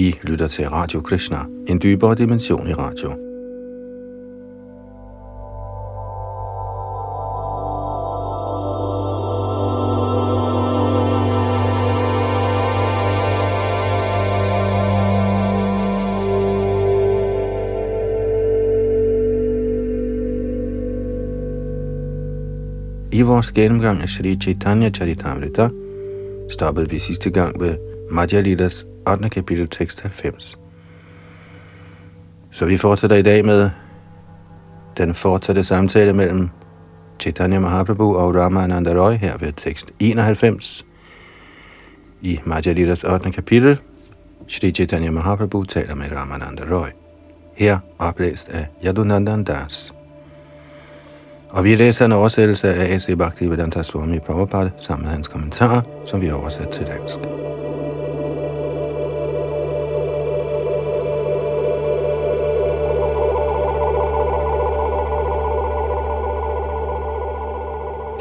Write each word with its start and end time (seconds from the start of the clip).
I 0.00 0.14
lytter 0.22 0.48
til 0.48 0.68
Radio 0.68 1.00
Krishna, 1.00 1.38
en 1.68 1.80
dybere 1.82 2.14
dimension 2.14 2.68
i 2.68 2.72
radio. 2.72 3.10
I 23.12 23.22
vores 23.22 23.52
gennemgang 23.52 24.02
af 24.02 24.08
Sri 24.08 24.36
Chaitanya 24.42 24.90
Charitamrita 24.90 25.68
stoppede 26.50 26.90
vi 26.90 26.98
sidste 26.98 27.30
gang 27.30 27.60
ved 27.60 27.76
Madhya 28.10 28.40
Lilas 28.40 28.86
8. 29.06 29.30
kapitel 29.30 29.68
tekst 29.68 30.00
90. 30.00 30.58
Så 32.50 32.66
vi 32.66 32.76
fortsætter 32.76 33.16
i 33.16 33.22
dag 33.22 33.44
med 33.44 33.70
den 34.96 35.14
fortsatte 35.14 35.64
samtale 35.64 36.12
mellem 36.12 36.48
Chaitanya 37.20 37.58
Mahaprabhu 37.58 38.16
og 38.16 38.34
Ramananda 38.34 38.90
Roy 38.90 39.12
her 39.12 39.36
ved 39.38 39.52
tekst 39.56 39.92
91 39.98 40.86
i 42.20 42.40
Madhya 42.44 42.72
Lilas 42.72 43.04
8. 43.04 43.30
kapitel. 43.30 43.78
Shri 44.48 44.70
Chaitanya 44.70 45.10
Mahaprabhu 45.10 45.64
taler 45.64 45.94
med 45.94 46.06
Ramananda 46.16 46.62
Roy. 46.76 46.88
Her 47.56 47.78
oplæst 47.98 48.48
af 48.48 48.66
Yadunandan 48.84 49.44
Das. 49.44 49.94
Og 51.50 51.64
vi 51.64 51.74
læser 51.74 52.04
en 52.04 52.12
oversættelse 52.12 52.74
af 52.74 52.94
A.C. 52.94 53.16
Bhaktivedanta 53.18 53.82
Swami 53.82 54.18
Prabhupada 54.18 54.70
sammen 54.78 55.04
med 55.04 55.12
hans 55.12 55.28
kommentarer, 55.28 55.82
som 56.04 56.20
vi 56.20 56.26
har 56.26 56.34
oversat 56.34 56.68
til 56.68 56.86
dansk. 56.86 57.49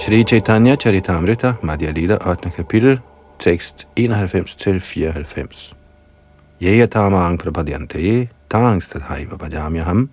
Sri 0.09 0.23
Chaitanya 0.25 0.75
Charitamrita, 0.75 1.59
Madhya 1.61 1.93
Lila, 1.93 2.17
8. 2.17 2.49
kapitel, 2.49 2.99
tekst 3.37 3.85
91-94. 3.95 5.75
Yeya 6.59 6.87
tamang 6.87 7.37
prapadyante, 7.37 8.27
tang 8.49 8.81
stathaiva 8.81 9.37
bhajamyaham, 9.37 10.09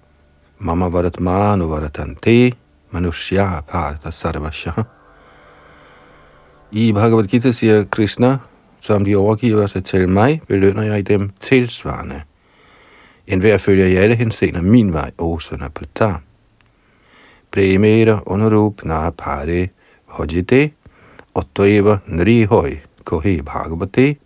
mama 0.59 0.91
varatmanu 0.91 1.67
varatante, 1.67 2.53
manushya 2.93 3.63
parta 3.67 4.13
sarvashaha. 4.13 4.87
I 6.73 6.89
e 6.89 6.93
Bhagavad 6.93 7.29
Gita 7.29 7.53
siger 7.53 7.85
Krishna, 7.85 8.39
som 8.81 9.05
de 9.05 9.17
overgiver 9.17 9.67
sig 9.67 9.85
til 9.85 10.09
mig, 10.09 10.43
belønner 10.49 10.83
jeg 10.83 11.09
dem 11.09 11.31
tilsvarende. 11.41 12.23
En 13.27 13.41
hver 13.41 13.59
følger 13.59 13.87
i 13.87 13.97
alle 13.97 14.15
henseender 14.15 14.63
min 14.63 14.93
vej, 14.93 15.11
o 15.19 15.39
søn 15.39 15.63
af 15.63 15.75
Pata. 15.75 16.15
Premera 17.51 18.21
na 18.85 19.11
pare 19.11 19.69
hojite, 20.17 20.71
ottoeva 21.35 21.99
nrihoi 22.07 22.81
kohe 23.05 23.43
bhagavate. 23.43 24.17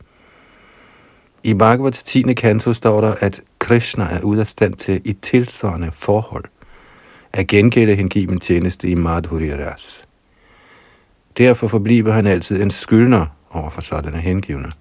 I 1.42 1.55
Bhagavats 1.55 2.02
10. 2.02 2.34
kanto 2.34 2.72
står 2.72 3.00
der, 3.00 3.14
at 3.20 3.41
Krishna 3.58 4.05
er 4.05 4.20
ude 4.22 4.41
af 4.41 4.47
stand 4.47 4.74
til 4.74 5.00
i 5.05 5.12
tilsvarende 5.12 5.91
forhold 5.92 6.44
at 7.32 7.47
gengælde 7.47 7.94
hengiven 7.94 8.41
tjeneste 8.41 8.88
i 8.88 8.94
Madhurya 8.94 9.70
Ras. 9.70 10.05
Derfor 11.38 11.69
forbliver 11.69 12.12
han 12.12 12.27
altid 12.27 12.62
en 12.62 12.70
skyldner 12.70 13.27
over 13.50 13.70
for 13.70 13.80
sådanne 13.80 14.19
hengivne. 14.19 14.72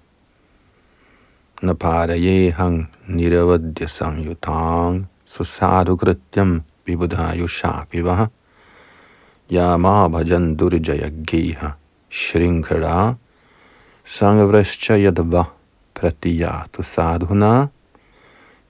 Napada 1.62 2.16
ye 2.16 2.52
hang 2.52 2.88
niravadya 3.06 3.86
samyutang 3.86 5.06
susadu 5.24 5.96
krityam 5.96 6.62
vibudhayu 6.86 7.48
shapivaha 7.48 8.26
yama 9.50 10.08
bhajan 10.08 10.56
durjaya 10.56 11.10
geha 11.26 11.70
shrinkara 12.10 13.14
sangavrascha 14.04 14.96
yadva 14.98 15.44
pratiyatu 15.94 16.82
sadhuna 16.82 17.68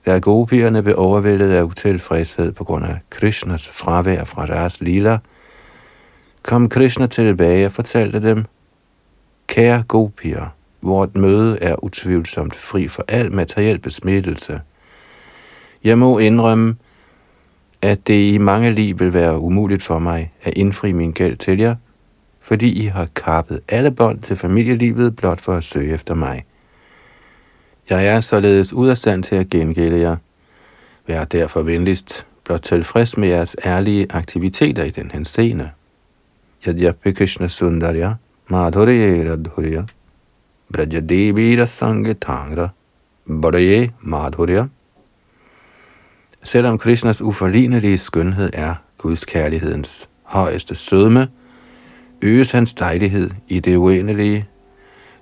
da 0.05 0.19
gopierne 0.19 0.83
blev 0.83 0.95
overvældet 0.97 1.51
af 1.51 1.63
utilfredshed 1.63 2.51
på 2.51 2.63
grund 2.63 2.85
af 2.85 2.99
Krishnas 3.09 3.69
fravær 3.69 4.23
fra 4.23 4.45
deres 4.45 4.81
lila, 4.81 5.17
kom 6.43 6.69
Krishna 6.69 7.07
tilbage 7.07 7.65
og 7.65 7.71
fortalte 7.71 8.23
dem, 8.23 8.45
Kære 9.47 9.83
gopier, 9.87 10.55
vort 10.81 11.17
møde 11.17 11.57
er 11.61 11.83
utvivlsomt 11.83 12.55
fri 12.55 12.87
for 12.87 13.05
al 13.07 13.33
materiel 13.33 13.79
besmittelse. 13.79 14.61
Jeg 15.83 15.97
må 15.97 16.19
indrømme, 16.19 16.75
at 17.81 18.07
det 18.07 18.33
i 18.33 18.37
mange 18.37 18.71
liv 18.71 18.99
vil 18.99 19.13
være 19.13 19.39
umuligt 19.39 19.83
for 19.83 19.99
mig 19.99 20.33
at 20.43 20.53
indfri 20.55 20.91
min 20.91 21.11
gæld 21.11 21.37
til 21.37 21.59
jer, 21.59 21.75
fordi 22.41 22.83
I 22.83 22.85
har 22.85 23.07
kappet 23.15 23.61
alle 23.67 23.91
bånd 23.91 24.19
til 24.19 24.35
familielivet 24.35 25.15
blot 25.15 25.41
for 25.41 25.53
at 25.53 25.63
søge 25.63 25.93
efter 25.93 26.13
mig. 26.13 26.45
Jeg 27.89 28.07
er 28.07 28.21
således 28.21 28.73
ud 28.73 28.87
af 28.87 28.97
stand 28.97 29.23
til 29.23 29.35
at 29.35 29.49
gengælde 29.49 29.99
jer. 29.99 30.15
Vær 31.07 31.23
derfor 31.23 31.61
venligst 31.61 32.27
blot 32.45 32.61
tilfreds 32.61 33.17
med 33.17 33.27
jeres 33.27 33.55
ærlige 33.65 34.07
aktiviteter 34.09 34.83
i 34.83 34.89
den 34.89 35.11
henseende. 35.11 35.69
Yadyapi 36.67 37.11
Krishna 37.11 37.47
Sundarya, 37.47 38.13
Madhurya 38.49 39.31
Radhurya, 39.31 39.83
Brajadevi 40.73 41.61
Rasangetangra, 41.61 42.69
Badaye 43.41 43.91
Madhurya. 44.01 44.65
Selvom 46.43 46.77
Krishnas 46.77 47.21
uforlignelige 47.21 47.97
skønhed 47.97 48.49
er 48.53 48.75
Guds 48.97 49.25
kærlighedens 49.25 50.09
højeste 50.23 50.75
sødme, 50.75 51.27
øges 52.21 52.51
hans 52.51 52.73
dejlighed 52.73 53.29
i 53.47 53.59
det 53.59 53.75
uendelige, 53.75 54.47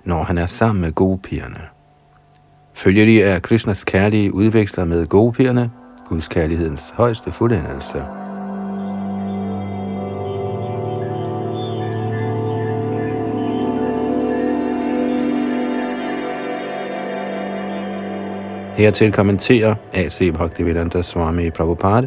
når 0.04 0.22
han 0.22 0.38
er 0.38 0.46
sammen 0.46 0.80
med 0.80 0.92
gopierne. 0.92 1.60
Følgelig 2.74 3.20
er 3.20 3.38
Krishnas 3.38 3.84
kærlige 3.84 4.34
udveksler 4.34 4.84
med 4.84 5.06
gopierne, 5.06 5.70
Guds 6.08 6.28
kærlighedens 6.28 6.92
højeste 6.96 7.32
fuldendelse. 7.32 8.19
Hertil 18.76 19.12
kommenterer 19.12 19.74
A.C. 19.92 20.32
Bhaktivedanta 20.32 21.02
Swami 21.02 21.50
Prabhupada, 21.50 22.06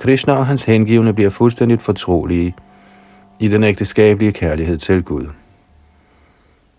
Krishna 0.00 0.32
og 0.32 0.46
hans 0.46 0.62
hengivne 0.62 1.14
bliver 1.14 1.30
fuldstændigt 1.30 1.82
fortrolige 1.82 2.54
i 3.38 3.48
den 3.48 3.64
ægteskabelige 3.64 4.32
kærlighed 4.32 4.78
til 4.78 5.02
Gud. 5.02 5.26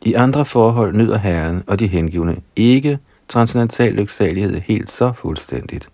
I 0.01 0.13
andre 0.13 0.45
forhold 0.45 0.95
nyder 0.95 1.17
Herren 1.17 1.63
og 1.67 1.79
de 1.79 1.87
hengivne 1.87 2.37
ikke 2.55 2.99
transcendental 3.27 3.93
lyksalighed 3.93 4.61
helt 4.61 4.91
så 4.91 5.13
fuldstændigt. 5.13 5.89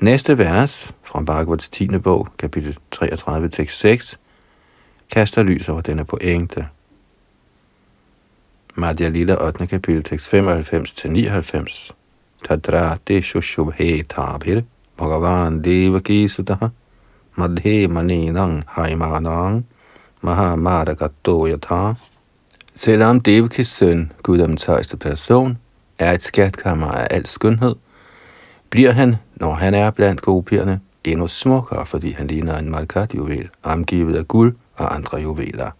Næste 0.00 0.38
vers 0.38 0.94
fra 1.02 1.22
Bhagavats 1.22 1.68
10. 1.68 1.88
bog, 1.98 2.28
kapitel 2.38 2.78
33, 2.90 3.48
tekst 3.48 3.78
6, 3.80 4.20
kaster 5.12 5.42
lys 5.42 5.68
over 5.68 5.80
denne 5.80 6.04
pointe. 6.04 6.66
Madhya 8.76 9.08
Lila 9.08 9.34
8. 9.34 9.66
kapitel, 9.66 10.02
tekst 10.02 10.34
95-99. 10.34 11.92
Tadrate 12.44 13.22
shushubhe 13.22 14.02
tabhir 14.02 14.62
Bhagavan 14.98 15.60
devaki 15.62 16.28
sutaha 16.28 16.70
madhe 17.36 17.88
maninang 17.88 18.62
haimanang 18.66 19.64
mahamadagato 20.22 21.48
yatha 21.48 21.96
Selvom 22.74 23.20
Devakis 23.20 23.68
søn, 23.68 24.12
guddommens 24.22 24.64
højeste 24.64 24.96
person, 24.96 25.58
er 25.98 26.12
et 26.12 26.22
skatkammer 26.22 26.86
af 26.86 27.06
al 27.10 27.26
skønhed, 27.26 27.74
bliver 28.70 28.92
han, 28.92 29.16
når 29.36 29.54
han 29.54 29.74
er 29.74 29.90
blandt 29.90 30.20
gopierne, 30.20 30.80
endnu 31.04 31.28
smukkere, 31.28 31.86
fordi 31.86 32.10
han 32.10 32.26
ligner 32.26 32.58
en 32.58 32.70
malkat-juvel, 32.70 33.48
omgivet 33.62 34.16
af 34.16 34.28
guld 34.28 34.56
og 34.76 34.94
andre 34.94 35.18
juveler. 35.18 35.70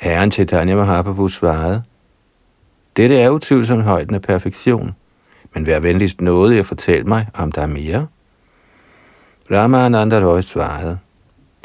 Herren 0.00 0.30
Chaitanya 0.30 0.76
Mahaprabhu 0.76 1.28
svarede, 1.28 1.82
Dette 2.96 3.18
er 3.18 3.30
utvivlsomt 3.30 3.82
højden 3.82 4.14
af 4.14 4.22
perfektion, 4.22 4.90
men 5.54 5.66
vær 5.66 5.80
venligst 5.80 6.20
nådig 6.20 6.58
at 6.58 6.66
fortælle 6.66 7.04
mig, 7.04 7.26
om 7.34 7.52
der 7.52 7.62
er 7.62 7.66
mere. 7.66 8.06
Ramananda 9.50 10.26
Roy 10.26 10.40
svarede, 10.40 10.98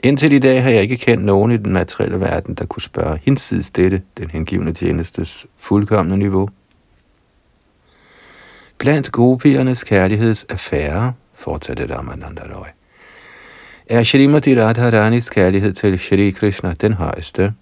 Indtil 0.03 0.31
i 0.31 0.39
dag 0.39 0.63
har 0.63 0.69
jeg 0.69 0.81
ikke 0.81 0.97
kendt 0.97 1.25
nogen 1.25 1.51
i 1.51 1.57
den 1.57 1.73
materielle 1.73 2.21
verden, 2.21 2.55
der 2.55 2.65
kunne 2.65 2.81
spørge 2.81 3.19
hinsides 3.23 3.71
dette, 3.71 4.01
den 4.17 4.31
hengivne 4.31 4.73
tjenestes 4.73 5.47
fuldkommende 5.57 6.17
niveau. 6.17 6.49
Blandt 8.77 9.11
gopiernes 9.11 9.83
kærlighedsaffære, 9.83 11.13
fortsatte 11.33 11.95
Ramananda 11.95 12.41
Roy, 12.55 12.67
er 13.89 14.03
Shrimati 14.03 14.61
Radharanis 14.61 15.29
kærlighed 15.29 15.73
til 15.73 15.99
Shri 15.99 16.29
Krishna 16.29 16.73
den 16.81 16.93
højeste. 16.93 17.53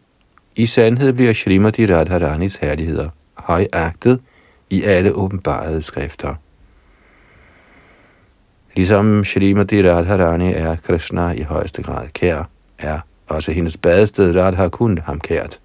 I 0.55 0.65
sandhed 0.65 1.13
bliver 1.13 1.33
Srimati 1.33 1.85
Radharanis 1.85 2.55
herligheder 2.55 3.09
højagtet 3.37 4.19
i 4.69 4.83
alle 4.83 5.11
åbenbarede 5.11 5.81
skrifter. 5.81 6.35
Ligesom 8.75 9.25
Srimati 9.25 9.89
Radharani 9.91 10.53
er 10.53 10.75
Krishna 10.75 11.31
i 11.31 11.41
højeste 11.41 11.83
grad 11.83 12.07
kær, 12.13 12.49
er 12.79 12.99
også 13.27 13.51
hendes 13.51 13.77
badested 13.77 14.35
Radha 14.35 14.67
kun 14.67 14.97
ham 14.97 15.19
kært. 15.19 15.59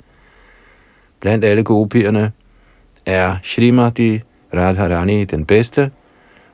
Blandt 1.20 1.44
alle 1.44 1.64
gopierne 1.64 2.32
er 3.06 3.37
Srimati 3.43 4.20
Radharani 4.55 5.25
den 5.25 5.44
bedste, 5.44 5.90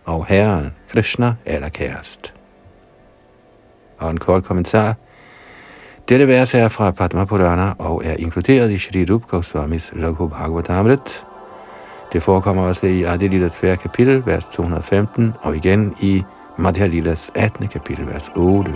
og 0.04 0.26
herren 0.26 0.70
Krishna 0.88 1.34
kærest. 1.72 2.34
Og 3.98 4.10
en 4.10 4.18
kort 4.18 4.44
kommentar. 4.44 4.94
Dette 6.08 6.26
vers 6.28 6.54
er 6.54 6.68
fra 6.68 6.90
Padma 6.90 7.24
Purana 7.24 7.70
og 7.78 8.02
er 8.04 8.18
inkluderet 8.20 8.70
i 8.70 8.78
Shri 8.78 9.06
Rup 9.08 9.24
Goswamis 9.26 9.92
Raghu 9.96 10.26
Bhagavatamrit. 10.28 11.24
Det 12.12 12.22
forekommer 12.22 12.62
også 12.62 12.86
i 12.86 13.02
Adi 13.02 13.28
Lilas 13.28 13.58
4. 13.58 13.76
kapitel, 13.76 14.22
vers 14.26 14.44
215, 14.44 15.32
og 15.42 15.56
igen 15.56 15.94
i 16.00 16.22
Madhya 16.58 16.86
Lilas 16.86 17.30
18. 17.34 17.68
kapitel, 17.68 18.06
vers 18.06 18.32
8. 18.36 18.72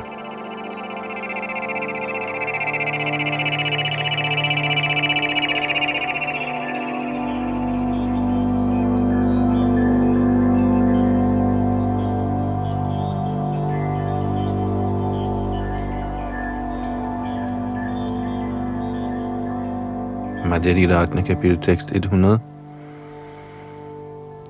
Madhya 20.58 20.74
8. 20.74 21.22
kapitel 21.22 21.58
tekst 21.62 21.90
100. 21.94 22.40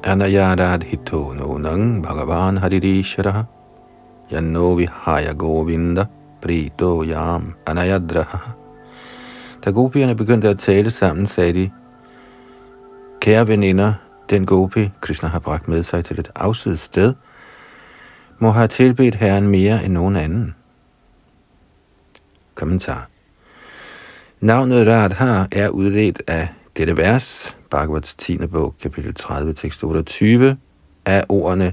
Anayaradhito 0.02 1.37
nang 1.37 2.02
bhagavan 2.02 2.56
haririshara 2.56 3.46
yanno 4.31 4.72
vihaya 4.78 5.34
govinda 5.34 6.08
prito 6.40 7.05
yam 7.05 7.55
anayadraha. 7.66 8.55
Da 9.60 9.70
gopierne 9.70 10.14
begyndte 10.14 10.49
at 10.49 10.58
tale 10.58 10.90
sammen, 10.90 11.26
sagde 11.26 11.52
de, 11.52 11.70
Kære 13.20 13.49
veninder, 13.49 13.94
den 14.31 14.46
gopi, 14.46 14.90
Krishna 15.00 15.28
har 15.28 15.38
bragt 15.40 15.69
med 15.69 15.82
sig 15.82 16.05
til 16.05 16.20
et 16.20 16.31
afsides 16.37 16.81
sted, 16.81 17.14
må 18.38 18.50
have 18.50 18.69
tilbedt 18.69 19.14
Herren 19.14 19.49
mere 19.49 19.84
end 19.84 19.93
nogen 19.93 20.16
anden. 20.16 20.55
Kommentar 22.55 23.08
Navnet 24.40 24.87
Radha 24.87 25.44
er 25.52 25.69
udledt 25.69 26.23
af 26.26 26.49
dette 26.76 26.96
vers, 26.96 27.56
Bhagavats 27.70 28.14
10. 28.14 28.37
bog, 28.37 28.75
kapitel 28.82 29.14
30, 29.14 29.52
tekst 29.52 29.85
28, 29.85 30.56
af 31.06 31.25
ordene 31.29 31.73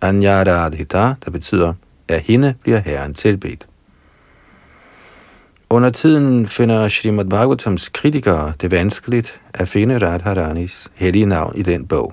Anyaradhita, 0.00 1.14
der 1.24 1.30
betyder, 1.32 1.74
at 2.08 2.20
hende 2.20 2.54
bliver 2.62 2.78
Herren 2.78 3.14
tilbedt. 3.14 3.68
Under 5.70 5.90
tiden 5.90 6.46
finder 6.46 6.88
Srimad 6.88 7.24
Bhagavatams 7.24 7.88
kritikere 7.88 8.52
det 8.60 8.70
vanskeligt 8.70 9.40
at 9.54 9.68
finde 9.68 9.98
Radharanis 9.98 10.88
hellige 10.94 11.26
navn 11.26 11.56
i 11.56 11.62
den 11.62 11.86
bog. 11.86 12.12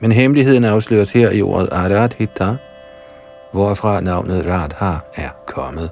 Men 0.00 0.12
hemmeligheden 0.12 0.64
afsløres 0.64 1.12
her 1.12 1.30
i 1.30 1.42
ordet 1.42 1.68
Aradhita, 1.72 2.56
hvorfra 3.52 4.00
navnet 4.00 4.46
Radha 4.46 4.98
er 5.14 5.30
kommet. 5.46 5.90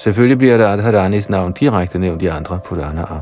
Selvfølgelig 0.00 0.38
bliver 0.38 0.66
Radharanis 0.66 1.28
navn 1.28 1.52
direkte 1.52 1.98
nævnt 1.98 2.22
i 2.22 2.26
andre 2.26 2.58
Puranaer. 2.64 3.20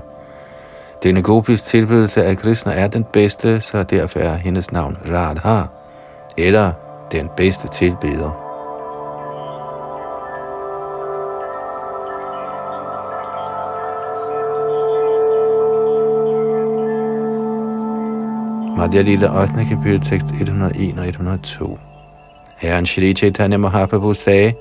Denne 1.02 1.22
gopis 1.22 1.62
tilbedelse 1.62 2.24
af 2.24 2.36
Krishna 2.36 2.72
er 2.72 2.88
den 2.88 3.04
bedste, 3.04 3.60
så 3.60 3.82
derfor 3.82 4.18
er 4.18 4.34
hendes 4.34 4.72
navn 4.72 4.98
Radha, 5.10 5.62
eller 6.36 6.72
den 7.12 7.28
bedste 7.36 7.68
tilbeder. 7.68 8.30
Madhya 18.76 19.02
Lila 19.02 19.42
8. 19.42 19.52
kapitel 19.68 20.00
tekst 20.00 20.26
101 20.40 20.98
og 20.98 21.08
102. 21.08 21.78
Herren 22.56 22.86
Shri 22.86 23.12
Chaitanya 23.12 23.56
Mahaprabhu 23.56 24.14
sagde, 24.14 24.52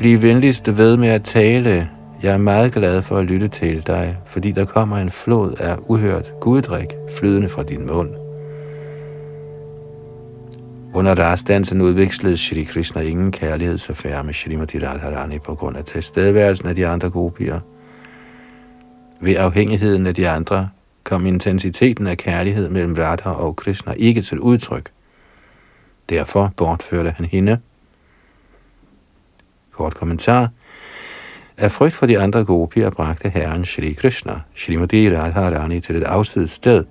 Bliv 0.00 0.22
venligst 0.22 0.76
ved 0.76 0.96
med 0.96 1.08
at 1.08 1.24
tale, 1.24 1.90
jeg 2.22 2.34
er 2.34 2.38
meget 2.38 2.72
glad 2.72 3.02
for 3.02 3.16
at 3.16 3.24
lytte 3.24 3.48
til 3.48 3.86
dig, 3.86 4.16
fordi 4.26 4.52
der 4.52 4.64
kommer 4.64 4.96
en 4.96 5.10
flod 5.10 5.54
af 5.58 5.76
uhørt 5.88 6.32
guddrik 6.40 6.86
flydende 7.18 7.48
fra 7.48 7.62
din 7.62 7.86
mund. 7.86 8.10
Under 10.94 11.14
rastdansen 11.14 11.80
udvekslede 11.80 12.36
Shri 12.36 12.62
Krishna 12.62 13.00
ingen 13.00 13.32
kærlighedsaffære 13.32 14.24
med 14.24 14.34
Shrimati 14.34 14.78
Radharani 14.78 15.38
på 15.38 15.54
grund 15.54 15.76
af 15.76 15.84
tilstedeværelsen 15.84 16.68
af 16.68 16.74
de 16.74 16.86
andre 16.86 17.10
gopier. 17.10 17.60
Ved 19.20 19.36
afhængigheden 19.36 20.06
af 20.06 20.14
de 20.14 20.28
andre 20.28 20.68
kom 21.04 21.26
intensiteten 21.26 22.06
af 22.06 22.16
kærlighed 22.16 22.68
mellem 22.68 22.94
Radha 22.94 23.30
og 23.30 23.56
Krishna 23.56 23.92
ikke 23.96 24.22
til 24.22 24.38
udtryk. 24.38 24.90
Derfor 26.10 26.52
bortførte 26.56 27.10
han 27.16 27.26
hende. 27.26 27.58
Kort 29.80 29.94
kommentar– 29.94 30.48
af 31.60 31.72
frygt 31.72 31.94
for 31.94 32.06
de 32.06 32.18
andre 32.18 32.44
gopier 32.44 32.90
bragte 32.90 33.28
herren 33.28 33.64
Shri 33.64 33.92
Krishna, 33.92 34.32
Shrimati 34.54 35.16
Radharani, 35.16 35.80
til 35.80 35.96
et 35.96 36.04
afsides 36.04 36.50
sted. 36.50 36.84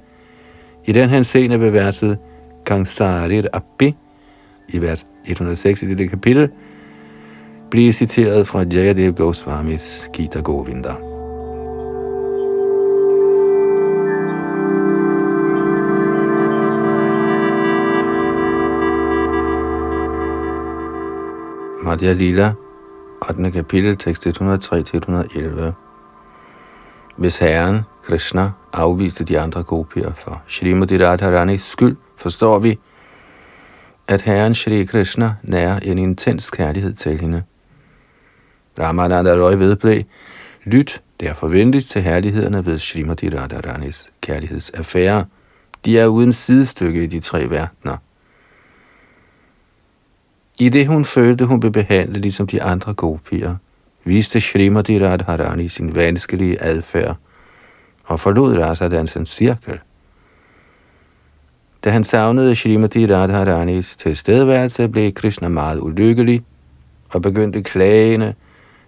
I 0.86 0.92
den 0.92 1.10
henseende 1.10 1.60
ved 1.60 1.70
verset 1.72 2.18
Kangsarir 2.66 3.48
Abbi, 3.54 3.96
i 4.70 4.82
vers 4.82 5.06
106 5.26 5.84
i 5.84 5.88
dette 5.88 6.08
kapitel, 6.08 6.50
bliver 7.72 7.94
citeret 7.94 8.48
fra 8.48 8.64
Jayadev 8.74 9.14
Goswamis 9.14 10.10
Gita 10.14 10.40
Govinda. 10.40 10.94
Madhya 21.84 22.14
Lila 22.14 22.54
8. 23.21 23.51
kapitel, 23.54 23.98
tekst 23.98 24.27
103-111. 24.27 25.71
Hvis 27.18 27.38
Herren, 27.38 27.81
Krishna, 28.04 28.51
afviste 28.74 29.24
de 29.24 29.39
andre 29.39 29.63
gopier 29.63 30.12
for 30.13 30.42
Shrimati 30.47 31.06
Radharanis 31.06 31.61
skyld, 31.61 31.97
forstår 32.18 32.59
vi, 32.59 32.80
at 34.07 34.21
Herren 34.21 34.56
Shri 34.56 34.85
Krishna 34.85 35.33
nærer 35.44 35.80
en 35.80 35.97
intens 35.97 36.49
kærlighed 36.49 36.94
til 36.94 37.21
hende. 37.21 37.44
Ramananda 38.80 39.33
Roy 39.33 39.54
vedblev, 39.54 40.04
lyt 40.64 41.02
derfor 41.19 41.47
venligst 41.47 41.90
til 41.90 42.02
herlighederne 42.02 42.66
ved 42.66 42.80
Shrimati 42.80 43.30
Radharanis 43.30 44.09
kærlighedsaffære. 44.21 45.26
De 45.85 45.99
er 45.99 46.07
uden 46.07 46.33
sidestykke 46.33 47.04
i 47.04 47.07
de 47.07 47.19
tre 47.19 47.49
verdener. 47.49 47.97
I 50.59 50.69
det 50.69 50.87
hun 50.87 51.06
følte, 51.06 51.45
hun 51.45 51.59
blev 51.59 51.71
behandlet 51.71 52.21
ligesom 52.21 52.47
de 52.47 52.63
andre 52.63 52.94
gopier, 52.94 53.56
viste 54.04 54.42
Shrimati 54.42 55.06
Radharani 55.06 55.68
sin 55.68 55.95
vanskelige 55.95 56.63
adfærd 56.63 57.16
og 58.04 58.19
forlod 58.19 58.57
Rasadansens 58.57 59.30
cirkel. 59.30 59.80
Da 61.83 61.89
han 61.89 62.04
savnede 62.04 62.56
Shrimati 62.56 63.13
Radharanis 63.13 63.95
tilstedeværelse, 63.95 64.89
blev 64.89 65.11
Krishna 65.11 65.47
meget 65.47 65.80
ulykkelig 65.80 66.42
og 67.09 67.21
begyndte 67.21 67.63
klagende 67.63 68.33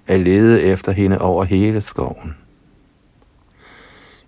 at 0.08 0.20
lede 0.20 0.62
efter 0.62 0.92
hende 0.92 1.18
over 1.18 1.44
hele 1.44 1.82
skoven. 1.82 2.36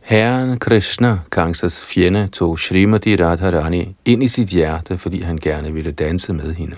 Herren 0.01 0.59
Krishna, 0.59 1.19
Kangsas 1.31 1.85
fjende, 1.85 2.27
tog 2.27 2.59
Shrimati 2.59 3.15
Radharani 3.15 3.95
ind 4.05 4.23
i 4.23 4.27
sit 4.27 4.47
hjerte, 4.47 4.97
fordi 4.97 5.21
han 5.21 5.37
gerne 5.37 5.73
ville 5.73 5.91
danse 5.91 6.33
med 6.33 6.53
hende. 6.53 6.75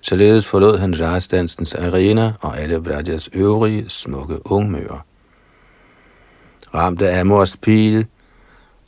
Således 0.00 0.48
forlod 0.48 0.78
han 0.78 1.00
rastdansens 1.00 1.74
arena 1.74 2.32
og 2.40 2.58
alle 2.58 2.76
Vrajas 2.76 3.30
øvrige 3.32 3.84
smukke 3.88 4.52
ungmøger. 4.52 5.04
Ramte 6.74 7.10
af 7.10 7.20
Amors 7.20 7.56
pil 7.56 8.06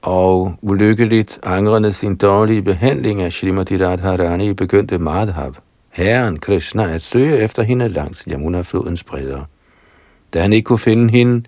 og 0.02 0.54
ulykkeligt 0.62 1.40
angrende 1.42 1.92
sin 1.92 2.16
dårlige 2.16 2.62
behandling 2.62 3.22
af 3.22 3.32
Srimati 3.32 3.84
Radharani 3.84 4.54
begyndte 4.54 4.98
Madhav, 4.98 5.54
herren 5.90 6.38
Krishna, 6.38 6.94
at 6.94 7.02
søge 7.02 7.36
efter 7.36 7.62
hende 7.62 7.88
langs 7.88 8.20
Yamuna-flodens 8.30 9.04
bredder. 9.04 9.44
Da 10.34 10.40
han 10.40 10.52
ikke 10.52 10.66
kunne 10.66 10.78
finde 10.78 11.10
hende, 11.10 11.44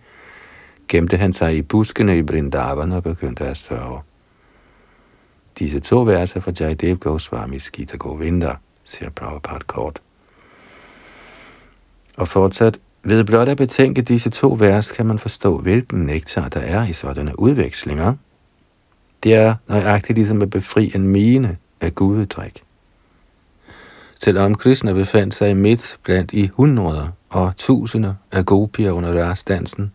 gemte 0.88 1.16
han 1.16 1.32
sig 1.32 1.56
i 1.56 1.62
buskene 1.62 2.18
i 2.18 2.22
Brindavan 2.22 2.92
og 2.92 3.02
begyndte 3.02 3.44
at 3.44 3.56
sørge. 3.56 4.00
Disse 5.58 5.80
to 5.80 6.02
verser 6.02 6.40
fra 6.40 6.52
Jaidev 6.60 6.96
Goswamis 6.96 7.70
Gita 7.70 7.96
Govinda 7.96 8.56
siger 8.84 9.10
Prabhupada 9.10 9.64
kort. 9.66 10.02
Og 12.16 12.28
fortsat, 12.28 12.78
Ved 13.04 13.24
blot 13.24 13.48
at 13.48 13.56
betænke 13.56 14.02
disse 14.02 14.30
to 14.30 14.56
vers, 14.60 14.92
kan 14.92 15.06
man 15.06 15.18
forstå, 15.18 15.58
hvilken 15.58 16.06
nektar 16.06 16.48
der 16.48 16.60
er 16.60 16.86
i 16.86 16.92
sådanne 16.92 17.38
udvekslinger. 17.38 18.14
Det 19.22 19.34
er 19.34 19.54
nøjagtigt 19.68 20.16
ligesom 20.16 20.42
at 20.42 20.50
befri 20.50 20.92
en 20.94 21.08
mine 21.08 21.56
af 21.80 21.94
gudedrik. 21.94 22.62
Selvom 24.24 24.54
Krishna 24.54 24.92
befandt 24.92 25.34
sig 25.34 25.56
midt 25.56 25.98
blandt 26.02 26.32
i 26.32 26.50
hundreder 26.52 27.08
og 27.30 27.52
tusinder 27.56 28.14
af 28.32 28.46
gopier 28.46 28.92
under 28.92 29.24
rastdansen, 29.24 29.92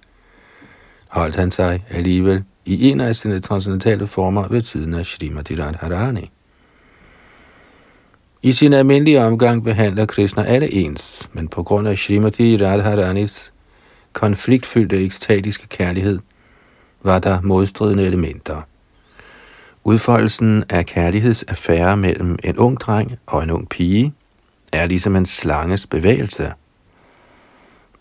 holdt 1.09 1.35
han 1.35 1.51
sig 1.51 1.83
alligevel 1.89 2.43
i 2.65 2.89
en 2.89 3.01
af 3.01 3.15
sine 3.15 3.39
transcendentale 3.39 4.07
former 4.07 4.47
ved 4.47 4.61
siden 4.61 4.93
af 4.93 5.05
Srimati 5.05 5.55
Radharani. 5.55 6.31
I 8.43 8.51
sin 8.51 8.73
almindelige 8.73 9.23
omgang 9.23 9.63
behandler 9.63 10.05
Krishna 10.05 10.43
alle 10.43 10.73
ens, 10.73 11.29
men 11.33 11.47
på 11.47 11.63
grund 11.63 11.87
af 11.87 11.97
Srimati 11.97 12.57
Radharanis 12.65 13.53
konfliktfyldte 14.13 14.97
ekstatiske 14.97 15.67
kærlighed, 15.67 16.19
var 17.03 17.19
der 17.19 17.41
modstridende 17.41 18.05
elementer. 18.05 18.61
Udfoldelsen 19.83 20.63
af 20.69 20.85
kærlighedsaffære 20.85 21.97
mellem 21.97 22.37
en 22.43 22.57
ung 22.57 22.79
dreng 22.79 23.15
og 23.25 23.43
en 23.43 23.51
ung 23.51 23.69
pige 23.69 24.13
er 24.71 24.85
ligesom 24.85 25.15
en 25.15 25.25
slanges 25.25 25.87
bevægelse. 25.87 26.51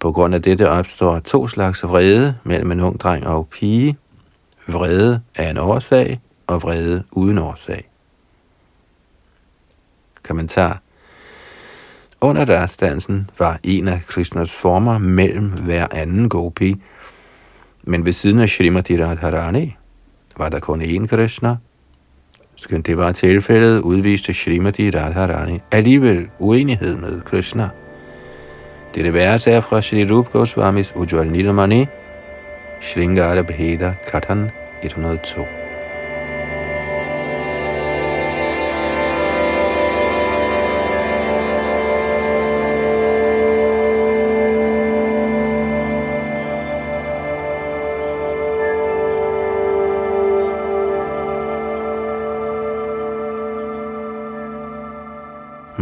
På 0.00 0.12
grund 0.12 0.35
af 0.35 0.43
dette 0.43 0.71
opstår 0.71 1.19
to 1.19 1.47
slags 1.47 1.85
vrede 1.85 2.37
mellem 2.45 2.73
en 2.73 2.81
ung 2.81 3.00
dreng 3.00 3.26
og 3.26 3.49
pige. 3.49 3.97
Vrede 4.69 5.21
af 5.37 5.50
en 5.50 5.59
årsag 5.59 6.21
og 6.47 6.62
vrede 6.62 7.05
uden 7.11 7.38
årsag. 7.38 7.88
Kommentar. 10.28 10.80
Under 12.21 12.45
dørstansen 12.45 13.30
var 13.38 13.59
en 13.64 13.88
af 13.88 14.00
Krishnas 14.09 14.56
former 14.56 14.99
mellem 14.99 15.49
hver 15.49 15.87
anden 15.92 16.28
gopi, 16.28 16.76
men 17.85 18.04
ved 18.04 18.12
siden 18.12 18.40
af 18.40 18.49
Srimati 18.49 19.04
Radharani 19.04 19.76
var 20.37 20.49
der 20.49 20.59
kun 20.61 20.83
én 20.83 21.06
Krishna. 21.06 21.56
Skønt 22.56 22.87
det 22.87 22.97
var 22.97 23.12
tilfældet, 23.12 23.80
udviste 23.80 24.35
Srimati 24.35 24.90
Radharani 24.90 25.61
alligevel 25.73 26.28
uenighed 26.38 26.97
med 26.97 27.21
Krishna. 27.21 27.68
Dette 28.95 29.12
vers 29.12 29.47
er 29.47 29.61
fra 29.61 29.83
Shri 29.83 30.11
Rup 30.11 30.33
Goswamis 30.33 30.92
Ujjwal 30.97 31.26
Nilamani, 31.26 31.87
Shringara 32.83 33.42
Bheda 33.42 33.95
Katan 34.06 34.50
102. 34.83 35.55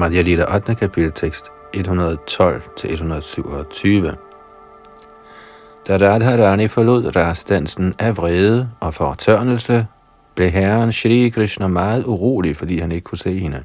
Madhya 0.05 0.23
Lita 0.23 0.45
8. 0.57 0.75
kapitel 0.75 1.13
tekst 1.13 1.51
112-127. 1.77 1.81
Da 5.89 5.97
Radharani 5.97 6.69
forlod 6.69 7.17
rastdansen 7.17 7.95
af 7.99 8.17
vrede 8.17 8.71
og 8.81 8.95
fortørnelse, 8.95 9.87
blev 10.35 10.51
herren 10.51 10.93
Shri 10.93 11.29
Krishna 11.29 11.67
meget 11.67 12.05
urolig, 12.05 12.57
fordi 12.57 12.79
han 12.79 12.93
ikke 12.93 13.05
kunne 13.05 13.19
se 13.19 13.39
hende. 13.39 13.63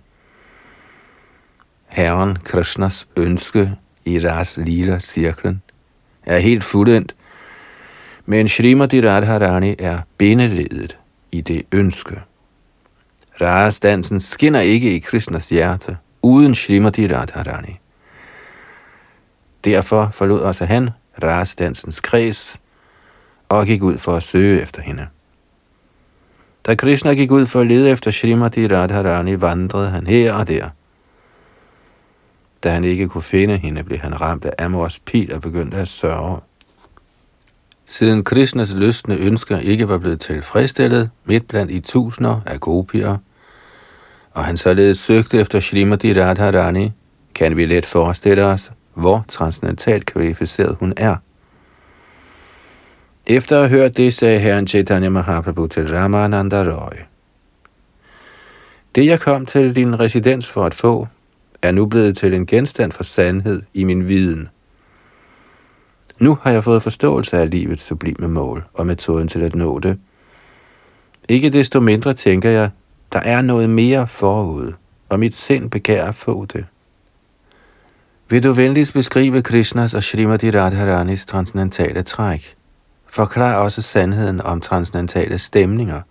Herren 1.87 2.37
Krishnas 2.43 3.07
ønske 3.17 3.75
i 4.05 4.19
Ras 4.19 4.57
Lila 4.57 4.99
cirklen 4.99 5.61
er 6.25 6.37
helt 6.37 6.63
fuldendt, 6.63 7.15
men 8.25 8.47
Srimati 8.47 9.09
Radharani 9.09 9.75
er 9.79 9.99
bindeledet 10.17 10.97
i 11.31 11.41
det 11.41 11.61
ønske. 11.71 12.21
Rasdansen 13.41 14.19
skinner 14.19 14.59
ikke 14.59 14.95
i 14.95 14.99
Krishnas 14.99 15.49
hjerte– 15.49 15.97
uden 16.21 16.55
Shrimati 16.55 17.07
Radharani. 17.07 17.79
Derfor 19.63 20.09
forlod 20.13 20.39
også 20.39 20.65
han 20.65 20.89
rasdansens 21.23 22.01
kreds 22.01 22.61
og 23.49 23.65
gik 23.65 23.83
ud 23.83 23.97
for 23.97 24.15
at 24.15 24.23
søge 24.23 24.61
efter 24.61 24.81
hende. 24.81 25.07
Da 26.65 26.75
Krishna 26.75 27.13
gik 27.13 27.31
ud 27.31 27.45
for 27.45 27.59
at 27.61 27.67
lede 27.67 27.89
efter 27.89 28.11
Shrimati 28.11 28.67
Radharani, 28.67 29.41
vandrede 29.41 29.89
han 29.89 30.07
her 30.07 30.33
og 30.33 30.47
der. 30.47 30.69
Da 32.63 32.71
han 32.71 32.83
ikke 32.83 33.07
kunne 33.07 33.21
finde 33.21 33.57
hende, 33.57 33.83
blev 33.83 33.99
han 33.99 34.21
ramt 34.21 34.45
af 34.45 34.65
Amors 34.65 34.99
pil 34.99 35.33
og 35.33 35.41
begyndte 35.41 35.77
at 35.77 35.87
sørge. 35.87 36.39
Siden 37.85 38.23
Krishnas 38.23 38.73
lystende 38.73 39.17
ønsker 39.17 39.57
ikke 39.57 39.87
var 39.87 39.97
blevet 39.97 40.19
tilfredsstillet 40.19 41.09
midt 41.25 41.47
blandt 41.47 41.71
i 41.71 41.79
tusinder 41.79 42.41
af 42.45 42.59
gopier, 42.59 43.17
og 44.39 44.45
han 44.45 44.57
således 44.57 44.99
søgte 44.99 45.39
efter 45.39 45.59
Shrimati 45.59 46.21
Radharani, 46.21 46.91
kan 47.35 47.57
vi 47.57 47.65
let 47.65 47.85
forestille 47.85 48.45
os, 48.45 48.71
hvor 48.93 49.25
transcendentalt 49.27 50.05
kvalificeret 50.05 50.77
hun 50.79 50.93
er. 50.97 51.15
Efter 53.27 53.55
at 53.55 53.69
have 53.69 53.81
hørt 53.81 53.97
det, 53.97 54.13
sagde 54.13 54.39
herren 54.39 54.67
Chaitanya 54.67 55.09
Mahaprabhu 55.09 55.67
til 55.67 55.95
Ramananda 55.95 56.63
Roy. 56.63 56.97
Det, 58.95 59.05
jeg 59.05 59.19
kom 59.19 59.45
til 59.45 59.75
din 59.75 59.99
residens 59.99 60.51
for 60.51 60.65
at 60.65 60.73
få, 60.73 61.07
er 61.61 61.71
nu 61.71 61.85
blevet 61.85 62.17
til 62.17 62.33
en 62.33 62.45
genstand 62.45 62.91
for 62.91 63.03
sandhed 63.03 63.61
i 63.73 63.83
min 63.83 64.07
viden. 64.07 64.49
Nu 66.19 66.37
har 66.41 66.51
jeg 66.51 66.63
fået 66.63 66.83
forståelse 66.83 67.37
af 67.37 67.49
livets 67.49 67.83
sublime 67.83 68.27
mål 68.27 68.63
og 68.73 68.87
metoden 68.87 69.27
til 69.27 69.41
at 69.41 69.55
nå 69.55 69.79
det. 69.79 69.99
Ikke 71.29 71.49
desto 71.49 71.79
mindre 71.79 72.13
tænker 72.13 72.49
jeg, 72.49 72.69
der 73.13 73.19
er 73.19 73.41
noget 73.41 73.69
mere 73.69 74.07
forud, 74.07 74.73
og 75.09 75.19
mit 75.19 75.35
sind 75.35 75.69
begærer 75.69 76.07
at 76.07 76.15
få 76.15 76.45
det. 76.45 76.65
Vil 78.29 78.43
du 78.43 78.51
venligst 78.51 78.93
beskrive 78.93 79.41
Krishnas 79.41 79.93
og 79.93 80.03
Srimati 80.03 80.51
Radharanis 80.51 81.25
transcendentale 81.25 82.03
træk? 82.03 82.53
Forklar 83.09 83.55
også 83.55 83.81
sandheden 83.81 84.41
om 84.41 84.61
transcendentale 84.61 85.39
stemninger 85.39 86.01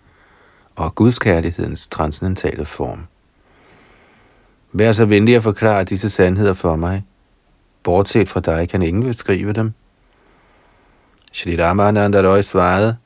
og 0.75 0.95
gudskærlighedens 0.95 1.87
transcendentale 1.87 2.65
form. 2.65 3.07
Vær 4.73 4.91
så 4.91 5.05
venlig 5.05 5.35
at 5.35 5.43
forklare 5.43 5.83
disse 5.83 6.09
sandheder 6.09 6.53
for 6.53 6.75
mig. 6.75 7.05
Bortset 7.83 8.29
fra 8.29 8.39
dig 8.39 8.69
kan 8.69 8.81
ingen 8.81 9.03
beskrive 9.03 9.53
dem. 9.53 9.73
Shri 11.31 11.63
Ramananda 11.63 12.21
Roy 12.21 12.41
svarede, 12.41 12.97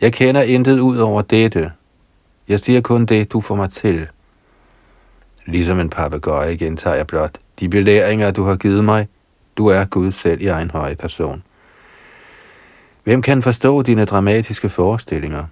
Jeg 0.00 0.12
kender 0.12 0.42
intet 0.42 0.78
ud 0.78 0.96
over 0.96 1.22
dette, 1.22 1.72
jeg 2.48 2.60
siger 2.60 2.80
kun 2.80 3.06
det, 3.06 3.32
du 3.32 3.40
får 3.40 3.56
mig 3.56 3.70
til. 3.70 4.08
Ligesom 5.46 5.80
en 5.80 5.90
papegøje 5.90 6.56
gentager 6.56 6.96
jeg 6.96 7.06
blot. 7.06 7.38
De 7.60 7.68
belæringer, 7.68 8.30
du 8.30 8.44
har 8.44 8.56
givet 8.56 8.84
mig, 8.84 9.08
du 9.56 9.66
er 9.66 9.84
Gud 9.84 10.12
selv 10.12 10.40
i 10.42 10.46
egen 10.46 10.70
høje 10.70 10.96
person. 10.96 11.42
Hvem 13.04 13.22
kan 13.22 13.42
forstå 13.42 13.82
dine 13.82 14.04
dramatiske 14.04 14.68
forestillinger? 14.68 15.44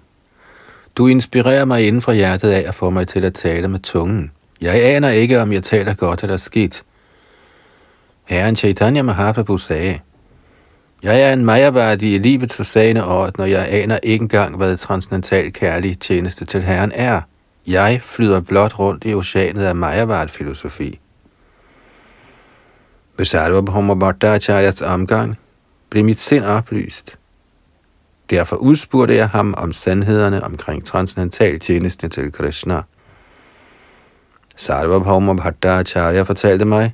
Du 0.95 1.07
inspirerer 1.07 1.65
mig 1.65 1.87
inden 1.87 2.01
fra 2.01 2.13
hjertet 2.13 2.51
af 2.51 2.63
at 2.67 2.75
få 2.75 2.89
mig 2.89 3.07
til 3.07 3.25
at 3.25 3.33
tale 3.33 3.67
med 3.67 3.79
tungen. 3.79 4.31
Jeg 4.61 4.83
aner 4.83 5.09
ikke, 5.09 5.41
om 5.41 5.53
jeg 5.53 5.63
taler 5.63 5.93
godt 5.93 6.23
eller 6.23 6.37
skidt. 6.37 6.83
Herren 8.23 8.55
Chaitanya 8.55 9.01
Mahaprabhu 9.01 9.57
sagde, 9.57 9.99
jeg 11.05 11.21
er 11.21 11.33
en 11.33 11.45
majerværdig 11.45 12.13
i 12.13 12.17
livets 12.17 12.55
forsagende 12.55 13.07
orden, 13.07 13.41
og 13.41 13.51
jeg 13.51 13.67
aner 13.69 13.99
ikke 14.03 14.23
engang, 14.23 14.57
hvad 14.57 14.77
transcendental 14.77 15.53
kærlig 15.53 15.99
tjeneste 15.99 16.45
til 16.45 16.61
Herren 16.61 16.91
er. 16.95 17.21
Jeg 17.67 18.01
flyder 18.01 18.41
blot 18.41 18.79
rundt 18.79 19.03
i 19.05 19.13
oceanet 19.13 19.63
af 19.63 19.75
majavart 19.75 20.31
filosofi 20.31 20.99
Ved 23.17 23.25
Sarvabhauma 23.25 23.93
Bhattacharyas 23.93 24.81
omgang 24.81 25.35
blev 25.89 26.03
mit 26.03 26.19
sind 26.19 26.45
oplyst. 26.45 27.17
Derfor 28.29 28.55
udspurgte 28.55 29.15
jeg 29.15 29.29
ham 29.29 29.53
om 29.57 29.71
sandhederne 29.71 30.43
omkring 30.43 30.85
transcendental 30.85 31.59
tjeneste 31.59 32.07
til 32.07 32.31
Krishna. 32.31 32.81
Sarvabhauma 34.55 35.33
Bhattacharya 35.33 36.21
fortalte 36.21 36.65
mig, 36.65 36.93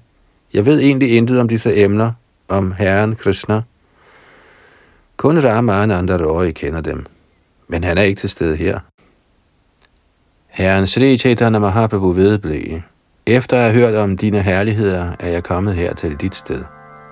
jeg 0.53 0.65
ved 0.65 0.79
egentlig 0.79 1.17
intet 1.17 1.39
om 1.39 1.47
disse 1.47 1.75
emner, 1.75 2.11
om 2.47 2.71
Herren 2.71 3.15
Krishna, 3.15 3.61
kun 5.21 5.37
andre 5.91 6.25
Roy 6.25 6.51
kender 6.51 6.81
dem, 6.81 7.05
men 7.67 7.83
han 7.83 7.97
er 7.97 8.01
ikke 8.01 8.19
til 8.19 8.29
stede 8.29 8.55
her. 8.55 8.79
Herren 10.47 10.87
Sri 10.87 11.17
Chaitanya 11.17 11.59
Mahaprabhu 11.59 12.11
vedblev. 12.11 12.81
Efter 13.25 13.57
at 13.57 13.63
have 13.63 13.73
hørt 13.73 13.95
om 13.95 14.17
dine 14.17 14.41
herligheder, 14.41 15.11
er 15.19 15.29
jeg 15.29 15.43
kommet 15.43 15.75
her 15.75 15.93
til 15.93 16.15
dit 16.15 16.35
sted. 16.35 16.63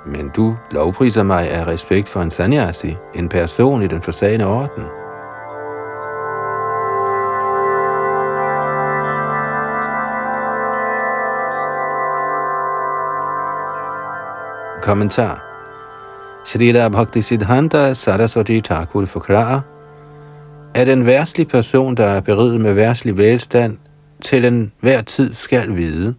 Men 0.06 0.30
du 0.36 0.58
lovpriser 0.72 1.24
mig 1.24 1.52
af 1.52 1.68
respekt 1.68 2.10
for 2.10 2.22
en 2.22 2.32
sanyasi, 2.32 2.96
en 3.16 3.30
person 3.30 3.82
i 3.82 3.88
den 3.88 4.02
forsagende 4.02 4.46
orden. 4.46 4.84
Kommentar 14.84 15.49
Srila 16.50 16.90
Bhakti 16.90 17.22
Siddhanta 17.22 17.94
Saraswati 17.94 18.62
Thakur 18.62 19.06
forklarer, 19.06 19.62
at 20.76 20.88
en 20.88 21.06
værtslig 21.06 21.48
person, 21.48 21.98
der 21.98 22.06
er 22.06 22.22
beriget 22.22 22.62
med 22.62 22.74
værtslig 22.74 23.18
velstand, 23.18 23.78
til 24.22 24.46
en 24.46 24.72
hver 24.80 25.02
tid 25.02 25.34
skal 25.34 25.78
vide, 25.78 26.16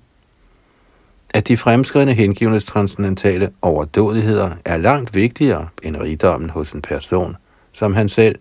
at 1.31 1.49
de 1.49 1.57
fremskridende 1.57 2.15
hengivnes 2.15 2.65
transcendentale 2.65 3.51
overdådigheder 3.63 4.51
er 4.65 4.77
langt 4.77 5.15
vigtigere 5.15 5.69
end 5.83 5.97
rigdommen 5.97 6.51
hos 6.51 6.73
en 6.73 6.83
person, 6.83 7.37
som 7.73 7.95
han 7.95 8.09
selv. 8.09 8.39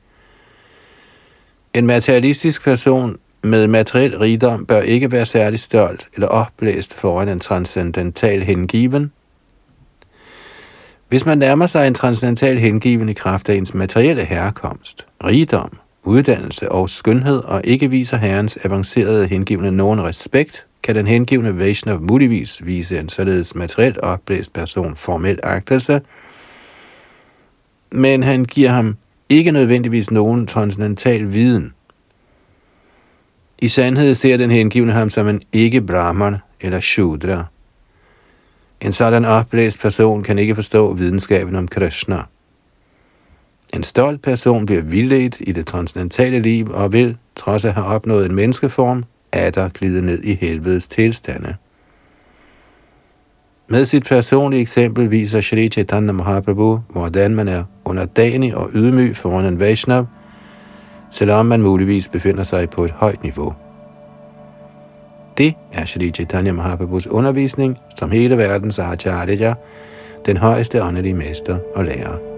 En 1.73 1.85
materialistisk 1.85 2.63
person 2.63 3.15
med 3.43 3.67
materiel 3.67 4.17
rigdom 4.17 4.65
bør 4.65 4.81
ikke 4.81 5.11
være 5.11 5.25
særlig 5.25 5.59
stolt 5.59 6.07
eller 6.13 6.27
opblæst 6.27 6.93
foran 6.93 7.29
en 7.29 7.39
transcendental 7.39 8.43
hengiven. 8.43 9.11
Hvis 11.09 11.25
man 11.25 11.37
nærmer 11.37 11.67
sig 11.67 11.87
en 11.87 11.93
transcendental 11.93 12.57
hengiven 12.57 13.09
i 13.09 13.13
kraft 13.13 13.49
af 13.49 13.55
ens 13.55 13.73
materielle 13.73 14.25
herkomst, 14.25 15.05
rigdom, 15.23 15.77
uddannelse 16.03 16.71
og 16.71 16.89
skønhed, 16.89 17.37
og 17.37 17.61
ikke 17.63 17.89
viser 17.89 18.17
herrens 18.17 18.57
avancerede 18.63 19.27
hengivne 19.27 19.71
nogen 19.71 20.03
respekt, 20.03 20.65
kan 20.83 20.95
den 20.95 21.07
hengivne 21.07 21.59
Vaishnav 21.59 22.01
muligvis 22.01 22.65
vise 22.65 22.99
en 22.99 23.09
således 23.09 23.55
materielt 23.55 23.97
opblæst 23.97 24.53
person 24.53 24.95
formel 24.95 25.39
agtelse, 25.43 26.01
men 27.91 28.23
han 28.23 28.45
giver 28.45 28.69
ham 28.69 28.95
ikke 29.29 29.51
nødvendigvis 29.51 30.11
nogen 30.11 30.47
transcendental 30.47 31.33
viden. 31.33 31.73
I 33.61 33.67
sandhed 33.67 34.15
ser 34.15 34.37
den 34.37 34.51
hengivne 34.51 34.91
ham 34.91 35.09
som 35.09 35.27
en 35.27 35.41
ikke-brahman 35.53 36.37
eller 36.61 36.79
shudra. 36.79 37.45
En 38.81 38.91
sådan 38.91 39.25
oplæst 39.25 39.79
person 39.79 40.23
kan 40.23 40.39
ikke 40.39 40.55
forstå 40.55 40.93
videnskaben 40.93 41.55
om 41.55 41.67
Krishna. 41.67 42.23
En 43.73 43.83
stolt 43.83 44.21
person 44.21 44.65
bliver 44.65 44.81
vildledt 44.81 45.37
i 45.39 45.51
det 45.51 45.67
transcendentale 45.67 46.39
liv 46.39 46.71
og 46.73 46.93
vil, 46.93 47.17
trods 47.35 47.65
at 47.65 47.73
have 47.73 47.85
opnået 47.85 48.25
en 48.25 48.35
menneskeform, 48.35 49.03
der 49.33 49.69
glide 49.69 50.01
ned 50.01 50.23
i 50.23 50.35
helvedes 50.35 50.87
tilstande. 50.87 51.55
Med 53.67 53.85
sit 53.85 54.03
personlige 54.03 54.61
eksempel 54.61 55.11
viser 55.11 55.41
Sri 55.41 55.69
Chaitanya 55.69 56.11
Mahaprabhu, 56.11 56.79
hvordan 56.89 57.35
man 57.35 57.47
er 57.47 57.63
underdanig 57.85 58.55
og 58.55 58.69
ydmyg 58.73 59.15
foran 59.15 59.45
en 59.45 59.59
Vaishnav, 59.59 60.05
selvom 61.11 61.45
man 61.45 61.61
muligvis 61.61 62.07
befinder 62.07 62.43
sig 62.43 62.69
på 62.69 62.85
et 62.85 62.91
højt 62.91 63.23
niveau. 63.23 63.55
Det 65.39 65.55
er 65.73 65.85
Shri 65.85 66.09
Chaitanya 66.09 66.51
Mahaprabhus 66.51 67.07
undervisning, 67.07 67.79
som 67.95 68.11
hele 68.11 68.37
verdens 68.37 68.79
Acharya, 68.79 69.53
den 70.25 70.37
højeste 70.37 70.83
åndelige 70.83 71.13
mester 71.13 71.59
og 71.75 71.85
lærer. 71.85 72.28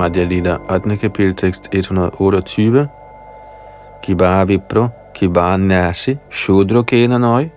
Madhya 0.00 0.24
Lila 0.24 0.58
8. 0.68 0.96
kapitel 0.96 1.34
tekst 1.34 1.68
128. 1.72 2.88
Kibar 4.02 4.44
Vipro, 4.44 4.88
Kibar 5.14 5.56
Nasi, 5.56 6.16
Shudro 6.30 6.82
Kena 6.82 7.18
Noi, 7.18 7.50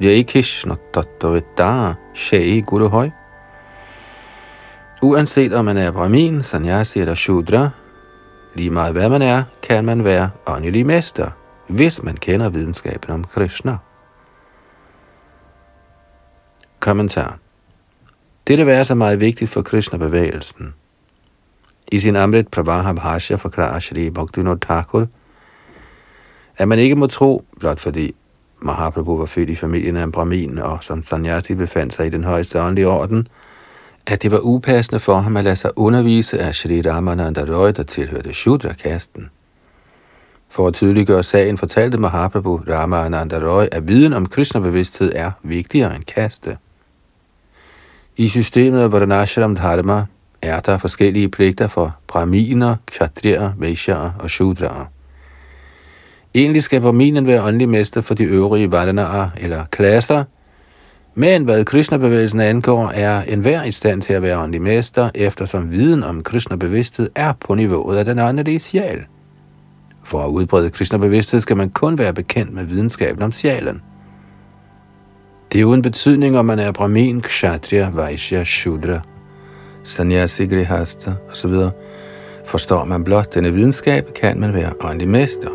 Jai 0.00 0.22
Krishna 0.22 0.76
Tattavita, 0.92 1.94
Shai 2.14 2.60
Guru 2.60 2.88
Hoi. 2.88 3.10
Uanset 5.02 5.52
om 5.52 5.64
man 5.64 5.76
er 5.76 5.92
brahmin, 5.92 6.42
sanyasi 6.42 7.00
eller 7.00 7.14
shudra, 7.14 7.70
lige 8.54 8.70
meget 8.70 8.92
hvad 8.92 9.08
man 9.08 9.22
er, 9.22 9.42
kan 9.62 9.84
man 9.84 10.04
være 10.04 10.30
åndelig 10.46 10.86
mester, 10.86 11.30
hvis 11.68 12.02
man 12.02 12.16
kender 12.16 12.48
videnskaben 12.48 13.10
om 13.10 13.24
Krishna. 13.24 13.76
Kommentar. 16.80 17.38
Dette 18.48 18.72
er 18.72 18.82
så 18.82 18.94
meget 18.94 19.20
vigtigt 19.20 19.50
for 19.50 19.62
Krishna-bevægelsen– 19.62 20.74
i 21.92 21.98
sin 22.00 22.16
Amrit 22.16 22.48
Pravaha 22.48 22.92
Bhashya 22.92 23.36
forklarer 23.36 23.80
Shri 23.80 24.10
Bhaktivinoda 24.10 24.58
Thakur, 24.66 25.06
at 26.56 26.68
man 26.68 26.78
ikke 26.78 26.96
må 26.96 27.06
tro, 27.06 27.44
blot 27.60 27.80
fordi 27.80 28.14
Mahaprabhu 28.60 29.18
var 29.18 29.26
født 29.26 29.50
i 29.50 29.54
familien 29.54 29.96
af 29.96 30.04
en 30.04 30.12
brahmin, 30.12 30.58
og 30.58 30.84
som 30.84 31.02
sanyasi 31.02 31.54
befandt 31.54 31.92
sig 31.92 32.06
i 32.06 32.10
den 32.10 32.24
højeste 32.24 32.62
åndelige 32.62 32.88
orden, 32.88 33.26
at 34.06 34.22
det 34.22 34.30
var 34.30 34.38
upassende 34.42 35.00
for 35.00 35.18
ham 35.18 35.36
at 35.36 35.44
lade 35.44 35.56
sig 35.56 35.70
undervise 35.76 36.38
af 36.38 36.54
Shri 36.54 36.82
Ramananda 36.82 37.40
Roy, 37.40 37.72
der 37.76 37.82
tilhørte 37.82 38.34
Shudra-kasten. 38.34 39.30
For 40.48 40.66
at 40.66 40.74
tydeliggøre 40.74 41.22
sagen 41.22 41.58
fortalte 41.58 41.98
Mahaprabhu 41.98 42.60
Ramananda 42.68 43.38
Roy, 43.38 43.64
at 43.72 43.88
viden 43.88 44.12
om 44.12 44.26
Krishna-bevidsthed 44.26 45.12
er 45.14 45.30
vigtigere 45.42 45.96
end 45.96 46.04
kaste. 46.04 46.58
I 48.16 48.28
systemet 48.28 48.80
af 48.80 48.92
Varanashram 48.92 49.56
Dharma 49.56 50.06
er 50.42 50.60
der 50.60 50.78
forskellige 50.78 51.28
pligter 51.28 51.68
for 51.68 51.96
brahminer, 52.08 52.76
kshatriyer, 52.86 53.52
vaishyaer 53.56 54.10
og 54.18 54.30
shudraer. 54.30 54.84
Egentlig 56.34 56.62
skal 56.62 56.80
brahminen 56.80 57.26
være 57.26 57.42
åndelig 57.42 57.68
mester 57.68 58.00
for 58.00 58.14
de 58.14 58.24
øvrige 58.24 58.72
varnaer 58.72 59.28
eller 59.40 59.64
klasser, 59.70 60.24
men 61.14 61.44
hvad 61.44 61.64
Krishna-bevægelsen 61.64 62.40
angår, 62.40 62.90
er 62.94 63.22
enhver 63.22 63.62
i 63.62 63.70
stand 63.70 64.02
til 64.02 64.12
at 64.12 64.22
være 64.22 64.38
åndelig 64.38 64.62
mester, 64.62 65.10
eftersom 65.14 65.70
viden 65.70 66.02
om 66.02 66.22
Krishna-bevidsthed 66.22 67.10
er 67.14 67.32
på 67.40 67.54
niveauet 67.54 67.96
af 67.96 68.04
den 68.04 68.18
åndelige 68.18 68.60
sjæl. 68.60 69.04
For 70.04 70.24
at 70.24 70.28
udbrede 70.28 70.70
Krishna-bevidsthed 70.70 71.40
skal 71.40 71.56
man 71.56 71.70
kun 71.70 71.98
være 71.98 72.14
bekendt 72.14 72.52
med 72.52 72.64
videnskaben 72.64 73.22
om 73.22 73.32
sjælen. 73.32 73.82
Det 75.52 75.60
er 75.60 75.64
uden 75.64 75.82
betydning, 75.82 76.38
om 76.38 76.44
man 76.44 76.58
er 76.58 76.72
brahmin, 76.72 77.20
kshatriya, 77.20 77.90
vaishya, 77.90 78.44
shudra 78.44 79.00
sannyasi, 79.84 80.46
grihasta 80.46 81.14
osv., 81.30 81.54
forstår 82.46 82.84
man 82.84 83.04
blot 83.04 83.34
denne 83.34 83.52
videnskab, 83.52 84.14
kan 84.14 84.40
man 84.40 84.54
være 84.54 84.72
åndelig 84.80 85.08
mester. 85.08 85.48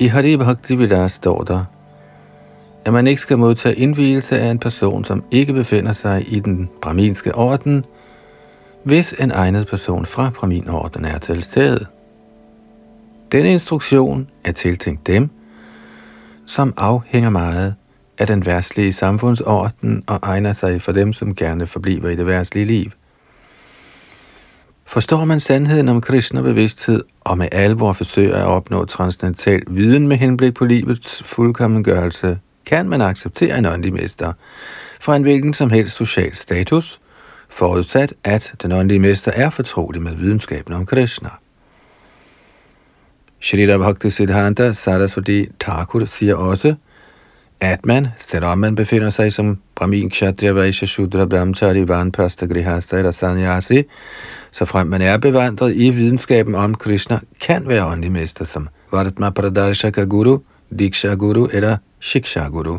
I 0.00 0.06
Hari 0.06 0.36
Bhakti 0.36 0.76
Vilas 0.76 1.12
står 1.12 1.42
der, 1.42 1.64
at 2.84 2.92
man 2.92 3.06
ikke 3.06 3.22
skal 3.22 3.38
modtage 3.38 3.74
indvielse 3.74 4.38
af 4.38 4.50
en 4.50 4.58
person, 4.58 5.04
som 5.04 5.24
ikke 5.30 5.52
befinder 5.52 5.92
sig 5.92 6.32
i 6.32 6.40
den 6.40 6.70
braminske 6.82 7.34
orden, 7.34 7.84
hvis 8.84 9.14
en 9.18 9.30
egnet 9.30 9.66
person 9.66 10.06
fra 10.06 10.30
braminorden 10.34 11.04
er 11.04 11.18
til 11.18 11.42
stede. 11.42 11.97
Denne 13.32 13.52
instruktion 13.52 14.28
er 14.44 14.52
tiltænkt 14.52 15.06
dem, 15.06 15.30
som 16.46 16.74
afhænger 16.76 17.30
meget 17.30 17.74
af 18.18 18.26
den 18.26 18.46
værtslige 18.46 18.92
samfundsorden 18.92 20.02
og 20.06 20.18
egner 20.22 20.52
sig 20.52 20.82
for 20.82 20.92
dem, 20.92 21.12
som 21.12 21.34
gerne 21.34 21.66
forbliver 21.66 22.08
i 22.08 22.16
det 22.16 22.26
værtslige 22.26 22.64
liv. 22.66 22.90
Forstår 24.86 25.24
man 25.24 25.40
sandheden 25.40 25.88
om 25.88 26.00
Krishna 26.00 26.40
bevidsthed 26.40 27.02
og 27.20 27.38
med 27.38 27.48
alvor 27.52 27.92
forsøger 27.92 28.36
at 28.36 28.46
opnå 28.46 28.84
transcendental 28.84 29.62
viden 29.66 30.08
med 30.08 30.16
henblik 30.16 30.54
på 30.54 30.64
livets 30.64 31.22
fuldkommengørelse, 31.22 32.38
kan 32.66 32.88
man 32.88 33.00
acceptere 33.00 33.58
en 33.58 33.66
åndelig 33.66 33.92
mester 33.92 34.32
fra 35.00 35.16
en 35.16 35.22
hvilken 35.22 35.54
som 35.54 35.70
helst 35.70 35.96
social 35.96 36.34
status, 36.34 37.00
forudsat 37.48 38.14
at 38.24 38.54
den 38.62 38.72
åndelige 38.72 39.00
mester 39.00 39.32
er 39.34 39.50
fortrolig 39.50 40.02
med 40.02 40.16
videnskaben 40.16 40.74
om 40.74 40.86
Krishna. 40.86 41.28
Shrita 43.40 43.78
Bhakti 43.78 44.10
Siddhanta 44.10 44.72
Saraswati 44.72 45.48
Thakur 45.60 46.04
siger 46.04 46.34
også, 46.34 46.74
at 47.60 47.86
man, 47.86 48.08
selvom 48.18 48.58
man 48.58 48.74
befinder 48.74 49.10
sig 49.10 49.32
som 49.32 49.58
Brahmin, 49.74 50.10
Kshatriya, 50.10 50.52
Vaishya, 50.52 50.86
Shudra, 50.86 51.26
Brahmachari, 51.26 51.88
Vanprasta, 51.88 52.46
Grihasta 52.46 52.98
eller 52.98 53.10
Sanyasi, 53.10 53.82
så 54.52 54.64
frem 54.64 54.86
man 54.86 55.02
er 55.02 55.18
bevandret 55.18 55.76
i 55.76 55.90
videnskaben 55.90 56.54
om 56.54 56.74
Krishna, 56.74 57.20
kan 57.40 57.68
være 57.68 57.86
åndelig 57.86 58.12
mester 58.12 58.44
som 58.44 58.68
Vartma 58.92 59.30
Pradarshaka 59.30 60.04
Guru, 60.04 60.38
Diksha 60.78 61.14
Guru 61.14 61.48
eller 61.52 61.76
Shiksha 62.00 62.48
Guru. 62.48 62.78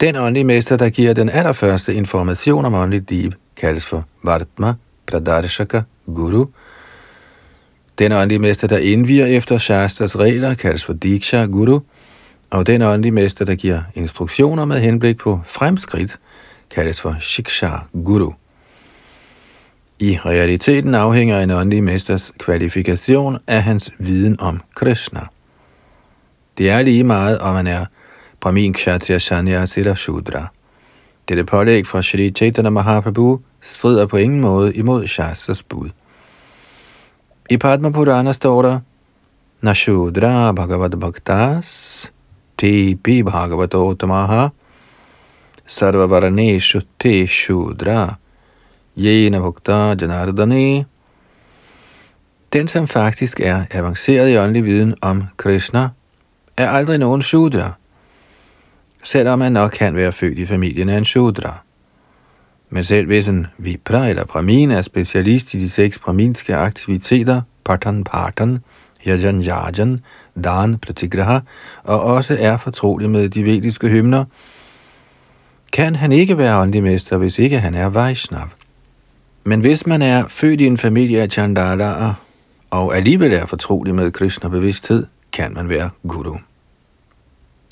Den 0.00 0.16
åndelige 0.16 0.44
mester, 0.44 0.76
der 0.76 0.88
giver 0.88 1.14
den 1.14 1.28
allerførste 1.28 1.94
information 1.94 2.64
om 2.64 2.74
åndelig 2.74 3.10
liv, 3.10 3.32
kaldes 3.56 3.86
for 3.86 4.04
Vartma 4.24 4.74
Pradarshaka 5.06 5.82
Guru, 6.06 6.46
den 7.98 8.12
åndelige 8.12 8.38
mester, 8.38 8.68
der 8.68 8.78
indviger 8.78 9.26
efter 9.26 9.58
Shastras 9.58 10.18
regler, 10.18 10.54
kaldes 10.54 10.84
for 10.84 10.92
Diksha 10.92 11.44
Guru, 11.44 11.80
og 12.50 12.66
den 12.66 12.82
åndelige 12.82 13.12
mester, 13.12 13.44
der 13.44 13.54
giver 13.54 13.82
instruktioner 13.94 14.64
med 14.64 14.80
henblik 14.80 15.18
på 15.18 15.40
fremskridt, 15.44 16.18
kaldes 16.70 17.00
for 17.00 17.16
Shiksha 17.20 17.76
Guru. 18.04 18.32
I 19.98 20.18
realiteten 20.26 20.94
afhænger 20.94 21.40
en 21.40 21.50
åndelig 21.50 21.84
mesters 21.84 22.32
kvalifikation 22.38 23.38
af 23.46 23.62
hans 23.62 23.92
viden 23.98 24.40
om 24.40 24.60
Krishna. 24.74 25.20
Det 26.58 26.70
er 26.70 26.82
lige 26.82 27.04
meget, 27.04 27.38
om 27.38 27.54
man 27.54 27.66
er 27.66 27.84
Brahmin, 28.40 28.72
Kshatriya, 28.72 29.18
Sanyas 29.18 29.78
eller 29.78 29.94
Shudra. 29.94 30.46
Dette 31.28 31.44
pålæg 31.44 31.86
fra 31.86 32.02
Shri 32.02 32.30
Chaitanya 32.30 32.70
Mahaprabhu 32.70 33.40
strider 33.60 34.06
på 34.06 34.16
ingen 34.16 34.40
måde 34.40 34.74
imod 34.74 35.06
Shastras 35.06 35.62
bud. 35.62 35.88
I 37.50 37.56
Padma 37.58 37.90
Purana 37.90 38.32
står 38.32 38.62
der, 38.62 38.80
Nashudra 39.62 40.52
Bhagavad 40.52 40.90
Bhaktas 40.90 42.12
Te 42.56 42.94
Bhagavato 42.94 43.24
Bhagavatottamaha 43.24 44.50
Sarvavarane 45.66 46.60
Shutte 46.60 47.26
Shudra 47.26 48.16
Jena 48.96 49.40
Bhakta 49.40 49.96
Janardane 50.00 50.86
Den, 52.52 52.68
som 52.68 52.86
faktisk 52.86 53.40
er 53.40 53.64
avanceret 53.70 54.28
i 54.28 54.36
åndelig 54.36 54.64
viden 54.64 54.94
om 55.02 55.24
Krishna, 55.36 55.88
er 56.56 56.68
aldrig 56.68 56.98
nogen 56.98 57.22
Shudra, 57.22 57.72
selvom 59.02 59.38
man 59.38 59.52
nok 59.52 59.70
kan 59.70 59.94
være 59.94 60.12
født 60.12 60.38
i 60.38 60.46
familien 60.46 60.88
af 60.88 60.98
en 60.98 61.04
Shudra. 61.04 61.62
Men 62.74 62.84
selv 62.84 63.06
hvis 63.06 63.28
en 63.28 63.46
Vipra 63.58 64.08
eller 64.08 64.24
Brahmin 64.24 64.70
er 64.70 64.82
specialist 64.82 65.54
i 65.54 65.58
de 65.58 65.70
seks 65.70 65.98
brahminske 65.98 66.56
aktiviteter, 66.56 67.42
Patan 67.64 68.04
Patan, 68.04 68.58
Yajan 69.06 69.42
Yajan, 69.42 70.00
Dan 70.44 70.78
Pratigraha, 70.78 71.38
og 71.84 72.00
også 72.00 72.36
er 72.40 72.56
fortrolig 72.56 73.10
med 73.10 73.28
de 73.28 73.44
vediske 73.44 73.88
hymner, 73.88 74.24
kan 75.72 75.96
han 75.96 76.12
ikke 76.12 76.38
være 76.38 76.60
åndelig 76.60 76.82
mester, 76.82 77.16
hvis 77.16 77.38
ikke 77.38 77.58
han 77.58 77.74
er 77.74 77.86
Vaishnav. 77.86 78.48
Men 79.44 79.60
hvis 79.60 79.86
man 79.86 80.02
er 80.02 80.28
født 80.28 80.60
i 80.60 80.66
en 80.66 80.78
familie 80.78 81.22
af 81.22 81.28
Chandalaer, 81.28 82.14
og 82.70 82.96
alligevel 82.96 83.32
er 83.32 83.46
fortrolig 83.46 83.94
med 83.94 84.10
Krishna 84.10 84.48
bevidsthed, 84.48 85.06
kan 85.32 85.54
man 85.54 85.68
være 85.68 85.90
guru. 86.08 86.36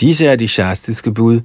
Disse 0.01 0.27
er 0.27 0.37
de 0.37 0.49
shastiske 0.49 1.15
bud, 1.15 1.41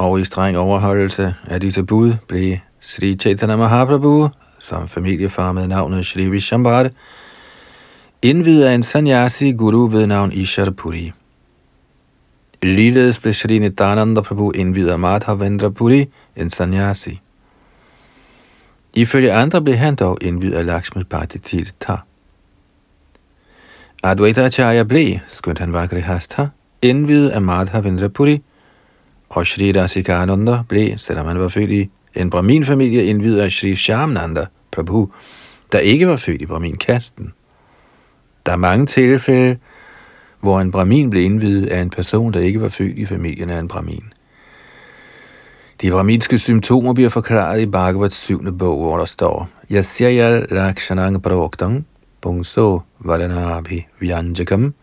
og 0.00 0.20
i 0.20 0.24
streng 0.24 0.58
overholdelse 0.58 1.34
af 1.46 1.60
disse 1.60 1.84
bud 1.84 2.14
blev 2.28 2.56
Sri 2.80 3.14
Chaitanya 3.14 3.56
Mahaprabhu, 3.56 4.28
som 4.58 4.88
familiefar 4.88 5.52
med 5.52 5.66
navnet 5.66 6.06
Sri 6.06 6.28
Vishambhar, 6.28 6.90
indvidet 8.22 8.64
af 8.64 8.74
en 8.74 8.82
sanyasi 8.82 9.52
guru 9.52 9.86
ved 9.86 10.06
navn 10.06 10.32
Isharpuri. 10.32 11.12
Ligeledes 12.62 13.18
blev 13.20 13.34
Sri 13.34 13.58
Nityananda 13.58 14.20
Prabhu 14.20 14.50
indvidet 14.50 14.90
af 14.90 14.98
Madhavendra 14.98 15.68
Puri, 15.68 16.08
en 16.36 16.50
sanyasi. 16.50 17.20
Ifølge 18.94 19.32
andre 19.32 19.62
blev 19.62 19.76
han 19.76 19.94
dog 19.94 20.18
indvidet 20.20 20.56
af 20.56 20.66
Lakshmi 20.66 21.04
Bhatti 21.04 21.38
Tirtha. 21.38 21.96
Advaita 24.02 24.44
Acharya 24.44 24.82
blev, 24.82 25.18
skønt 25.28 25.58
han 25.58 25.72
var 25.72 25.86
grihastha, 25.86 26.46
indvidet 26.82 27.30
af 27.30 27.42
Madhavendra 27.42 28.08
Puri, 28.08 28.42
og 29.30 29.46
Sri 29.46 29.72
Rasikananda 29.72 30.62
blev, 30.68 30.98
selvom 30.98 31.26
han 31.26 31.38
var 31.38 31.48
født 31.48 31.70
i 31.70 31.90
en 32.14 32.30
Brahmin-familie, 32.30 33.04
indvidet 33.04 33.40
af 33.40 33.52
Sri 33.52 33.74
Shamnanda 33.74 34.46
Prabhu, 34.72 35.10
der 35.72 35.78
ikke 35.78 36.08
var 36.08 36.16
født 36.16 36.42
i 36.42 36.46
Brahmin-kasten. 36.46 37.32
Der 38.46 38.52
er 38.52 38.56
mange 38.56 38.86
tilfælde, 38.86 39.58
hvor 40.40 40.60
en 40.60 40.70
brahmin 40.70 41.10
blev 41.10 41.24
indvidet 41.24 41.66
af 41.66 41.80
en 41.80 41.90
person, 41.90 42.32
der 42.32 42.40
ikke 42.40 42.60
var 42.60 42.68
født 42.68 42.98
i 42.98 43.06
familien 43.06 43.50
af 43.50 43.58
en 43.58 43.68
brahmin. 43.68 44.12
De 45.80 45.90
brahminske 45.90 46.38
symptomer 46.38 46.94
bliver 46.94 47.10
forklaret 47.10 47.60
i 47.60 47.66
Bhagavats 47.66 48.16
syvende 48.16 48.52
bog, 48.52 48.78
hvor 48.78 48.96
der 48.96 49.04
står 49.04 49.48
Yasyaya 49.70 50.44
lakshanang 50.50 51.22
praoktang 51.22 51.86
pungso 52.22 52.82
vadanabhi 52.98 53.86
vyanjakam 54.00 54.74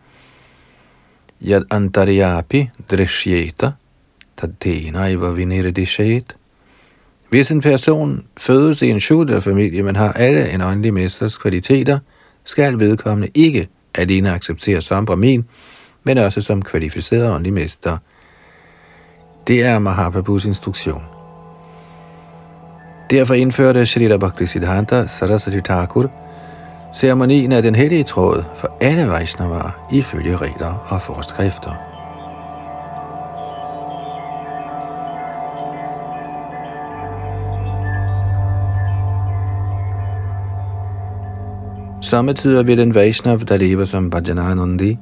yad 1.40 1.62
antaryapi 1.70 2.70
drishyeta 2.90 3.72
tadena 4.38 5.14
vinirdishet. 5.14 6.36
Hvis 7.30 7.50
en 7.50 7.60
person 7.60 8.26
fødes 8.36 8.82
i 8.82 8.90
en 8.90 9.00
shudra-familie, 9.00 9.82
men 9.82 9.96
har 9.96 10.12
alle 10.12 10.50
en 10.50 10.60
åndelig 10.60 10.94
mesters 10.94 11.38
kvaliteter, 11.38 11.98
skal 12.44 12.78
vedkommende 12.78 13.28
ikke 13.34 13.68
alene 13.94 14.30
acceptere 14.30 14.82
som 14.82 15.04
brahmin, 15.04 15.44
men 16.02 16.18
også 16.18 16.40
som 16.40 16.62
kvalificeret 16.62 17.32
åndelig 17.32 17.52
mester. 17.52 17.96
Det 19.46 19.62
er 19.62 19.78
Mahaprabhus 19.78 20.44
instruktion. 20.44 21.02
Derfor 23.10 23.34
indførte 23.34 23.86
Shrita 23.86 24.16
Bhaktisiddhanta 24.16 25.06
Saraswati 25.06 25.60
Thakur 25.60 26.10
ceremonien 26.94 27.52
af 27.52 27.62
den 27.62 27.74
hellige 27.74 28.04
tråd 28.04 28.44
for 28.56 28.76
alle 28.80 29.08
Vaishnavaer 29.08 29.88
ifølge 29.92 30.36
regler 30.36 30.86
og 30.88 31.02
forskrifter. 31.02 31.87
Samtidig 42.08 42.66
vil 42.66 42.78
den 42.78 42.94
Vaishnav, 42.94 43.38
der 43.38 43.56
lever 43.56 43.84
som 43.84 44.10
Bhajananandi, 44.10 44.98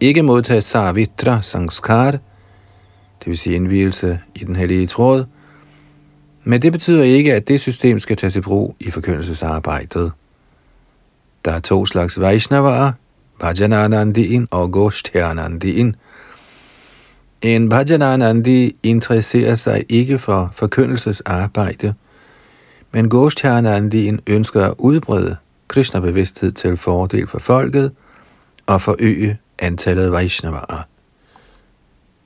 ikke 0.00 0.22
modtage 0.22 0.60
Savitra 0.60 1.42
Sanskar, 1.42 2.10
det 2.10 3.26
vil 3.26 3.38
sige 3.38 3.56
indvielse 3.56 4.20
i 4.34 4.44
den 4.44 4.56
hellige 4.56 4.86
tråd, 4.86 5.24
men 6.44 6.62
det 6.62 6.72
betyder 6.72 7.02
ikke, 7.02 7.34
at 7.34 7.48
det 7.48 7.60
system 7.60 7.98
skal 7.98 8.16
tages 8.16 8.36
i 8.36 8.40
brug 8.40 8.76
i 8.80 8.90
forkyndelsesarbejdet. 8.90 10.12
Der 11.44 11.52
er 11.52 11.60
to 11.60 11.86
slags 11.86 12.20
Vaishnavaer, 12.20 12.92
Bhajananandiin 13.40 14.48
og 14.50 14.72
Goshtyanandiin. 14.72 15.96
En 17.42 17.68
Bhajananandi 17.68 18.76
interesserer 18.82 19.54
sig 19.54 19.84
ikke 19.88 20.18
for 20.18 20.50
forkyndelsesarbejde, 20.54 21.94
men 22.92 23.08
Goshtyanandiin 23.08 24.20
ønsker 24.26 24.64
at 24.66 24.74
udbrede 24.78 25.36
Krishna-bevidsthed 25.68 26.52
til 26.52 26.76
fordel 26.76 27.26
for 27.26 27.38
folket 27.38 27.92
og 28.66 28.80
forøge 28.80 29.38
antallet 29.58 30.04
af 30.04 30.12
Vaishnavaer. 30.12 30.86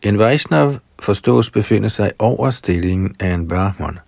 En 0.03 0.19
Vaishnav 0.19 0.75
forstås 0.99 1.51
befinde 1.51 1.91
sig 1.91 2.13
over 2.19 2.51
stillingen 2.51 3.17
af 3.21 3.35
en 3.35 3.49
Brahman. 3.49 3.99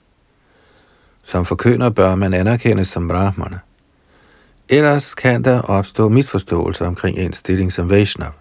Som 1.23 1.45
forkynder 1.45 1.91
bør 1.91 2.15
man 2.15 2.35
anerkendes 2.35 2.89
som 2.89 3.09
Brahman. 3.09 3.55
Ellers 4.69 5.15
kan 5.15 5.45
der 5.45 5.61
opstå 5.63 6.09
misforståelser 6.09 6.87
omkring 6.87 7.19
en 7.19 7.33
stilling 7.33 7.73
som 7.73 7.91
Vaishnav. 7.91 8.33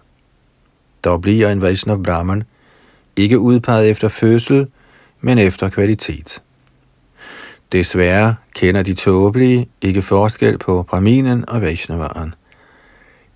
Dog 1.04 1.20
bliver 1.20 1.52
en 1.52 1.62
Vaishnav 1.62 2.02
Brahman 2.02 2.42
ikke 3.16 3.38
udpeget 3.38 3.90
efter 3.90 4.08
fødsel, 4.08 4.66
men 5.20 5.38
efter 5.38 5.68
kvalitet. 5.68 6.42
Desværre 7.72 8.34
kender 8.54 8.82
de 8.82 8.94
tåbelige 8.94 9.68
ikke 9.82 10.02
forskel 10.02 10.58
på 10.58 10.82
Brahminen 10.82 11.48
og 11.48 11.60
Vaishnavaren. 11.62 12.34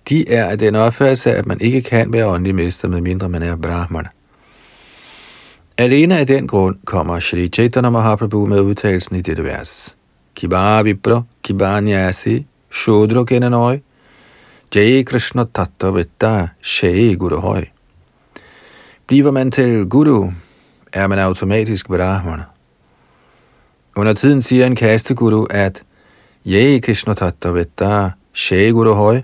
De 0.09 0.29
er 0.29 0.45
af 0.45 0.57
den 0.57 0.75
opfattelse, 0.75 1.31
at 1.31 1.45
man 1.45 1.61
ikke 1.61 1.81
kan 1.81 2.13
være 2.13 2.27
åndelig 2.27 2.55
mester, 2.55 2.87
medmindre 2.87 3.29
man 3.29 3.43
er 3.43 3.55
Brahman. 3.55 4.05
Alene 5.77 6.19
af 6.19 6.27
den 6.27 6.47
grund 6.47 6.75
kommer 6.85 7.19
Shri 7.19 7.47
Chaitanya 7.47 7.89
Mahaprabhu 7.89 8.45
med 8.45 8.61
udtalelsen 8.61 9.15
i 9.15 9.21
dette 9.21 9.43
vers. 9.43 9.97
Kibar 10.35 10.83
vipra, 10.83 11.21
kibar 11.43 11.79
nyasi, 11.79 12.45
shodro 12.71 13.23
kenanoi, 13.23 13.79
jai 14.75 15.03
krishna 15.03 15.45
tatta 15.53 15.87
vetta, 15.87 16.47
shai 16.61 17.15
guru 17.15 17.39
hoi. 17.39 17.63
Bliver 19.07 19.31
man 19.31 19.51
til 19.51 19.85
guru, 19.85 20.31
er 20.93 21.07
man 21.07 21.19
automatisk 21.19 21.87
brahman. 21.87 22.54
Under 23.95 24.13
tiden 24.13 24.41
siger 24.41 24.65
en 24.65 24.75
kasteguru, 24.75 25.45
at 25.49 25.83
Ye 26.47 26.79
Krishna 26.79 27.13
Tattavetta 27.13 28.11
Guru 28.49 28.93
Hoy 28.93 29.17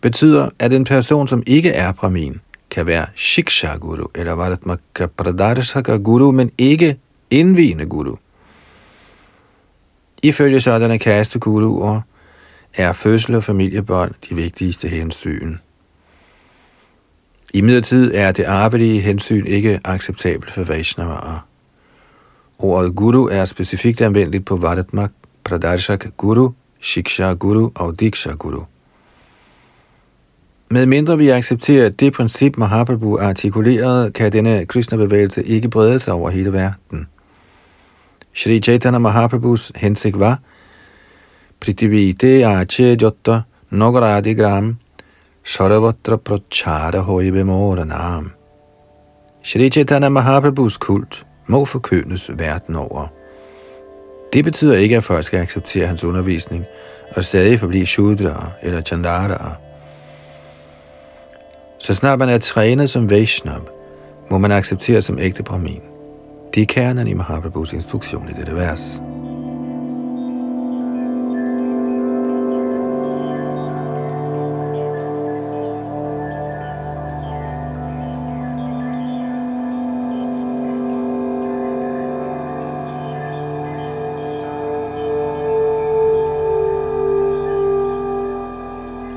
betyder, 0.00 0.48
at 0.58 0.72
en 0.72 0.84
person, 0.84 1.28
som 1.28 1.42
ikke 1.46 1.70
er 1.70 1.92
Brahmin, 1.92 2.40
kan 2.70 2.86
være 2.86 3.06
Shiksha 3.16 3.76
Guru, 3.76 4.06
eller 4.14 4.32
Varatmaka 4.32 5.06
Pradarshaka 5.06 5.96
Guru, 5.96 6.32
men 6.32 6.50
ikke 6.58 6.98
indvigende 7.30 7.86
Guru. 7.86 8.16
Ifølge 10.22 10.60
sådanne 10.60 10.98
kasteguruer 10.98 12.00
er 12.74 12.92
fødsel 12.92 13.34
og 13.34 13.44
familiebånd 13.44 14.14
de 14.30 14.34
vigtigste 14.34 14.88
hensyn. 14.88 15.56
I 17.54 17.60
midlertid 17.60 18.14
er 18.14 18.32
det 18.32 18.44
arbejdige 18.44 19.00
hensyn 19.00 19.46
ikke 19.46 19.80
acceptabelt 19.84 20.50
for 20.50 20.64
Vaishnavaer. 20.64 21.46
Ordet 22.58 22.96
guru 22.96 23.28
er 23.28 23.44
specifikt 23.44 24.00
anvendeligt 24.00 24.44
på 24.44 24.56
Vadatmak, 24.56 25.12
Pradarshak 25.44 26.06
Guru, 26.16 26.50
Shiksha 26.80 27.32
Guru 27.32 27.70
og 27.74 28.00
Diksha 28.00 28.32
Guru. 28.32 28.64
Med 30.70 30.86
mindre 30.86 31.18
vi 31.18 31.28
accepterer 31.28 31.88
det 31.88 32.12
princip, 32.12 32.56
Mahaprabhu 32.58 33.18
artikulerede, 33.18 34.10
kan 34.10 34.32
denne 34.32 34.66
Krishna-bevægelse 34.66 35.44
ikke 35.44 35.68
brede 35.68 35.98
sig 35.98 36.14
over 36.14 36.30
hele 36.30 36.52
verden. 36.52 37.06
Shri 38.32 38.60
Chaitanya 38.60 38.98
Mahaprabhus 38.98 39.72
hensigt 39.76 40.20
var, 40.20 40.38
Pritivite 41.60 42.46
Ache 42.46 42.96
Jotta 43.02 43.40
Nogradi 43.70 44.34
Gram 44.34 44.76
Saravatra 45.44 46.16
Prachara 46.16 46.98
Hoibe 46.98 47.44
Moranam. 47.44 48.32
Shri 49.42 49.70
Chaitanya 49.70 50.08
Mahaprabhus 50.08 50.76
kult 50.76 51.26
må 51.46 51.64
forkyndes 51.64 52.30
verden 52.38 52.76
over. 52.76 53.06
Det 54.32 54.44
betyder 54.44 54.76
ikke, 54.76 54.96
at 54.96 55.04
folk 55.04 55.24
skal 55.24 55.38
acceptere 55.38 55.86
hans 55.86 56.04
undervisning 56.04 56.64
og 57.16 57.24
stadig 57.24 57.60
forblive 57.60 57.86
shudra 57.86 58.50
eller 58.62 58.80
chandara. 58.80 59.56
Så 61.78 61.94
snart 61.94 62.18
man 62.18 62.28
er 62.28 62.38
trænet 62.38 62.90
som 62.90 63.10
Vaishnav, 63.10 63.68
må 64.30 64.38
man 64.38 64.52
acceptere 64.52 65.02
som 65.02 65.18
ægte 65.18 65.42
brahmin. 65.42 65.82
Det 66.54 66.62
er 66.62 66.66
kernen 66.66 67.06
i 67.08 67.14
Mahaprabhus 67.14 67.72
instruktion 67.72 68.28
i 68.28 68.32
dette 68.32 68.54
vers. 68.54 69.00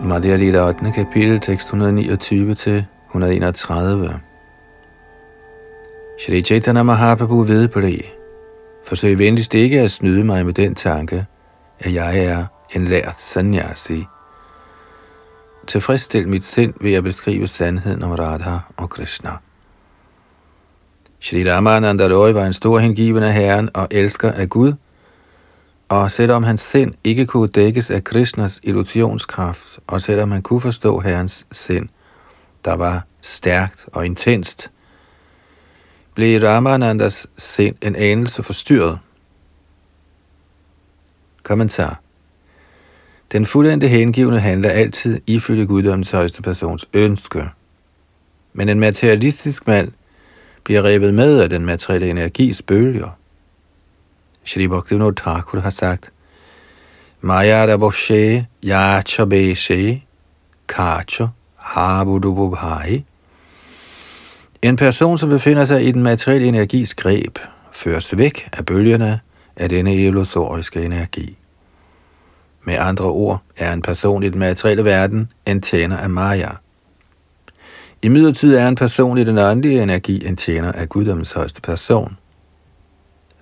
Madhya 0.06 0.36
Lila 0.36 0.68
8. 0.68 0.92
kapitel, 0.92 1.40
tekst 1.40 1.68
129 1.68 2.56
til 2.56 2.86
131. 3.10 4.20
Shri 6.20 6.42
Chaitanya 6.42 6.84
Mahaprabhu 6.84 7.44
vedblev, 7.44 8.00
forsøg 8.88 9.18
venligst 9.18 9.54
ikke 9.54 9.82
at 9.82 9.92
snyde 9.92 10.24
mig 10.24 10.46
med 10.46 10.54
den 10.54 10.76
tanke, 10.76 11.26
at 11.80 11.94
jeg 11.94 12.20
er 12.20 12.46
en 12.76 12.88
lært 12.88 13.22
sanyasi. 13.22 14.06
Tilfredsstil 15.68 16.28
mit 16.28 16.44
sind 16.44 16.74
ved 16.82 16.94
at 16.94 17.04
beskrive 17.04 17.48
sandheden 17.48 18.04
om 18.04 18.12
Radha 18.12 18.58
og 18.78 18.90
Krishna. 18.90 19.32
Shri 21.20 21.52
Ramananda 21.52 22.08
Roy 22.08 22.32
var 22.32 22.46
en 22.46 22.54
stor 22.54 22.80
hengiven 22.80 23.24
af 23.24 23.34
Herren 23.34 23.70
og 23.74 23.88
elsker 23.92 24.32
af 24.32 24.50
Gud, 24.50 24.74
og 25.90 26.12
selvom 26.12 26.44
hans 26.44 26.62
sind 26.62 26.94
ikke 27.04 27.26
kunne 27.26 27.48
dækkes 27.48 27.92
af 27.92 28.04
Krishnas 28.04 28.60
illusionskraft, 28.64 29.80
og 29.88 30.02
selvom 30.02 30.32
han 30.32 30.42
kunne 30.42 30.62
forstå 30.62 31.00
Herrens 31.00 31.46
sind, 31.52 31.90
der 32.66 32.74
var 32.74 33.06
stærkt 33.22 33.86
og 33.94 34.06
intenst, 34.06 34.72
blev 36.16 36.42
Ramanandas 36.42 37.28
sind 37.38 37.76
en 37.82 37.96
anelse 37.96 38.44
forstyrret. 38.44 39.00
Kommentar 41.44 42.02
Den 43.32 43.46
fuldendte 43.46 43.88
hengivne 43.88 44.40
handler 44.40 44.70
altid 44.70 45.22
ifølge 45.28 45.66
guddommens 45.66 46.12
højeste 46.12 46.42
persons 46.42 46.86
ønske. 46.94 47.50
Men 48.54 48.70
en 48.70 48.80
materialistisk 48.80 49.68
mand 49.68 49.92
bliver 50.64 50.84
revet 50.84 51.14
med 51.14 51.40
af 51.40 51.50
den 51.50 51.66
materielle 51.66 52.10
energis 52.10 52.62
bølger. 52.62 53.18
Shri 54.46 54.68
Bhaktivinoda 54.68 55.16
Thakur 55.16 55.60
har 55.60 55.70
sagt, 55.70 56.12
Maya 57.22 57.66
Raboshe 57.66 58.48
Yacha 58.64 59.26
Beshe 59.26 60.04
Kacha 60.68 61.28
Habudububhai 61.56 63.04
En 64.62 64.76
person, 64.76 65.18
som 65.18 65.30
befinder 65.30 65.66
sig 65.66 65.88
i 65.88 65.92
den 65.92 66.04
materielle 66.04 66.48
energis 66.48 66.94
greb, 66.94 67.38
føres 67.72 68.18
væk 68.18 68.50
af 68.54 68.66
bølgerne 68.66 69.20
af 69.56 69.70
denne 69.70 69.96
illusoriske 69.96 70.84
energi. 70.84 71.38
Med 72.64 72.78
andre 72.80 73.06
ord 73.06 73.42
er 73.58 73.74
en 73.74 73.82
person 73.82 74.24
i 74.24 74.30
den 74.30 74.40
materielle 74.40 74.86
verden 74.86 75.32
en 75.46 75.62
tjener 75.62 75.98
af 75.98 76.10
Maya. 76.10 76.50
I 78.02 78.08
midlertid 78.08 78.56
er 78.56 78.68
en 78.68 78.76
person 78.76 79.18
i 79.18 79.24
den 79.24 79.38
åndelige 79.38 79.84
energi 79.84 80.28
en 80.28 80.38
tjener 80.38 80.72
af 80.72 80.90
Guddoms 80.90 81.32
højeste 81.34 81.62
person– 81.62 82.18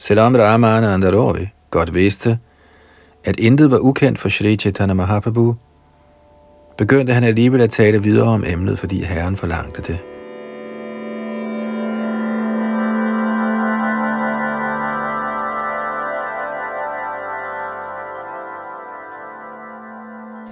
Selvom 0.03 0.35
Ramana 0.35 0.93
Andarovi 0.93 1.49
godt 1.71 1.93
vidste, 1.93 2.39
at 3.23 3.39
intet 3.39 3.71
var 3.71 3.77
ukendt 3.77 4.19
for 4.19 4.29
Sri 4.29 4.55
Chaitanya 4.55 4.93
Mahaprabhu, 4.93 5.55
begyndte 6.77 7.13
han 7.13 7.23
alligevel 7.23 7.61
at 7.61 7.69
tale 7.69 8.03
videre 8.03 8.27
om 8.27 8.43
emnet, 8.47 8.79
fordi 8.79 9.03
Herren 9.03 9.37
forlangte 9.37 9.81
det. 9.81 9.99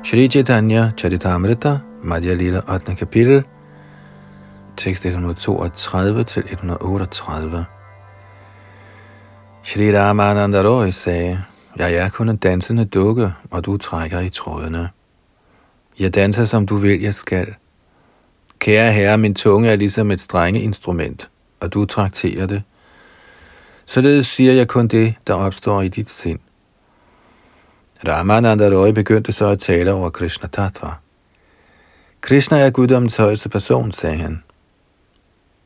Shri 0.06 0.28
Chaitanya 0.28 0.92
Charitamrita, 0.98 1.78
Madhya 2.04 2.34
Lila 2.34 2.62
8. 2.76 2.96
kapitel, 2.96 3.44
tekst 4.78 5.06
132 5.06 6.24
til 6.24 6.44
138. 6.46 7.66
Shri 9.64 9.98
Ramananda 9.98 10.64
Roy 10.64 10.90
sagde, 10.90 11.44
jeg 11.78 11.94
er 11.94 12.10
kun 12.10 12.30
en 12.30 12.38
dansende 12.38 12.86
dukke, 12.86 13.34
og 13.52 13.66
du 13.66 13.78
trækker 13.78 14.20
i 14.20 14.30
trådene. 14.30 14.90
Jeg 16.00 16.16
danser, 16.16 16.46
som 16.46 16.66
du 16.66 16.76
vil, 16.76 17.02
jeg 17.02 17.16
skal. 17.16 17.56
Kære 18.60 18.92
herre, 18.92 19.18
min 19.18 19.36
tunge 19.36 19.70
er 19.70 19.76
ligesom 19.76 20.12
et 20.12 20.22
strenge 20.22 20.62
instrument, 20.62 21.30
og 21.60 21.74
du 21.74 21.86
trakterer 21.86 22.48
det. 22.48 22.64
Således 23.86 24.28
siger 24.28 24.54
jeg 24.54 24.68
kun 24.68 24.88
det, 24.88 25.16
der 25.28 25.34
opstår 25.34 25.82
i 25.82 25.88
dit 25.88 26.10
sind. 26.10 26.40
Ramananda 28.08 28.70
Roy 28.70 28.90
begyndte 28.90 29.32
så 29.32 29.48
at 29.48 29.60
tale 29.60 29.94
over 29.94 30.10
Krishna 30.10 30.48
Tattva. 30.48 30.90
Krishna 32.22 32.60
er 32.60 32.70
guddommens 32.70 33.18
højeste 33.18 33.50
person, 33.50 33.92
sagde 33.92 34.18
han. 34.18 34.44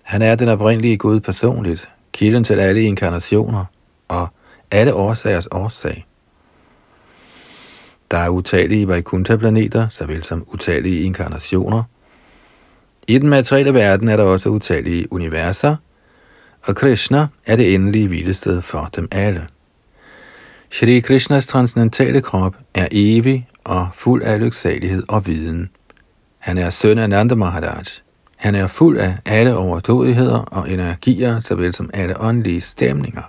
Han 0.04 0.22
er 0.22 0.36
den 0.36 0.50
oprindelige 0.50 0.98
Gud 0.98 1.20
personligt, 1.20 1.90
kilden 2.14 2.44
til 2.44 2.60
alle 2.60 2.82
inkarnationer 2.82 3.66
og 4.08 4.28
alle 4.72 4.94
årsagers 4.94 5.48
årsag. 5.52 6.06
Der 8.12 8.18
er 8.18 8.30
utallige 8.30 8.88
Vaikuntha-planeter, 8.88 9.90
såvel 9.90 10.24
som 10.24 10.46
utallige 10.54 11.02
inkarnationer. 11.02 11.84
I 13.08 13.18
den 13.18 13.30
materielle 13.30 13.74
verden 13.74 14.08
er 14.08 14.18
der 14.18 14.24
også 14.24 14.50
utallige 14.50 15.14
universer, 15.14 15.76
og 16.68 16.76
Krishna 16.76 17.28
er 17.46 17.56
det 17.56 17.74
endelige 17.74 18.08
hvilested 18.08 18.62
for 18.62 18.90
dem 18.96 19.08
alle. 19.12 19.48
Shri 20.72 21.00
Krishnas 21.00 21.48
transcendentale 21.48 22.22
krop 22.22 22.56
er 22.74 22.88
evig 22.92 23.48
og 23.64 23.88
fuld 23.94 24.24
af 24.24 24.40
lyksalighed 24.40 25.04
og 25.08 25.28
viden. 25.28 25.70
Han 26.40 26.58
er 26.58 26.70
søn 26.70 26.98
af 26.98 27.10
Nanda 27.10 27.36
Maharaj. 27.36 27.84
Han 28.36 28.56
er 28.56 28.68
fuld 28.68 28.98
af 28.98 29.18
alle 29.26 29.58
overdådigheder 29.58 30.40
og 30.40 30.72
energier, 30.72 31.40
såvel 31.40 31.74
som 31.74 31.90
alle 31.94 32.22
åndelige 32.22 32.62
stemninger. 32.62 33.22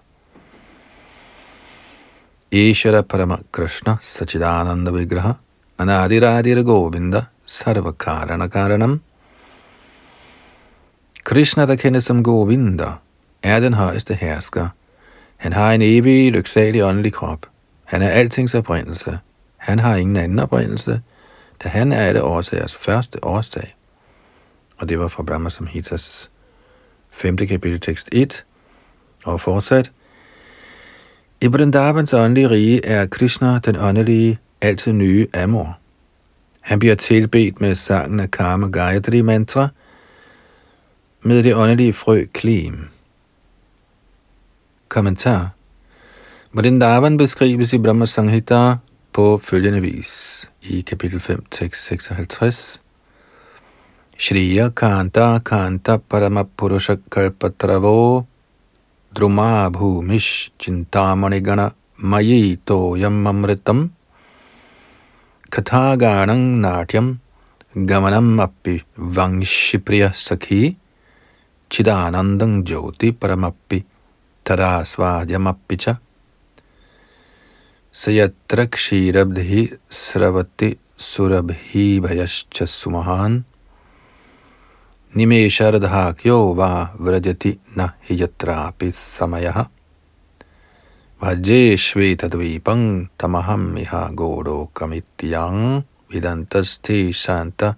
Ishara 2.52 3.02
Parama 3.02 3.42
Krishna 3.50 3.98
Sachidananda 4.00 4.92
Vigraha 4.92 5.37
Anadiradira 5.80 6.64
Govinda 6.64 7.28
Sarvakarana 7.44 8.48
Karanam 8.48 9.00
Krishna, 11.24 11.66
der 11.66 11.76
kendes 11.76 12.04
som 12.04 12.22
Govinda, 12.22 13.00
er 13.42 13.61
den 13.61 13.74
højeste 13.74 14.14
hersker. 14.14 14.68
Han 15.37 15.52
har 15.52 15.72
en 15.72 15.82
evig, 15.82 16.32
lyksalig 16.32 16.85
åndelig 16.85 17.12
krop. 17.12 17.46
Han 17.85 18.02
er 18.02 18.09
altings 18.09 18.54
oprindelse. 18.54 19.18
Han 19.56 19.78
har 19.78 19.96
ingen 19.96 20.16
anden 20.16 20.38
oprindelse, 20.38 21.02
da 21.64 21.68
han 21.68 21.92
er 21.92 21.96
alle 21.96 22.22
årsagers 22.22 22.76
første 22.76 23.24
årsag. 23.24 23.76
Og 24.78 24.88
det 24.88 24.98
var 24.98 25.09
fra 25.09 25.22
Brahma 25.22 25.50
Samhitas 25.50 26.30
5. 27.11 27.37
kapitel 27.37 27.80
tekst 27.80 28.09
1, 28.12 28.44
og 29.24 29.40
fortsat, 29.40 29.92
i 31.46 31.48
Vrindavans 31.48 32.14
åndelige 32.14 32.50
rige 32.50 32.87
er 32.87 33.06
Krishna 33.06 33.59
den 33.59 33.76
åndelige, 33.76 34.38
altid 34.61 34.92
nye 34.92 35.26
Amor. 35.35 35.78
Han 36.61 36.78
bliver 36.78 36.94
tilbedt 36.94 37.61
med 37.61 37.74
sangen 37.74 38.20
af 38.20 38.30
Karma 38.30 38.66
Gayatri 38.66 39.22
mantra 39.22 39.68
med 41.22 41.42
det 41.42 41.54
åndelige 41.54 41.92
frø 41.92 42.24
Klim. 42.32 42.88
Kommentar 44.88 45.50
Vrindavan 46.52 47.16
beskrives 47.16 47.72
i 47.72 47.78
Brahma 47.78 48.06
Sanghita 48.06 48.74
på 49.12 49.38
følgende 49.42 49.80
vis 49.80 50.50
i 50.62 50.80
kapitel 50.80 51.20
5, 51.20 51.44
tekst 51.50 51.87
56. 51.87 52.82
Shriya 54.18 54.68
Kanta 54.68 55.38
Kanta 55.38 55.96
Paramapurusha 55.96 56.96
Kalpatravo 57.12 58.22
Druma 59.16 59.72
bhumish 59.72 60.50
chintamanigana 60.59 61.72
mayi 61.96 62.59
toyam 62.68 63.24
amritam 63.31 63.88
kathaganang 65.50 66.61
natyam 66.64 67.07
gamanam 67.74 68.37
appi 68.46 68.74
vangshipriya 69.16 70.11
sakhi 70.12 70.76
chidanandang 71.70 72.62
jyoti 72.68 73.09
paramappi 73.20 73.79
tada 74.44 74.85
svadyamappi 74.92 75.76
cha 75.85 75.98
Sayatra 77.90 78.68
kshirabdhi 78.68 79.62
sravati 79.88 80.76
Nime 85.16 85.48
Sharadha 85.48 86.14
Kyo 86.14 86.52
va 86.52 86.90
vrajati 87.00 87.59
na 87.74 87.88
hiyatrapi 88.07 88.92
samayaha 88.92 89.66
Vaje 91.22 91.72
shvetadvipang 91.72 93.09
tamaham 93.16 93.79
iha 93.79 94.14
goro 94.14 94.68
kamityang 94.74 95.85
vidantasti 96.12 97.14
santa 97.14 97.76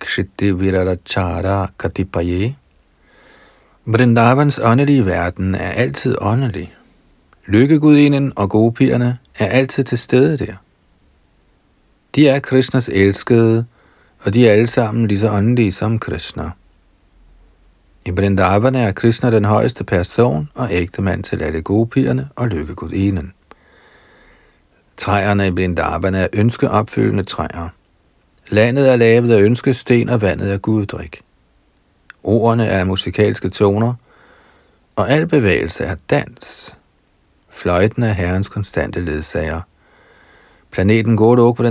kshiti 0.00 0.50
virarachara 0.50 1.70
katipaye 1.78 2.56
Brindavans 3.86 4.58
åndelige 4.58 5.06
verden 5.06 5.54
er 5.54 5.70
altid 5.70 6.16
åndelig. 6.20 6.74
Lykkegudinen 7.46 8.32
og 8.36 8.50
gopierne 8.50 9.18
er 9.38 9.46
altid 9.46 9.84
til 9.84 9.98
stede 9.98 10.36
der. 10.38 10.54
De 12.14 12.28
er 12.28 12.40
Krishnas 12.40 12.88
elskede, 12.88 13.64
og 14.24 14.34
de 14.34 14.48
er 14.48 14.52
alle 14.52 14.66
sammen 14.66 15.06
lige 15.06 15.18
så 15.18 15.30
åndelige 15.30 15.72
som 15.72 15.98
Krishna. 15.98 16.50
I 18.04 18.10
Vrindavan 18.10 18.74
er 18.74 18.92
Krishna 18.92 19.30
den 19.30 19.44
højeste 19.44 19.84
person 19.84 20.48
og 20.54 20.68
ægte 20.70 21.02
mand 21.02 21.24
til 21.24 21.42
alle 21.42 21.62
gopierne 21.62 22.28
og 22.36 22.48
lykkegudinen. 22.48 23.32
Træerne 24.96 25.46
i 25.46 25.50
Vrindavan 25.50 26.14
er 26.14 26.28
ønskeopfyldende 26.32 27.22
træer. 27.22 27.68
Landet 28.48 28.90
er 28.90 28.96
lavet 28.96 29.32
af 29.32 29.40
ønskesten, 29.40 30.08
og 30.08 30.20
vandet 30.20 30.52
er 30.52 30.58
guddrik. 30.58 31.20
Ordene 32.22 32.66
er 32.66 32.84
musikalske 32.84 33.48
toner, 33.48 33.94
og 34.96 35.10
al 35.10 35.26
bevægelse 35.26 35.84
er 35.84 35.94
dans. 36.10 36.76
Fløjten 37.50 38.02
er 38.02 38.12
herrens 38.12 38.48
konstante 38.48 39.00
ledsager. 39.00 39.60
Planeten 40.70 41.16
Godok 41.16 41.56
på 41.56 41.62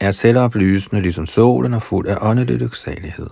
er 0.00 0.10
selvoplysende 0.10 1.02
ligesom 1.02 1.26
solen 1.26 1.74
og 1.74 1.82
fuld 1.82 2.06
af 2.08 2.16
åndelig 2.20 2.56
lyksalighed. 2.56 3.26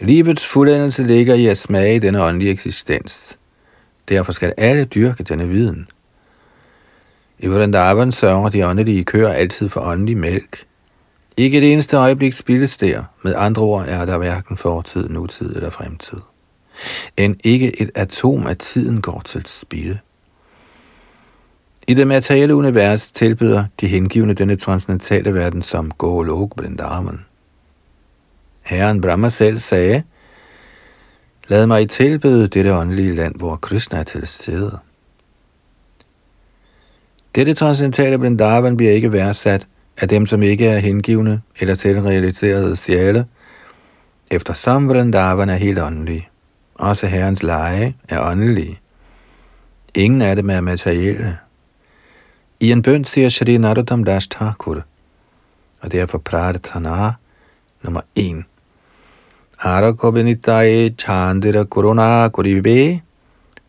Livets 0.00 0.46
fuldendelse 0.46 1.02
ligger 1.02 1.34
i 1.34 1.46
at 1.46 1.58
smage 1.58 2.00
denne 2.00 2.24
åndelige 2.24 2.50
eksistens. 2.50 3.38
Derfor 4.08 4.32
skal 4.32 4.54
alle 4.56 4.84
dyrke 4.84 5.22
denne 5.22 5.48
viden. 5.48 5.88
I 7.38 7.46
Vrindavan 7.46 8.12
sørger 8.12 8.48
de 8.48 8.66
åndelige 8.66 9.04
køer 9.04 9.28
altid 9.28 9.68
for 9.68 9.80
åndelig 9.80 10.16
mælk. 10.16 10.66
Ikke 11.36 11.60
det 11.60 11.72
eneste 11.72 11.96
øjeblik 11.96 12.34
spildes 12.34 12.76
der. 12.76 13.04
Med 13.22 13.34
andre 13.36 13.62
ord 13.62 13.84
er 13.88 14.04
der 14.04 14.18
hverken 14.18 14.56
fortid, 14.56 15.08
nutid 15.08 15.56
eller 15.56 15.70
fremtid. 15.70 16.18
End 17.16 17.36
ikke 17.44 17.82
et 17.82 17.90
atom 17.94 18.46
af 18.46 18.56
tiden 18.56 19.00
går 19.00 19.22
til 19.24 19.46
spilde. 19.46 19.98
I 21.88 21.94
det 21.94 22.06
materielle 22.06 22.54
univers 22.54 23.12
tilbyder 23.12 23.64
de 23.80 23.86
hengivne 23.86 24.34
denne 24.34 24.56
transcendentale 24.56 25.34
verden 25.34 25.62
som 25.62 25.90
Golok 25.90 26.52
Vrindavan. 26.56 27.24
Herren 28.72 29.00
Brahma 29.00 29.28
selv 29.28 29.58
sagde, 29.58 30.02
Lad 31.48 31.66
mig 31.66 31.90
tilbede 31.90 32.48
dette 32.48 32.74
åndelige 32.74 33.14
land, 33.14 33.34
hvor 33.36 33.56
Krishna 33.56 33.98
er 33.98 34.02
til 34.02 34.26
stede. 34.26 34.78
Dette 37.34 37.54
transcendentale 37.54 38.16
Vrindavan 38.16 38.76
bliver 38.76 38.92
ikke 38.92 39.12
værdsat 39.12 39.68
af 40.00 40.08
dem, 40.08 40.26
som 40.26 40.42
ikke 40.42 40.66
er 40.66 40.78
hengivne 40.78 41.42
eller 41.60 41.74
selvrealiserede 41.74 42.76
sjæle, 42.76 43.26
eftersom 44.30 44.88
Vrindavan 44.88 45.48
er 45.48 45.54
helt 45.54 45.78
åndelig. 45.78 46.30
Også 46.74 47.06
herrens 47.06 47.42
lege 47.42 47.96
er 48.08 48.30
åndelige. 48.30 48.80
Ingen 49.94 50.22
af 50.22 50.36
dem 50.36 50.50
er 50.50 50.60
materielle. 50.60 51.38
I 52.60 52.72
en 52.72 52.82
bøn 52.82 53.04
siger 53.04 53.28
Shri 53.28 53.56
Narottam 53.56 54.04
Das 54.04 54.26
Thakur, 54.26 54.82
og 55.80 55.92
derfor 55.92 56.18
Pradhana 56.18 57.12
nummer 57.82 58.00
1. 58.14 58.44
Arakobinitaye 59.64 60.90
chandira 60.96 61.64
corona 61.64 62.28
Koribe 62.32 63.00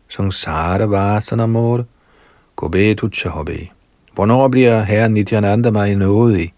sangsara 0.10 0.88
vasana 0.88 1.48
mor, 1.48 1.86
kobe 2.56 2.96
tuchahobe. 2.96 3.70
Hvornår 4.16 4.48
bliver 4.48 4.84
herre 4.84 5.10
Nityananda 5.10 5.72
mig 5.72 5.96
nådig, 5.96 6.54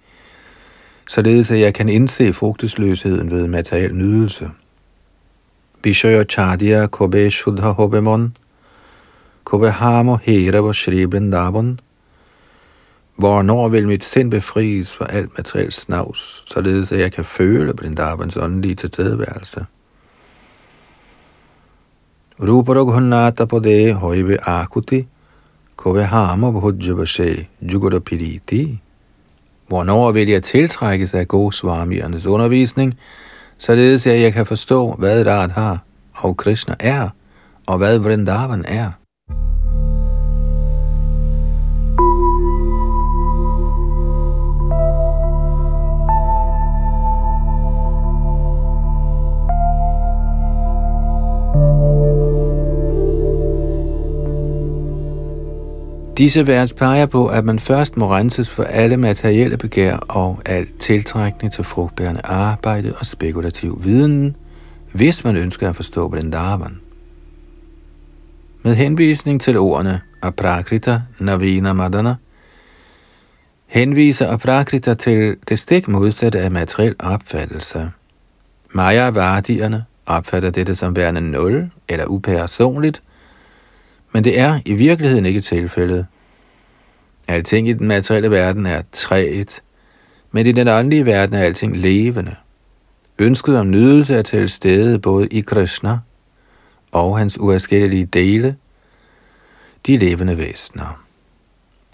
således 1.08 1.52
at 1.52 1.60
jeg 1.60 1.74
kan 1.74 1.90
indse 1.90 2.34
frugtesløsheden 2.34 3.32
ved 3.32 3.48
materiel 3.48 3.96
nydelse? 3.96 4.50
Bishaya 5.82 6.24
Chadia 6.24 6.88
Kobe 6.88 7.32
Shuddha 7.32 7.70
Hobemon, 7.70 8.36
Kobe 9.44 9.70
Hamo 9.70 10.18
Hera 10.24 10.74
Shri 10.74 11.06
Vrindavan, 11.06 11.80
Hvornår 13.16 13.70
vil 13.70 13.88
mit 13.88 14.04
sind 14.04 14.32
befries 14.32 14.98
for 14.98 15.06
alt 15.06 15.38
materielt 15.38 15.74
snavs, 15.74 16.44
således 16.46 16.92
at 16.92 17.00
jeg 17.00 17.12
kan 17.12 17.26
føle 17.26 17.74
Vrindavans 17.78 18.38
åndelige 18.38 18.76
tilstedeværelse? 18.76 19.66
Ruparaghunnata 22.40 23.46
på 23.46 23.60
det 23.60 23.96
højve 23.96 24.38
akuti, 24.42 25.08
kove 25.76 26.04
hama 26.04 26.52
bhujjabashe 26.52 27.48
jugura. 27.62 28.00
Hvornår 29.68 30.12
vil 30.12 30.30
jeg 30.30 30.44
tiltrækkes 30.44 31.14
af 31.14 31.28
Goswamiernes 31.28 32.26
undervisning, 32.26 32.94
således 33.60 34.08
at 34.08 34.22
jeg 34.22 34.34
kan 34.34 34.46
forstå, 34.46 34.92
hvad 34.92 35.28
Radha 35.28 35.78
og 36.16 36.38
Krishna 36.38 36.76
er, 36.80 37.10
og 37.68 37.78
hvad 37.78 38.00
Vrindavan 38.00 38.66
er? 38.68 38.92
Disse 56.18 56.48
vers 56.48 56.74
peger 56.74 57.06
på, 57.06 57.28
at 57.28 57.46
man 57.46 57.60
først 57.60 57.98
må 57.98 58.16
renses 58.16 58.54
for 58.54 58.64
alle 58.64 58.98
materielle 58.98 59.58
begær 59.58 59.98
og 59.98 60.42
al 60.46 60.68
tiltrækning 60.80 61.54
til 61.54 61.64
frugtbærende 61.64 62.22
arbejde 62.24 62.94
og 63.00 63.06
spekulativ 63.06 63.84
viden, 63.84 64.36
hvis 64.94 65.24
man 65.24 65.36
ønsker 65.36 65.70
at 65.70 65.76
forstå 65.76 66.08
Vrindavan. 66.08 66.80
Med 68.64 68.76
henvisning 68.76 69.42
til 69.42 69.58
ordene 69.58 70.02
Aprakrita 70.22 71.02
Navina 71.20 71.74
Madana, 71.74 72.16
henviser 73.66 74.32
Aprakrita 74.32 74.94
til 74.94 75.36
det 75.50 75.60
stik 75.60 75.88
modsatte 75.88 76.40
af 76.40 76.52
materiel 76.52 76.96
opfattelse. 77.00 77.92
Maya-vardierne 78.74 79.84
opfatter 80.06 80.50
dette 80.50 80.76
som 80.76 80.96
værende 80.96 81.22
nul 81.22 81.70
eller 81.90 82.06
upersonligt, 82.06 83.02
men 84.16 84.24
det 84.24 84.40
er 84.40 84.60
i 84.66 84.74
virkeligheden 84.74 85.26
ikke 85.26 85.42
tilfældet. 85.42 86.06
Alting 87.28 87.70
i 87.70 87.74
den 87.74 87.88
materielle 87.88 88.32
verden 88.32 88.66
er 88.66 88.82
træet, 88.92 89.64
men 90.32 90.46
i 90.46 90.52
den 90.52 90.68
åndelige 90.68 91.06
verden 91.06 91.36
er 91.36 91.40
alting 91.40 91.78
levende. 91.78 92.36
Ønsket 93.20 93.60
om 93.60 93.70
nydelse 93.70 94.16
er 94.16 94.22
til 94.22 94.50
stede 94.50 95.00
både 95.00 95.28
i 95.28 95.42
Krishna 95.42 96.00
og 96.92 97.18
hans 97.18 97.40
uafskillelige 97.40 98.06
dele, 98.06 98.56
de 99.86 99.98
levende 99.98 100.38
væsener. 100.38 101.06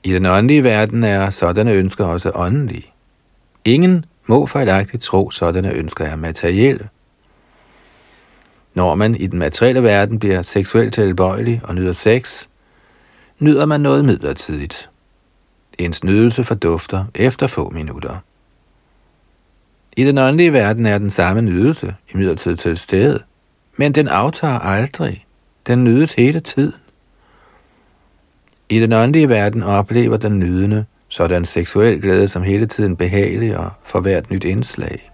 I 0.03 0.13
den 0.13 0.25
åndelige 0.25 0.63
verden 0.63 1.03
er 1.03 1.29
sådanne 1.29 1.73
ønsker 1.73 2.05
også 2.05 2.31
åndelige. 2.35 2.93
Ingen 3.65 4.05
må 4.27 4.45
fejlagtigt 4.45 5.03
tro, 5.03 5.31
sådanne 5.31 5.73
ønsker 5.73 6.05
er 6.05 6.15
materielle. 6.15 6.89
Når 8.73 8.95
man 8.95 9.15
i 9.15 9.27
den 9.27 9.39
materielle 9.39 9.83
verden 9.83 10.19
bliver 10.19 10.41
seksuelt 10.41 10.93
tilbøjelig 10.93 11.61
og 11.63 11.75
nyder 11.75 11.91
sex, 11.91 12.47
nyder 13.39 13.65
man 13.65 13.81
noget 13.81 14.05
midlertidigt. 14.05 14.89
Ens 15.77 16.03
nydelse 16.03 16.43
fordufter 16.43 17.05
efter 17.15 17.47
få 17.47 17.69
minutter. 17.69 18.17
I 19.97 20.03
den 20.03 20.17
åndelige 20.17 20.53
verden 20.53 20.85
er 20.85 20.97
den 20.97 21.09
samme 21.09 21.41
nydelse 21.41 21.95
i 22.13 22.17
midlertid 22.17 22.55
til 22.55 22.77
stede, 22.77 23.19
men 23.77 23.91
den 23.91 24.07
aftager 24.07 24.59
aldrig. 24.59 25.25
Den 25.67 25.83
nydes 25.83 26.13
hele 26.13 26.39
tiden. 26.39 26.73
I 28.69 28.79
den 28.79 28.93
åndelige 28.93 29.29
verden 29.29 29.63
oplever 29.63 30.17
den 30.17 30.39
nydende 30.39 30.85
sådan 31.09 31.45
seksuel 31.45 32.01
glæde 32.01 32.27
som 32.27 32.43
hele 32.43 32.65
tiden 32.65 32.95
behagelig 32.95 33.57
og 33.57 33.71
for 33.83 33.99
hvert 33.99 34.31
nyt 34.31 34.43
indslag. 34.43 35.10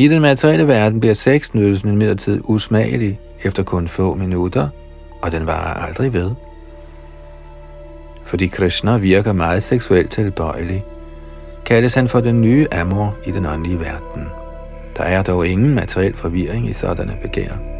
I 0.00 0.08
den 0.08 0.22
materielle 0.22 0.68
verden 0.68 1.00
bliver 1.00 1.14
sexnydelsen 1.14 1.92
imidlertid 1.92 2.40
usmagelig 2.44 3.20
efter 3.42 3.62
kun 3.62 3.88
få 3.88 4.14
minutter, 4.14 4.68
og 5.22 5.32
den 5.32 5.46
varer 5.46 5.86
aldrig 5.86 6.12
ved. 6.12 6.30
Fordi 8.24 8.46
Krishna 8.46 8.96
virker 8.96 9.32
meget 9.32 9.62
seksuelt 9.62 10.10
tilbøjelig, 10.10 10.84
kaldes 11.66 11.94
han 11.94 12.08
for 12.08 12.20
den 12.20 12.40
nye 12.40 12.66
Amor 12.72 13.16
i 13.26 13.30
den 13.30 13.46
åndelige 13.46 13.80
verden. 13.80 14.28
Der 14.96 15.02
er 15.02 15.22
dog 15.22 15.46
ingen 15.46 15.74
materiel 15.74 16.16
forvirring 16.16 16.68
i 16.68 16.72
sådanne 16.72 17.18
begær. 17.22 17.79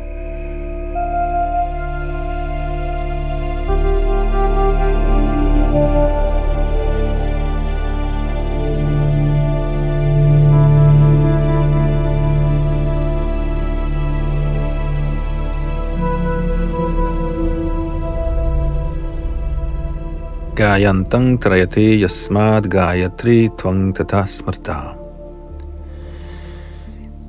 Gayantang 20.60 21.38
trayate 21.40 22.00
yasmad 22.02 22.68
gayatri 22.68 23.48
tvang 23.56 23.94
tata 23.96 24.26
smarta. 24.26 24.94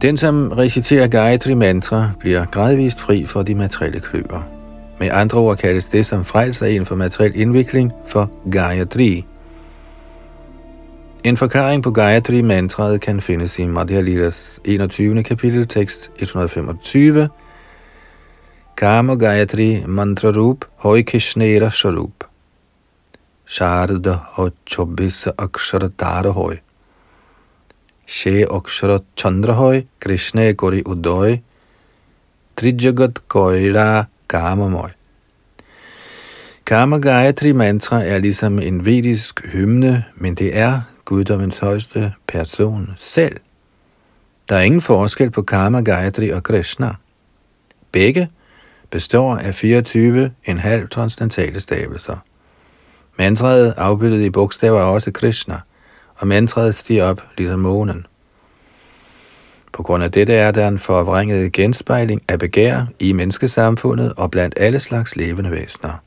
Den, 0.02 0.18
som 0.18 0.52
reciterer 0.52 1.08
Gayatri 1.08 1.54
mantra, 1.54 2.12
bliver 2.20 2.46
gradvist 2.46 3.02
fri 3.02 3.26
for 3.26 3.44
de 3.44 3.56
materielle 3.56 4.00
kløver. 4.00 4.44
Med 5.00 5.10
andre 5.12 5.40
ord 5.40 5.58
kaldes 5.58 5.86
det, 5.86 6.06
som 6.06 6.26
frelser 6.26 6.66
en 6.66 6.86
for 6.86 6.96
materiel 6.96 7.36
indvikling, 7.36 7.92
for 8.06 8.32
Gayatri. 8.52 9.26
En 11.24 11.38
forklaring 11.38 11.84
på 11.84 11.92
Gayatri 11.92 12.42
mantraet 12.42 13.02
kan 13.02 13.22
findes 13.22 13.60
i 13.60 13.66
Madhya 13.68 14.02
Lilas 14.02 14.62
21. 14.66 15.24
kapitel, 15.24 15.68
tekst 15.68 16.12
125. 16.20 17.28
Kama 18.78 19.16
Gayatri 19.16 19.84
mantra 19.88 20.32
rup 20.32 20.66
hoi 20.76 21.02
Krishnera 21.02 21.70
sharup. 21.70 22.31
Sharda 23.52 24.14
ho 24.36 24.50
chobbis 24.66 25.28
akshara 25.36 25.90
tara 25.98 26.32
hoi. 26.32 26.62
She 28.06 28.46
akshara 28.46 29.04
chandra 29.18 29.54
hoi, 29.54 29.88
Krishna 30.00 30.54
gori 30.54 30.82
udoi. 30.84 31.42
Trijagat 32.56 33.20
koira 33.28 34.08
Kama 34.30 34.90
Kama 36.66 37.00
Gayatri 37.00 37.52
mantra 37.52 38.04
er 38.04 38.20
ligesom 38.20 38.60
en 38.60 38.86
vedisk 38.86 39.46
hymne, 39.54 40.06
men 40.16 40.36
det 40.36 40.58
er 40.58 40.82
guddommens 41.06 41.58
højeste 41.58 42.14
person 42.28 42.94
selv. 42.96 43.38
Der 44.50 44.56
er 44.56 44.62
ingen 44.62 44.82
forskel 44.82 45.30
på 45.30 45.42
Kama 45.42 45.82
Gayatri 45.82 46.30
og 46.30 46.44
Krishna. 46.44 46.96
Begge 47.92 48.30
består 48.90 49.36
af 49.36 49.64
24,5 49.64 50.88
transcendentale 50.88 51.60
stavelser. 51.60 52.18
Mantraet 53.22 53.74
afbildet 53.78 54.22
i 54.22 54.30
bogstaver 54.30 54.80
er 54.80 54.84
også 54.84 55.12
Krishna, 55.12 55.60
og 56.16 56.28
mantraet 56.28 56.76
stiger 56.76 57.04
op 57.04 57.22
ligesom 57.38 57.60
månen. 57.60 58.06
På 59.74 59.84
grund 59.84 60.04
af 60.04 60.12
dette 60.12 60.34
er 60.34 60.52
der 60.52 60.68
en 60.68 60.80
forvrænget 60.80 61.52
genspejling 61.52 62.22
af 62.28 62.40
begær 62.40 62.86
i 63.00 63.14
menneskesamfundet 63.14 64.14
og 64.18 64.32
blandt 64.32 64.56
alle 64.58 64.80
slags 64.80 65.16
levende 65.16 65.52
væsener. 65.52 66.02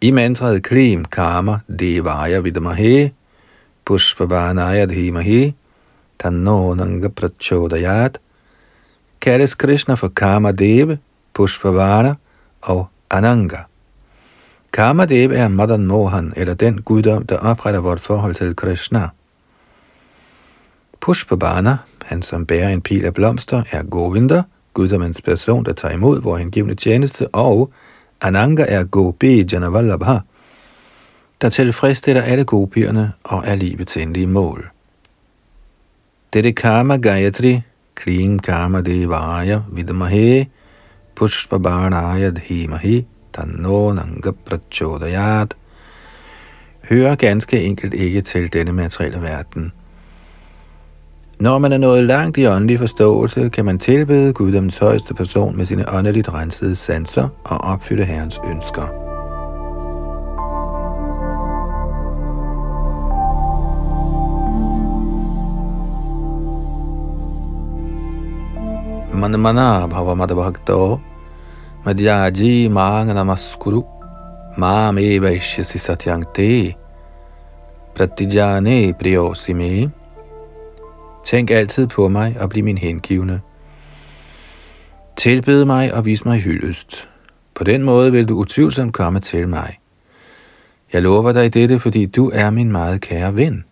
I 0.00 0.10
mantraet 0.10 0.62
Krim 0.62 1.04
Karma 1.04 1.58
Devaya 1.78 2.40
Vidamahe 2.40 3.12
Pushpavanaya 3.84 4.84
Dhimahe 4.84 5.54
Tanno 6.18 6.74
Nanga 6.74 7.08
Prachodayat 7.08 8.18
kaldes 9.20 9.54
Krishna 9.54 9.94
for 9.94 10.08
Karma 10.08 10.52
Deva, 10.52 10.96
Pushpavana 11.34 12.14
og 12.62 12.86
Ananga. 13.10 13.58
Karma 14.74 15.02
er 15.04 15.48
Madan 15.48 15.86
Mohan, 15.86 16.32
eller 16.36 16.54
den 16.54 16.82
guddom, 16.82 17.26
der 17.26 17.36
opretter 17.36 17.80
vort 17.80 18.00
forhold 18.00 18.34
til 18.34 18.56
Krishna. 18.56 19.08
Pushpabana, 21.00 21.76
han 22.04 22.22
som 22.22 22.46
bærer 22.46 22.68
en 22.68 22.80
pil 22.80 23.04
af 23.04 23.14
blomster, 23.14 23.62
er 23.70 23.82
Govinda, 23.82 24.42
guddommens 24.72 25.22
person, 25.22 25.64
der 25.64 25.72
tager 25.72 25.94
imod 25.94 26.22
vor 26.22 26.36
hengivne 26.36 26.74
tjeneste, 26.74 27.28
og 27.28 27.72
Ananga 28.20 28.64
er 28.68 28.84
Gopi 28.84 29.46
Janavallabha, 29.52 30.18
der 31.40 31.48
tilfredsstiller 31.48 32.22
alle 32.22 32.44
gopierne 32.44 33.12
og 33.24 33.42
er 33.46 33.54
livets 33.54 33.96
endelige 33.96 34.26
mål. 34.26 34.70
Dette 36.32 36.52
karma 36.52 36.96
Gayatri, 36.96 37.60
Klim 37.94 38.38
karma 38.38 38.80
devaya 38.80 39.60
vidmahe, 39.72 40.46
pushpabarnaya 41.14 42.30
dhimahi, 42.30 43.06
tanno 43.34 43.92
nanga 43.92 44.32
prachodayat, 44.46 45.54
hører 46.88 47.14
ganske 47.14 47.62
enkelt 47.62 47.94
ikke 47.94 48.20
til 48.20 48.52
denne 48.52 48.72
materielle 48.72 49.22
verden– 49.22 49.72
når 51.40 51.58
man 51.58 51.72
er 51.72 51.78
nået 51.78 52.04
langt 52.04 52.38
i 52.38 52.46
åndelig 52.46 52.78
forståelse, 52.78 53.48
kan 53.48 53.64
man 53.64 53.78
tilbede 53.78 54.32
guddoms 54.32 54.78
højeste 54.78 55.14
person 55.14 55.56
med 55.56 55.64
sine 55.64 55.84
åndeligt 55.94 56.34
rensede 56.34 56.76
sanser 56.76 57.28
og 57.44 57.58
opfylde 57.58 58.04
Herrens 58.04 58.40
ønsker. 58.50 58.82
Manmana 69.14 69.86
bhavamadabhakto 69.86 70.98
madhyaji 71.84 72.68
mang 72.68 73.08
namaskuru 73.14 73.82
mam 74.58 74.98
evaishyasi 74.98 75.78
satyang 75.78 76.24
te 76.34 76.74
pratijane 77.94 78.92
priyosime 78.92 79.90
Tænk 81.24 81.50
altid 81.50 81.86
på 81.86 82.08
mig 82.08 82.36
og 82.40 82.50
bliv 82.50 82.64
min 82.64 82.78
hengivne. 82.78 83.40
Tilbed 85.16 85.64
mig 85.64 85.94
og 85.94 86.04
vis 86.04 86.24
mig 86.24 86.40
hyldest. 86.40 87.08
På 87.54 87.64
den 87.64 87.82
måde 87.82 88.12
vil 88.12 88.28
du 88.28 88.34
utvivlsomt 88.34 88.92
komme 88.92 89.20
til 89.20 89.48
mig. 89.48 89.78
Jeg 90.92 91.02
lover 91.02 91.32
dig 91.32 91.54
dette, 91.54 91.78
fordi 91.78 92.06
du 92.06 92.30
er 92.34 92.50
min 92.50 92.72
meget 92.72 93.00
kære 93.00 93.36
ven. 93.36 93.64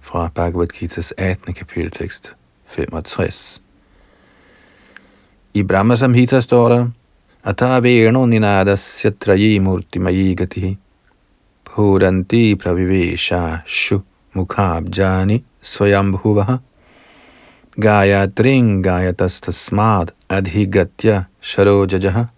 Fra 0.00 0.30
Bhagavad 0.34 0.66
Gita's 0.74 1.10
18. 1.18 1.54
kapiteltekst 1.54 2.34
65. 2.66 3.62
I 5.54 5.62
Brahma 5.62 5.94
Samhita 5.94 6.40
står 6.40 6.68
der, 6.68 6.88
Ataveno 7.44 8.26
ninadasya 8.26 9.10
trayi 9.20 9.60
murti 9.60 9.98
mayigati 10.00 10.78
Puranti 11.64 12.56
pravivesha 12.56 13.62
shu 13.66 14.02
mukhabjani 14.34 15.44
swayambhuvaha 15.60 16.60
Gayatring 17.76 18.82
gayatastasmad 18.82 20.12
adhigatya 20.28 21.26
sharojajaha 21.42 22.28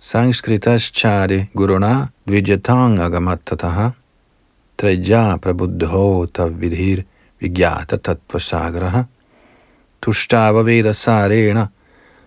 Sanskritas-chari 0.00 1.48
guruna 1.54 2.08
dvijatang 2.26 3.00
agamattataha 3.00 3.94
Traja 4.76 5.38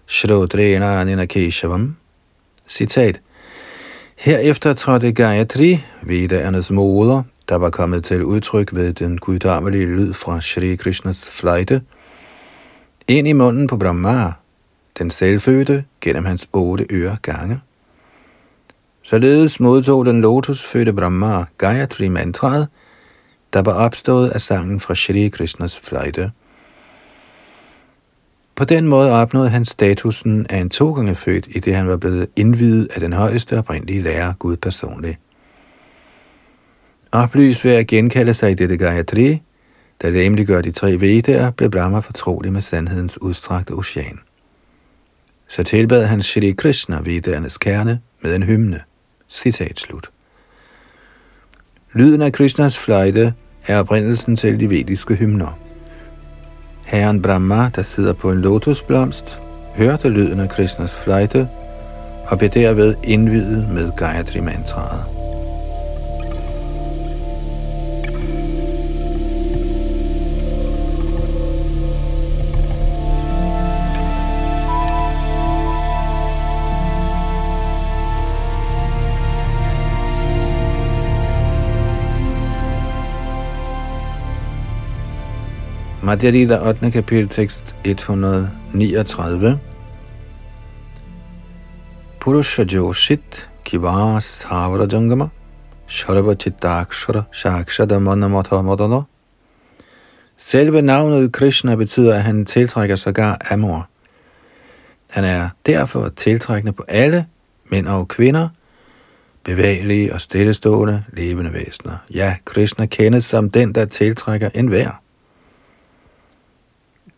prabuddho 0.09 0.47
tavidhir 0.47 1.27
vigyata 1.27 1.93
Citat 2.67 3.21
Herefter 4.15 4.73
trådte 4.73 5.11
Gayatri, 5.11 5.83
Vedaernes 6.01 6.71
moder, 6.71 7.23
der 7.49 7.55
var 7.55 7.69
kommet 7.69 8.03
til 8.03 8.23
udtryk 8.23 8.75
ved 8.75 8.93
den 8.93 9.17
guddommelige 9.17 9.85
lyd 9.85 10.13
fra 10.13 10.41
Shri 10.41 10.75
Krishnas 10.75 11.29
fløjte, 11.29 11.81
ind 13.07 13.27
i 13.27 13.33
munden 13.33 13.67
på 13.67 13.77
Brahma, 13.77 14.33
den 14.99 15.11
selvfødte, 15.11 15.85
gennem 16.01 16.25
hans 16.25 16.47
otte 16.53 16.85
øre 16.91 17.17
gange. 17.21 17.59
Således 19.03 19.59
modtog 19.59 20.05
den 20.05 20.21
lotusfødte 20.21 20.93
Brahma 20.93 21.45
Gayatri 21.57 22.07
mantraet, 22.07 22.67
der 23.53 23.61
var 23.61 23.73
opstået 23.73 24.29
af 24.29 24.41
sangen 24.41 24.79
fra 24.79 24.95
Shri 24.95 25.27
Krishnas 25.27 25.79
fløjte. 25.79 26.31
På 28.59 28.65
den 28.65 28.87
måde 28.87 29.11
opnåede 29.11 29.49
han 29.49 29.65
statusen 29.65 30.45
af 30.49 30.57
en 30.57 30.69
to 30.69 30.93
gange 30.93 31.15
født, 31.15 31.47
i 31.51 31.59
det 31.59 31.75
han 31.75 31.87
var 31.87 31.97
blevet 31.97 32.27
indvidet 32.35 32.87
af 32.93 32.99
den 32.99 33.13
højeste 33.13 33.57
oprindelige 33.57 34.01
lærer 34.01 34.33
Gud 34.33 34.57
personligt. 34.57 35.19
Oplyst 37.11 37.65
ved 37.65 37.71
at 37.71 37.87
genkalde 37.87 38.33
sig 38.33 38.51
i 38.51 38.53
dette 38.53 38.77
Gayatri, 38.77 39.41
der 40.01 40.11
nemlig 40.11 40.47
gør 40.47 40.61
de 40.61 40.71
tre 40.71 41.01
vedaer, 41.01 41.51
blev 41.51 41.71
Brahma 41.71 41.99
fortrolig 41.99 42.53
med 42.53 42.61
sandhedens 42.61 43.21
udstrakte 43.21 43.71
ocean. 43.71 44.19
Så 45.47 45.63
tilbad 45.63 46.05
han 46.05 46.21
Shri 46.21 46.51
Krishna 46.51 47.01
vedaernes 47.01 47.57
kerne 47.57 47.99
med 48.21 48.35
en 48.35 48.43
hymne. 48.43 48.81
Citat 49.29 49.79
slut. 49.79 50.11
Lyden 51.93 52.21
af 52.21 52.33
Krishnas 52.33 52.77
fløjte 52.77 53.33
er 53.67 53.79
oprindelsen 53.79 54.35
til 54.35 54.59
de 54.59 54.69
vediske 54.69 55.15
hymner. 55.15 55.68
Herren 56.89 57.21
Brahma, 57.21 57.69
der 57.75 57.83
sidder 57.83 58.13
på 58.13 58.31
en 58.31 58.41
lotusblomst, 58.41 59.41
hørte 59.75 60.09
lyden 60.09 60.39
af 60.39 60.49
Krishnas 60.49 60.97
fløjte 60.97 61.47
og 62.27 62.37
blev 62.37 62.49
derved 62.49 62.95
indvidet 63.03 63.69
med 63.73 63.91
Gayatri-mantraet. 63.97 65.18
Madhya 86.09 86.31
Lila 86.31 86.69
8. 86.69 86.91
kapitel 86.91 87.27
tekst 87.27 87.75
139. 87.83 89.59
Purusha 92.19 92.63
Joshit 92.63 93.49
Kivas 93.63 94.43
Savra 94.43 94.87
Jangama 94.87 95.29
Sharvachittakshara 95.87 97.25
Shakshada 97.31 97.99
Manamata 97.99 98.63
Madana. 98.63 99.03
Selve 100.37 100.81
navnet 100.81 101.31
Krishna 101.31 101.75
betyder, 101.75 102.15
at 102.15 102.23
han 102.23 102.45
tiltrækker 102.45 102.95
sågar 102.95 103.37
Amor. 103.51 103.87
Han 105.09 105.23
er 105.23 105.49
derfor 105.65 106.09
tiltrækkende 106.09 106.73
på 106.73 106.83
alle 106.87 107.25
mænd 107.71 107.87
og 107.87 108.07
kvinder, 108.07 108.49
bevægelige 109.43 110.13
og 110.13 110.21
stillestående 110.21 111.03
levende 111.13 111.53
væsener. 111.53 111.97
Ja, 112.13 112.35
Krishna 112.45 112.85
kendes 112.85 113.25
som 113.25 113.49
den, 113.49 113.75
der 113.75 113.85
tiltrækker 113.85 114.49
enhver. 114.55 115.01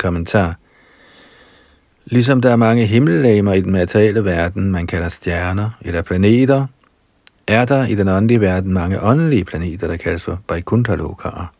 Kommentar. 0.01 0.55
Ligesom 2.05 2.41
der 2.41 2.51
er 2.51 2.55
mange 2.55 2.85
himmellegemer 2.85 3.53
i 3.53 3.61
den 3.61 3.71
materielle 3.71 4.25
verden, 4.25 4.71
man 4.71 4.87
kalder 4.87 5.09
stjerner 5.09 5.69
eller 5.81 6.01
planeter, 6.01 6.65
er 7.47 7.65
der 7.65 7.85
i 7.85 7.95
den 7.95 8.07
åndelige 8.07 8.41
verden 8.41 8.73
mange 8.73 9.01
åndelige 9.01 9.45
planeter, 9.45 9.87
der 9.87 9.97
kaldes 9.97 10.25
for 10.25 10.39
Vaikuntha-lokarer. 10.49 11.53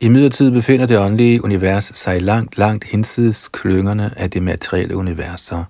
I 0.00 0.08
midlertid 0.08 0.50
befinder 0.50 0.86
det 0.86 0.98
åndelige 0.98 1.44
univers 1.44 1.84
sig 1.94 2.22
langt, 2.22 2.58
langt 2.58 2.84
hinsides 2.84 3.48
klyngerne 3.48 4.10
af 4.16 4.30
det 4.30 4.42
materielle 4.42 4.96
universer. 4.96 5.64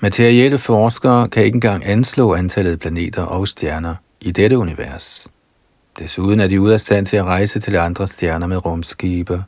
Materielle 0.00 0.58
forskere 0.58 1.28
kan 1.28 1.44
ikke 1.44 1.56
engang 1.56 1.86
anslå 1.86 2.34
antallet 2.34 2.72
af 2.72 2.78
planeter 2.78 3.22
og 3.22 3.48
stjerner 3.48 3.94
i 4.20 4.30
dette 4.30 4.58
univers. 4.58 5.28
Desuden 5.98 6.40
er 6.40 6.46
de 6.46 6.60
ude 6.60 6.74
af 6.74 6.80
stand 6.80 7.06
til 7.06 7.16
at 7.16 7.24
rejse 7.24 7.60
til 7.60 7.76
andre 7.76 8.08
stjerner 8.08 8.46
med 8.46 8.64
rumskibe. 8.64 9.44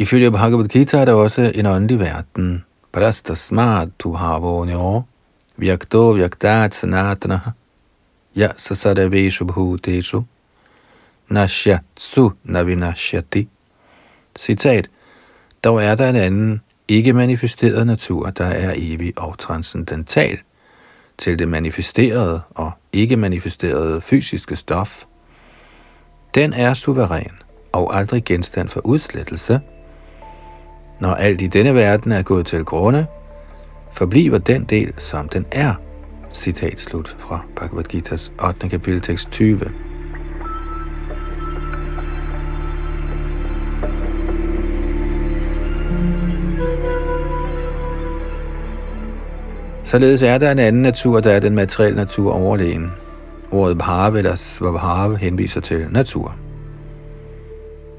Ifølge 0.00 0.30
Bhagavad 0.30 0.68
Gita 0.68 0.98
er 0.98 1.04
der 1.04 1.12
også 1.12 1.52
en 1.54 1.66
åndelig 1.66 1.98
verden. 1.98 2.64
Prasta 2.92 3.34
smart 3.34 3.88
tu 3.98 4.12
havonyo, 4.12 5.02
vyakto 5.56 6.12
vyaktat 6.12 6.74
sanatana, 6.74 7.40
ja 8.36 8.48
sasadaveshu 8.56 9.44
bhuteshu, 9.44 10.22
nashyatsu 11.28 12.30
navinashyati. 12.44 13.48
Citat. 14.38 14.90
Dog 15.64 15.84
er 15.84 15.94
der 15.94 16.10
en 16.10 16.16
anden, 16.16 16.60
ikke 16.88 17.12
manifesteret 17.12 17.86
natur, 17.86 18.30
der 18.30 18.44
er 18.44 18.74
evig 18.76 19.12
og 19.16 19.38
transcendental 19.38 20.38
til 21.18 21.38
det 21.38 21.48
manifesterede 21.48 22.40
og 22.50 22.72
ikke 22.92 23.16
manifesterede 23.16 24.00
fysiske 24.00 24.56
stof. 24.56 25.04
Den 26.34 26.52
er 26.52 26.74
suveræn 26.74 27.32
og 27.72 27.96
aldrig 27.96 28.24
genstand 28.24 28.68
for 28.68 28.86
udslettelse. 28.86 29.60
Når 31.00 31.14
alt 31.14 31.42
i 31.42 31.46
denne 31.46 31.74
verden 31.74 32.12
er 32.12 32.22
gået 32.22 32.46
til 32.46 32.64
grunde, 32.64 33.06
forbliver 33.92 34.38
den 34.38 34.64
del, 34.64 34.94
som 34.98 35.28
den 35.28 35.46
er. 35.52 35.74
Citat 36.30 36.80
slut 36.80 37.16
fra 37.18 37.44
Bhagavad 37.56 37.94
Gita's 37.94 38.46
8. 38.48 38.68
kapitel 38.68 39.00
tekst 39.00 39.30
20. 39.30 39.60
Således 49.84 50.22
er 50.22 50.38
der 50.38 50.52
en 50.52 50.58
anden 50.58 50.82
natur, 50.82 51.20
der 51.20 51.32
er 51.32 51.40
den 51.40 51.54
materielle 51.54 51.96
natur 51.96 52.32
overlegen. 52.32 52.90
Ordet 53.50 53.78
bhav 53.78 54.14
eller 54.14 54.36
svabhav 54.36 55.16
henviser 55.16 55.60
til 55.60 55.86
natur. 55.90 56.36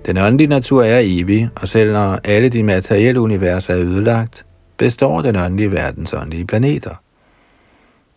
Den 0.06 0.18
åndelige 0.18 0.48
natur 0.48 0.84
er 0.84 1.00
evig, 1.04 1.50
og 1.62 1.68
selv 1.68 1.92
når 1.92 2.20
alle 2.24 2.50
de 2.50 2.64
materielle 2.64 3.22
universer 3.22 3.74
er 3.74 3.80
ødelagt, 3.80 4.46
består 4.78 5.22
den 5.22 5.36
åndelige 5.36 5.72
verdens 5.72 6.14
åndelige 6.14 6.46
planeter. 6.48 6.96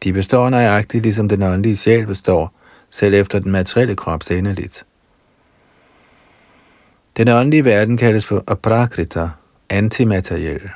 De 0.04 0.12
består 0.12 0.50
nøjagtigt, 0.50 1.02
ligesom 1.02 1.28
den 1.28 1.42
åndelige 1.42 1.76
sjæl 1.76 2.06
består, 2.06 2.52
selv 2.90 3.14
efter 3.14 3.38
den 3.38 3.52
materielle 3.52 3.96
krops 3.96 4.30
endeligt. 4.30 4.84
Den 7.16 7.28
åndelige 7.28 7.64
verden 7.64 7.96
kaldes 7.96 8.26
for 8.26 8.44
aprakrita, 8.46 9.28
antimateriel. 9.70 10.70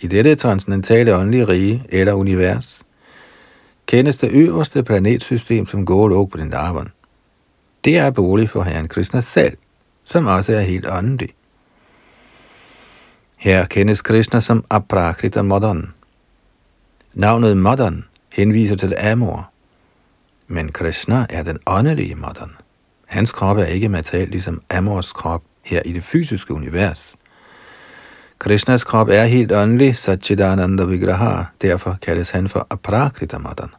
I 0.00 0.06
dette 0.06 0.34
transcendentale 0.34 1.16
åndelige 1.16 1.48
rige 1.48 1.84
eller 1.88 2.12
univers 2.12 2.82
kendes 3.86 4.16
det 4.16 4.30
øverste 4.30 4.82
planetsystem 4.82 5.66
som 5.66 5.86
Golok 5.86 6.30
på 6.30 6.38
den 6.38 6.50
Darvan. 6.50 6.88
Det 7.84 7.96
er 7.98 8.10
bolig 8.10 8.50
for 8.50 8.62
Herren 8.62 8.88
Krishna 8.88 9.20
selv, 9.20 9.56
som 10.10 10.26
også 10.26 10.52
er 10.52 10.60
helt 10.60 10.86
åndelig. 10.90 11.28
Her 13.36 13.66
kendes 13.66 14.02
Krishna 14.02 14.40
som 14.40 14.64
Aprakrita 14.70 15.42
Madan. 15.42 15.92
Navnet 17.14 17.56
Madan 17.56 18.04
henviser 18.34 18.76
til 18.76 18.94
Amor, 18.98 19.50
men 20.46 20.72
Krishna 20.72 21.26
er 21.30 21.42
den 21.42 21.58
åndelige 21.66 22.14
Madan. 22.14 22.50
Hans 23.06 23.32
krop 23.32 23.56
er 23.56 23.64
ikke 23.64 23.88
materiel 23.88 24.28
ligesom 24.28 24.62
Amors 24.70 25.12
krop 25.12 25.42
her 25.62 25.82
i 25.84 25.92
det 25.92 26.04
fysiske 26.04 26.54
univers. 26.54 27.16
Krishnas 28.38 28.84
krop 28.84 29.08
er 29.08 29.24
helt 29.24 29.52
åndelig, 29.52 29.96
Satchidananda 29.96 30.84
Vigraha, 30.84 31.42
derfor 31.62 31.98
kaldes 32.02 32.30
han 32.30 32.48
for 32.48 32.66
Aprakrita 32.70 33.38
Madan. 33.38 33.70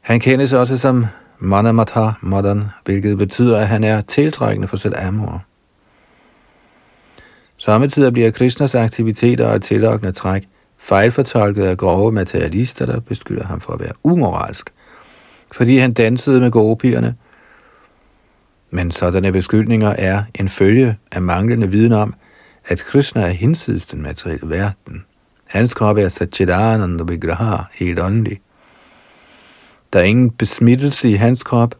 Han 0.00 0.20
kendes 0.20 0.52
også 0.52 0.78
som 0.78 1.06
Manamata 1.38 2.12
Madan, 2.20 2.64
hvilket 2.84 3.18
betyder, 3.18 3.60
at 3.60 3.68
han 3.68 3.84
er 3.84 4.00
tiltrækkende 4.00 4.68
for 4.68 4.76
selv 4.76 4.94
Amor. 4.96 5.44
Samtidig 7.56 8.12
bliver 8.12 8.30
Krishnas 8.30 8.74
aktiviteter 8.74 9.46
og 9.46 9.62
tillokkende 9.62 10.12
træk 10.12 10.48
fejlfortolket 10.78 11.64
af 11.64 11.76
grove 11.78 12.12
materialister, 12.12 12.86
der 12.86 13.00
beskylder 13.00 13.46
ham 13.46 13.60
for 13.60 13.72
at 13.72 13.80
være 13.80 13.92
umoralsk, 14.02 14.70
fordi 15.52 15.78
han 15.78 15.92
dansede 15.92 16.40
med 16.40 16.50
gopierne. 16.50 17.14
Men 18.70 18.90
sådanne 18.90 19.32
beskyldninger 19.32 19.88
er 19.88 20.22
en 20.34 20.48
følge 20.48 20.96
af 21.12 21.22
manglende 21.22 21.70
viden 21.70 21.92
om, 21.92 22.14
at 22.66 22.78
Krishna 22.78 23.22
er 23.22 23.28
hinsides 23.28 23.86
den 23.86 24.02
materielle 24.02 24.48
verden. 24.48 25.04
Hans 25.44 25.74
krop 25.74 25.98
er 25.98 26.08
Satchidananda 26.08 27.04
Vigraha, 27.04 27.56
helt 27.72 28.00
åndelig. 28.00 28.40
Der 29.94 30.00
er 30.00 30.04
ingen 30.04 30.30
besmittelse 30.30 31.10
i 31.10 31.12
hans 31.12 31.42
krop, 31.42 31.74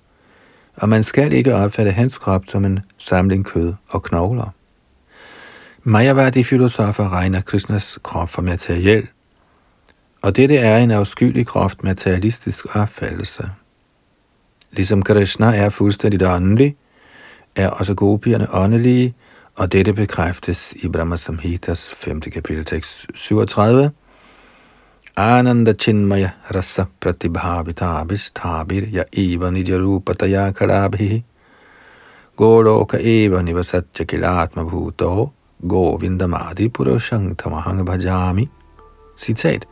og 0.77 0.89
man 0.89 1.03
skal 1.03 1.33
ikke 1.33 1.55
opfatte 1.55 1.91
hans 1.91 2.19
krop 2.19 2.43
som 2.47 2.65
en 2.65 2.79
samling 2.99 3.45
kød 3.45 3.75
og 3.89 4.03
knogler. 4.03 4.55
Mayavadi-filosofer 5.83 7.13
regner 7.13 7.41
Krishnas 7.41 7.99
krop 8.03 8.29
for 8.29 8.43
materiel, 8.43 9.07
og 10.23 10.37
dette 10.37 10.57
er 10.57 10.79
en 10.79 10.91
afskyelig 10.91 11.47
groft 11.47 11.85
materialistisk 11.85 12.77
opfattelse. 12.77 13.51
Ligesom 14.73 15.03
Krishna 15.03 15.57
er 15.57 15.69
fuldstændig 15.69 16.29
åndelig, 16.29 16.77
er 17.57 17.69
også 17.69 17.95
gopierne 17.95 18.55
åndelige, 18.55 19.15
og 19.55 19.73
dette 19.73 19.93
bekræftes 19.93 20.75
i 20.83 20.89
Brahma 20.89 21.17
Samhitas 21.17 21.95
5. 21.99 22.21
kapitel 22.21 22.65
tekst 22.65 23.07
37. 23.15 23.91
Ananda 25.17 25.75
Chinmaya 25.75 26.33
Rasa 26.53 26.89
Pratibhavitabis 27.01 28.33
Tabir 28.33 28.93
Ya 28.93 29.05
Eva 29.13 29.49
Nijarupataya 29.49 30.53
Karabhi 30.53 31.23
Goloka 32.37 32.99
Eva 32.99 33.41
Nivasatya 33.41 34.07
Kilatma 34.07 34.69
Bhuto 34.69 35.31
Govindamadi 35.65 36.69
Purushang 36.69 37.37
Tamahang 37.37 37.85
Bhajami 37.85 38.49
Citat 39.17 39.67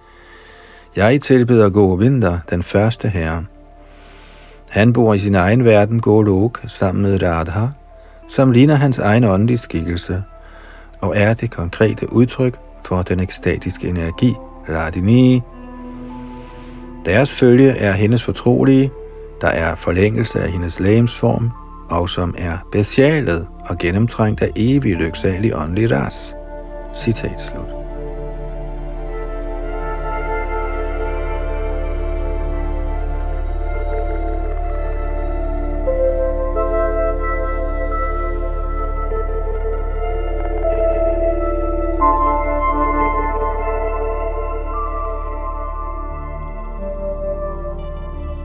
Jeg 0.97 1.21
tilbeder 1.21 1.71
Govinda, 1.71 2.41
den 2.51 2.63
første 2.63 3.09
herre. 3.09 3.45
Han 4.71 4.93
bor 4.93 5.15
i 5.15 5.19
sin 5.19 5.35
egen 5.35 5.65
verden, 5.65 6.01
Golok, 6.01 6.61
sammen 6.67 7.03
med 7.03 7.23
Radha, 7.23 7.67
som 8.29 8.51
ligner 8.51 8.75
hans 8.75 8.99
egen 8.99 9.25
åndelige 9.25 9.59
skikkelse, 9.59 10.23
og 11.01 11.17
er 11.17 11.35
det 11.35 11.51
konkrete 11.51 12.13
udtryk 12.13 12.59
for 12.87 13.03
den 13.03 13.21
ekstatiske 13.21 13.89
energi, 13.89 14.35
Radini. 14.69 15.43
Deres 17.05 17.35
følge 17.35 17.71
er 17.71 17.93
hendes 17.93 18.25
fortrolige, 18.25 18.91
der 19.41 19.49
er 19.49 19.75
forlængelse 19.75 20.41
af 20.41 20.51
hendes 20.51 20.81
lægemsform, 20.81 21.51
og 21.91 22.09
som 22.09 22.35
er 22.39 22.59
besjalet 22.73 23.49
og 23.69 23.79
gennemtrængt 23.79 24.43
af 24.43 24.51
evig 24.57 24.95
lyksalig 24.95 25.57
åndelig 25.57 25.91
ras. 25.91 26.35
Citat 26.95 27.41
slut. 27.41 27.82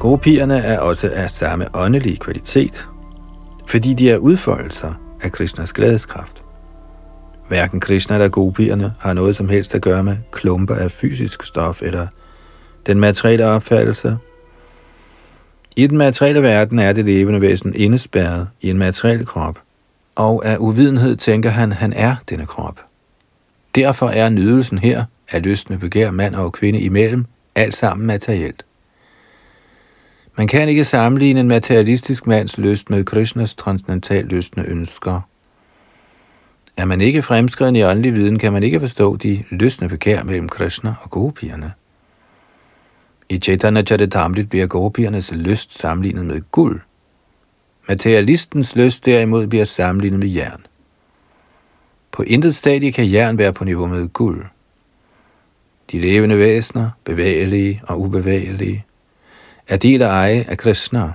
Gopierne 0.08 0.58
er 0.58 0.80
også 0.80 1.12
af 1.14 1.32
samme 1.32 1.66
åndelige 1.74 2.18
kvalitet, 2.18 2.90
fordi 3.68 3.94
de 3.94 4.12
er 4.12 4.18
udfoldelser 4.18 4.94
af 5.22 5.32
Krishnas 5.32 5.74
glædeskraft. 5.74 6.44
Hverken 7.48 7.80
Krishna 7.80 8.16
eller 8.16 8.30
gopierne 8.30 8.94
har 9.00 9.14
noget 9.14 9.36
som 9.36 9.50
helst 9.50 9.76
at 9.76 9.82
gøre 9.82 10.04
med 10.04 10.18
klumper 10.32 10.76
af 10.76 10.92
fysisk 10.92 11.44
stof 11.44 11.82
eller 11.82 12.08
den 12.86 13.00
materielle 13.00 13.46
opfattelse. 13.46 14.18
I 15.76 15.88
den 15.88 15.98
materielle 15.98 16.42
verden 16.42 16.80
er 16.80 16.94
det 16.94 17.06
levende 17.06 17.42
væsen 17.42 17.74
indespærret 17.76 18.48
i 18.62 18.70
en 18.70 18.78
materiel 18.78 19.26
krop, 19.26 19.60
og 20.16 20.46
af 20.46 20.58
uvidenhed 20.60 21.16
tænker 21.16 21.50
han, 21.50 21.72
han 21.72 21.94
er 21.94 22.16
denne 22.30 22.46
krop. 22.46 22.80
Derfor 23.76 24.10
er 24.10 24.30
nydelsen 24.30 24.78
her 24.78 25.04
af 25.32 25.44
lysten 25.44 25.80
begær 25.80 26.12
mand 26.12 26.36
og 26.36 26.54
kvinde 26.54 26.80
imellem, 26.80 27.26
alt 27.56 27.74
sammen 27.74 28.08
materielt. 28.08 28.67
Man 30.38 30.48
kan 30.48 30.70
ikke 30.70 30.84
sammenligne 30.84 31.40
en 31.40 31.48
materialistisk 31.48 32.28
mands 32.28 32.58
lyst 32.58 32.90
med 32.90 33.04
Krishnas 33.04 33.56
transcendental 33.56 34.26
lystende 34.26 34.68
ønsker. 34.70 35.22
Er 36.78 36.86
man 36.86 37.02
ikke 37.02 37.22
fremskreden 37.22 37.76
i 37.76 37.84
åndelig 37.84 38.14
viden, 38.14 38.40
kan 38.40 38.54
man 38.54 38.64
ikke 38.64 38.80
forstå 38.80 39.16
de 39.16 39.44
lystende 39.50 39.90
begær 39.90 40.24
mellem 40.24 40.50
Krishna 40.50 40.96
og 41.02 41.10
gopierne. 41.10 41.74
I 43.30 43.38
Chaitanya 43.38 43.82
Charitamrit 43.82 44.50
bliver 44.50 44.68
gopiernes 44.68 45.32
lyst 45.32 45.78
sammenlignet 45.78 46.26
med 46.26 46.42
guld. 46.52 46.82
Materialistens 47.88 48.76
lyst 48.76 49.06
derimod 49.06 49.48
bliver 49.48 49.66
sammenlignet 49.66 50.20
med 50.20 50.28
jern. 50.28 50.66
På 52.12 52.24
intet 52.24 52.56
stadie 52.56 52.92
kan 52.92 53.12
jern 53.12 53.38
være 53.38 53.54
på 53.54 53.64
niveau 53.64 53.88
med 53.88 54.08
guld. 54.08 54.46
De 55.92 56.00
levende 56.00 56.38
væsener, 56.38 56.90
bevægelige 57.04 57.82
og 57.88 58.02
ubevægelige, 58.02 58.86
er 59.68 59.78
del 59.78 60.02
af 60.02 60.08
eje 60.08 60.46
af 60.48 60.58
Krishna. 60.58 61.12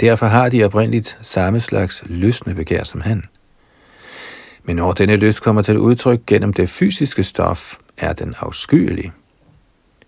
Derfor 0.00 0.26
har 0.26 0.48
de 0.48 0.64
oprindeligt 0.64 1.18
samme 1.22 1.60
slags 1.60 2.02
løsne 2.06 2.54
begær 2.54 2.84
som 2.84 3.00
han. 3.00 3.24
Men 4.64 4.76
når 4.76 4.92
denne 4.92 5.16
lyst 5.16 5.42
kommer 5.42 5.62
til 5.62 5.78
udtryk 5.78 6.20
gennem 6.26 6.52
det 6.52 6.70
fysiske 6.70 7.22
stof, 7.22 7.74
er 7.98 8.12
den 8.12 8.34
afskyelig. 8.40 9.12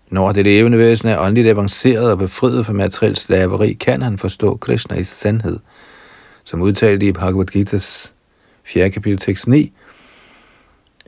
Når 0.09 0.31
det 0.31 0.45
levende 0.45 0.77
væsen 0.77 1.09
er 1.09 1.19
åndeligt 1.19 1.47
avanceret 1.47 2.11
og 2.11 2.17
befriet 2.17 2.65
fra 2.65 2.73
materiel 2.73 3.15
slaveri, 3.15 3.73
kan 3.73 4.01
han 4.01 4.17
forstå 4.17 4.57
Krishna 4.57 4.97
i 4.97 5.03
sandhed, 5.03 5.59
som 6.43 6.61
udtalt 6.61 7.03
i 7.03 7.11
Bhagavad 7.11 7.55
Gita's 7.55 8.11
4. 8.63 8.89
kapitel 8.89 9.17
tekst 9.17 9.47
9. 9.47 9.73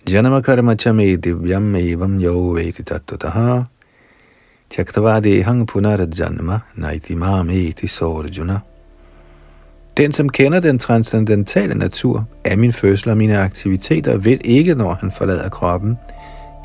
Janama 0.09 0.41
karma 0.41 0.75
chame 0.75 1.15
divyam 1.15 1.75
evam 1.75 2.19
yo 2.19 2.53
vedi 2.53 2.83
tattataha 2.83 3.63
tyaktavadi 4.73 5.41
hang 5.41 5.67
punarajanma 5.67 6.59
naiti 6.75 7.13
eti 7.69 7.87
sorjuna. 7.87 8.59
Den, 9.97 10.13
som 10.13 10.29
kender 10.29 10.59
den 10.59 10.79
transcendentale 10.79 11.75
natur 11.75 12.25
af 12.45 12.57
min 12.57 12.73
fødsel 12.73 13.09
og 13.09 13.17
mine 13.17 13.37
aktiviteter, 13.37 14.17
vil 14.17 14.41
ikke, 14.43 14.75
når 14.75 14.93
han 14.93 15.11
forlader 15.11 15.49
kroppen, 15.49 15.97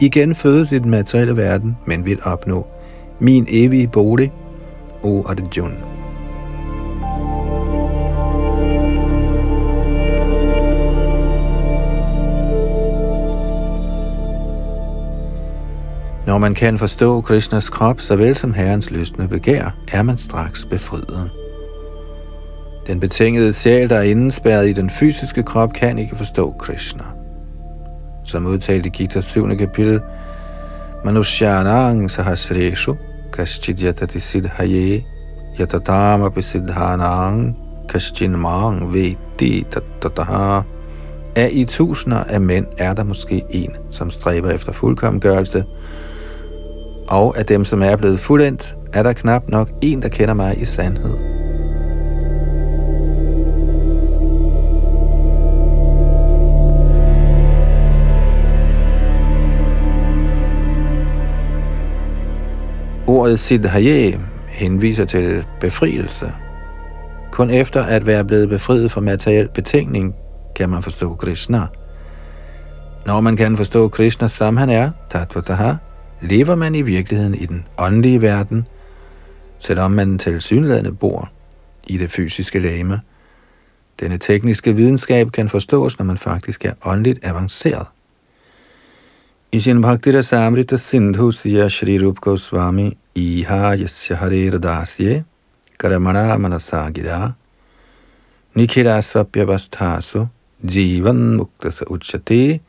igen 0.01 0.35
fødes 0.35 0.73
i 0.73 0.79
den 0.79 0.91
materielle 0.91 1.37
verden, 1.37 1.77
men 1.87 2.07
vil 2.07 2.19
opnå 2.25 2.67
min 3.19 3.47
evige 3.51 3.89
bolig, 3.89 4.33
O 5.03 5.23
Arjuna. 5.27 5.98
Når 16.29 16.39
man 16.39 16.55
kan 16.55 16.79
forstå 16.79 17.21
Krishnas 17.21 17.69
krop, 17.69 18.01
såvel 18.01 18.37
som 18.37 18.55
Herrens 18.55 18.91
lystende 18.91 19.29
begær, 19.29 19.75
er 19.93 20.03
man 20.03 20.19
straks 20.19 20.67
befriet. 20.67 21.31
Den 22.87 23.01
betingede 23.01 23.53
sjæl, 23.53 23.91
der 23.91 23.97
er 23.97 24.03
indespærret 24.03 24.69
i 24.69 24.73
den 24.73 24.91
fysiske 24.91 25.43
krop, 25.43 25.73
kan 25.73 25.99
ikke 25.99 26.17
forstå 26.17 26.55
Krishna 26.59 27.05
som 28.25 28.47
udtalt 28.47 28.87
i 28.87 28.89
Gita 28.89 29.21
7. 29.21 29.57
kapitel, 29.57 30.01
Manushyanang 31.05 32.11
sahasreshu 32.11 32.97
kaschid 33.33 33.83
yatati 33.83 34.21
siddhaye 34.21 35.05
yatadama 35.61 36.29
besiddhanang 36.29 37.57
kaschin 37.89 38.37
mang 38.37 38.95
vedi 38.95 39.67
tatataha. 39.71 40.61
Af 41.37 41.51
i 41.53 41.65
tusinder 41.65 42.25
af 42.25 42.41
mænd 42.41 42.67
er 42.79 42.95
der 42.95 43.05
måske 43.05 43.43
en, 43.51 43.77
som 43.91 44.11
stræber 44.11 44.51
efter 44.51 44.73
fuldkommengørelse, 44.73 45.65
og 47.09 47.39
af 47.39 47.47
dem, 47.47 47.65
som 47.65 47.83
er 47.83 47.97
blevet 47.97 48.21
fuldendt, 48.21 48.77
er 48.93 49.03
der 49.03 49.13
knap 49.13 49.49
nok 49.49 49.71
en, 49.83 50.03
der 50.03 50.09
kender 50.09 50.35
mig 50.35 50.61
i 50.61 50.65
sandhed. 50.65 51.19
Ordet 63.07 63.39
Siddhaye 63.39 64.21
henviser 64.49 65.05
til 65.05 65.45
befrielse. 65.61 66.33
Kun 67.33 67.51
efter 67.51 67.85
at 67.85 68.07
være 68.07 68.25
blevet 68.25 68.49
befriet 68.49 68.91
fra 68.91 69.01
materiel 69.01 69.49
betingning, 69.55 70.15
kan 70.57 70.71
man 70.71 70.83
forstå 70.83 71.15
Krishna. 71.15 71.67
Når 73.07 73.21
man 73.21 73.37
kan 73.37 73.57
forstå 73.57 73.89
Krishna 73.89 74.29
som 74.29 74.57
han 74.57 74.71
er, 74.71 74.91
Tatvataha, 75.11 75.73
lever 76.23 76.55
man 76.55 76.75
i 76.75 76.83
virkeligheden 76.83 77.35
i 77.35 77.47
den 77.47 77.65
åndelige 77.79 78.23
verden, 78.23 78.67
selvom 79.59 79.91
man 79.91 80.19
tilsyneladende 80.19 80.93
bor 80.93 81.29
i 81.87 81.99
det 81.99 82.11
fysiske 82.11 82.59
lame. 82.59 83.01
Denne 84.01 84.19
tekniske 84.19 84.77
videnskab 84.77 85.33
kan 85.33 85.49
forstås, 85.49 85.99
når 85.99 86.05
man 86.05 86.19
faktisk 86.19 86.65
er 86.65 86.73
åndeligt 86.85 87.19
avanceret. 87.23 87.87
I 89.53 89.61
sin 89.61 89.83
Bhakti 89.83 90.23
Samrita 90.23 90.77
Sindhu 90.77 91.31
siger 91.31 91.69
Shri 91.69 91.99
Rup 91.99 92.21
Goswami 92.21 92.99
Iha 93.15 93.77
Yasya 93.77 94.17
harir 94.17 94.59
Dasye 94.59 95.25
Karamana 95.79 96.37
Manasagida 96.37 97.33
Nikhila 98.55 99.01
Sapyavastasu 99.01 100.27
Jivan 100.63 101.37
Muktasa 101.37 101.85
Uchate 101.85 102.61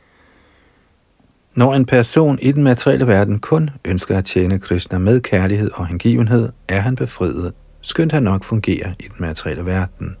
når 1.54 1.74
en 1.74 1.84
person 1.84 2.38
i 2.42 2.52
den 2.52 2.62
materielle 2.62 3.06
verden 3.06 3.38
kun 3.38 3.70
ønsker 3.84 4.18
at 4.18 4.24
tjene 4.24 4.58
Krishna 4.58 4.98
med 4.98 5.20
kærlighed 5.20 5.70
og 5.74 5.86
hengivenhed, 5.86 6.48
er 6.68 6.80
han 6.80 6.94
befriet, 6.94 7.52
skønt 7.82 8.12
han 8.12 8.22
nok 8.22 8.44
fungerer 8.44 8.92
i 9.00 9.02
den 9.02 9.16
materielle 9.20 9.66
verden. 9.66 10.16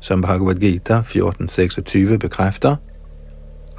Som 0.00 0.22
Bhagavad 0.22 0.54
Gita 0.54 1.00
14.26 1.00 2.16
bekræfter, 2.16 2.76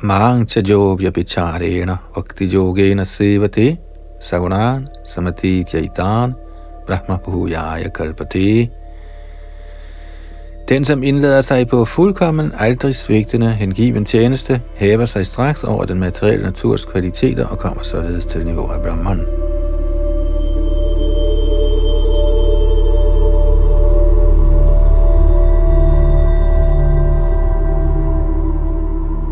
Mang 0.04 0.49
chajobhya 0.49 1.10
bicharena 1.10 1.97
bhakti 2.14 2.45
yogena 2.54 3.04
sevate 3.04 3.78
sagunan 4.20 4.88
samadhi 5.06 5.64
jaitan 5.74 6.34
brahma 6.88 7.18
bhujaya 7.18 7.89
kalpate. 7.89 8.70
Den, 10.70 10.86
som 10.86 11.03
indlader 11.03 11.41
sig 11.41 11.68
på 11.68 11.86
fuldkommen, 11.86 12.51
aldrig 12.57 12.95
svigtende, 12.95 13.49
hengiven 13.49 14.05
tjeneste, 14.05 14.61
hæver 14.76 15.05
sig 15.05 15.26
straks 15.26 15.64
over 15.64 15.86
den 15.86 15.99
materielle 15.99 16.43
naturs 16.43 16.86
kvaliteter 16.86 17.45
og 17.45 17.57
kommer 17.57 17.84
således 17.84 18.26
til 18.26 18.45
niveau 18.45 18.68
af 18.68 18.82
Brahman. 18.82 19.20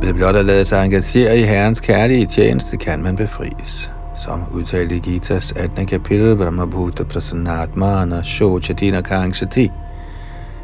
Ved 0.02 0.14
blot 0.14 0.36
at 0.36 0.46
lade 0.46 0.66
sig 0.66 0.86
engagere 0.86 1.40
i 1.40 1.42
Herrens 1.42 1.80
kærlige 1.80 2.26
tjeneste, 2.26 2.78
kan 2.78 3.04
man 3.04 3.16
befries. 3.16 3.92
Som 4.18 4.44
udtalte 4.54 4.96
i 4.96 5.00
Gitas 5.00 5.52
18. 5.52 5.86
kapitel, 5.88 6.36
Brahma 6.36 6.66
Bhuta 6.66 7.04
Prasannatmana 7.04 8.24
Shochatina 8.24 9.02
Kangshati. 9.02 9.72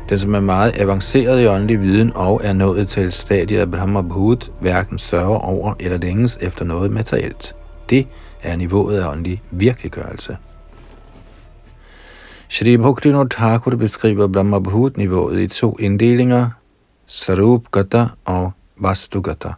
Den, 0.09 0.19
som 0.19 0.33
er 0.33 0.39
meget 0.39 0.81
avanceret 0.81 1.41
i 1.43 1.47
åndelig 1.47 1.81
viden 1.81 2.11
og 2.15 2.41
er 2.43 2.53
nået 2.53 2.87
til 2.87 3.11
stadiet 3.11 3.59
af 3.59 3.71
Brahma 3.71 4.01
Bhut, 4.01 4.51
hverken 4.61 4.97
sørger 4.97 5.39
over 5.39 5.73
eller 5.79 5.97
længes 5.97 6.37
efter 6.41 6.65
noget 6.65 6.91
materielt. 6.91 7.55
Det 7.89 8.07
er 8.43 8.55
niveauet 8.55 8.97
af 8.97 9.11
åndelig 9.11 9.41
virkeliggørelse. 9.51 10.37
Shri 12.49 12.77
Bhaktivinoda 12.77 13.27
Thakur 13.31 13.71
beskriver 13.71 14.27
Brahma 14.27 14.59
Bhut-niveauet 14.59 15.39
i 15.39 15.47
to 15.47 15.77
inddelinger, 15.79 16.49
Sarup 17.05 17.71
Gata 17.71 18.05
og 18.25 18.51
Vastugata. 18.77 19.49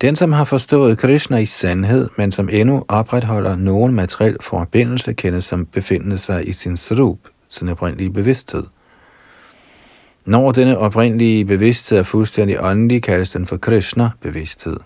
Den, 0.00 0.16
som 0.16 0.32
har 0.32 0.44
forstået 0.44 0.98
Krishna 0.98 1.36
i 1.36 1.46
sandhed, 1.46 2.08
men 2.18 2.32
som 2.32 2.48
endnu 2.52 2.84
opretholder 2.88 3.56
nogen 3.56 3.94
materiel 3.94 4.36
forbindelse, 4.40 5.12
kendes 5.12 5.44
som 5.44 5.66
befindende 5.66 6.18
sig 6.18 6.48
i 6.48 6.52
sin 6.52 6.76
sarup, 6.76 7.18
sin 7.48 7.68
oprindelige 7.68 8.10
bevidsthed. 8.10 8.64
Når 10.24 10.52
denne 10.52 10.78
oprindelige 10.78 11.44
bevidsthed 11.44 11.98
er 11.98 12.02
fuldstændig 12.02 12.60
åndelig, 12.60 13.02
kaldes 13.02 13.30
den 13.30 13.46
for 13.46 13.56
Krishna-bevidsthed. 13.56 14.76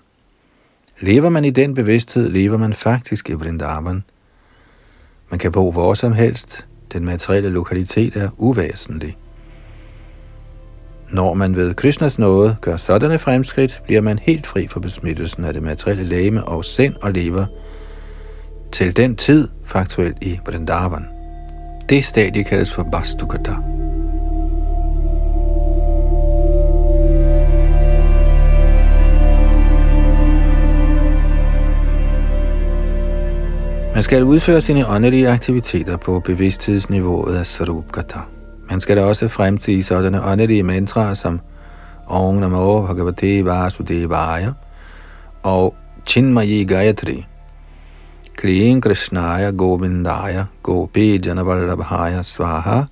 Lever 1.01 1.29
man 1.29 1.45
i 1.45 1.51
den 1.51 1.75
bevidsthed, 1.75 2.29
lever 2.29 2.57
man 2.57 2.73
faktisk 2.73 3.31
i 3.31 3.33
Vrindavan. 3.33 4.05
Man 5.31 5.39
kan 5.39 5.53
bo 5.53 5.73
hvor 5.73 5.95
som 5.95 6.13
helst. 6.13 6.67
Den 6.93 7.05
materielle 7.05 7.49
lokalitet 7.49 8.17
er 8.17 8.29
uvæsentlig. 8.37 9.17
Når 11.11 11.35
man 11.35 11.57
ved 11.57 11.75
Krishnas 11.75 12.19
nåde 12.19 12.57
gør 12.61 12.77
sådanne 12.77 13.19
fremskridt, 13.19 13.83
bliver 13.85 14.01
man 14.01 14.19
helt 14.19 14.47
fri 14.47 14.67
for 14.67 14.81
besmittelsen 14.81 15.45
af 15.45 15.53
det 15.53 15.63
materielle 15.63 16.05
læme 16.05 16.45
og 16.45 16.65
sind 16.65 16.95
og 17.03 17.13
lever 17.13 17.47
til 18.73 18.97
den 18.97 19.17
tid 19.17 19.49
faktuelt 19.65 20.17
i 20.21 20.39
Vrindavan. 20.47 21.05
Det 21.89 22.05
stadie 22.05 22.45
kaldes 22.45 22.75
for 22.75 22.89
Bastukata. 22.93 23.57
Man 33.97 34.03
skal 34.03 34.25
udføre 34.25 34.61
sine 34.61 34.89
åndelige 34.89 35.29
aktiviteter 35.29 35.97
på 35.97 36.21
bevidsthedsniveauet 36.21 37.37
af 37.37 37.47
Sarupgata. 37.47 38.19
Man 38.71 38.81
skal 38.81 38.97
da 38.97 39.05
også 39.05 39.29
fremtige 39.29 39.83
sådanne 39.83 40.25
åndelige 40.25 40.63
mantraer 40.63 41.15
som 41.15 41.41
Om 42.07 42.35
Namo 42.35 42.87
Bhagavate 42.87 43.45
Vasudevaya 43.45 44.53
og 45.43 45.75
Chinmayi 46.07 46.65
Gayatri. 46.65 47.27
Kriyen 48.37 48.81
Krishnaya 48.81 49.51
Govindaya 49.51 50.45
Gopi 50.63 51.21
Janavallabhaya 51.27 52.23
Swaha 52.23 52.83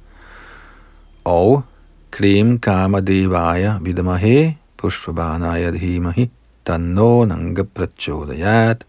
og 1.24 1.62
Krim 2.10 2.58
Kama 2.58 3.00
Devaya 3.00 3.74
Vidamahe 3.80 4.58
Pushpabanaya 4.78 5.70
Dhimahi 5.70 6.30
Tanno 6.66 7.24
Nanga 7.24 7.62
Prachodayat 7.62 8.84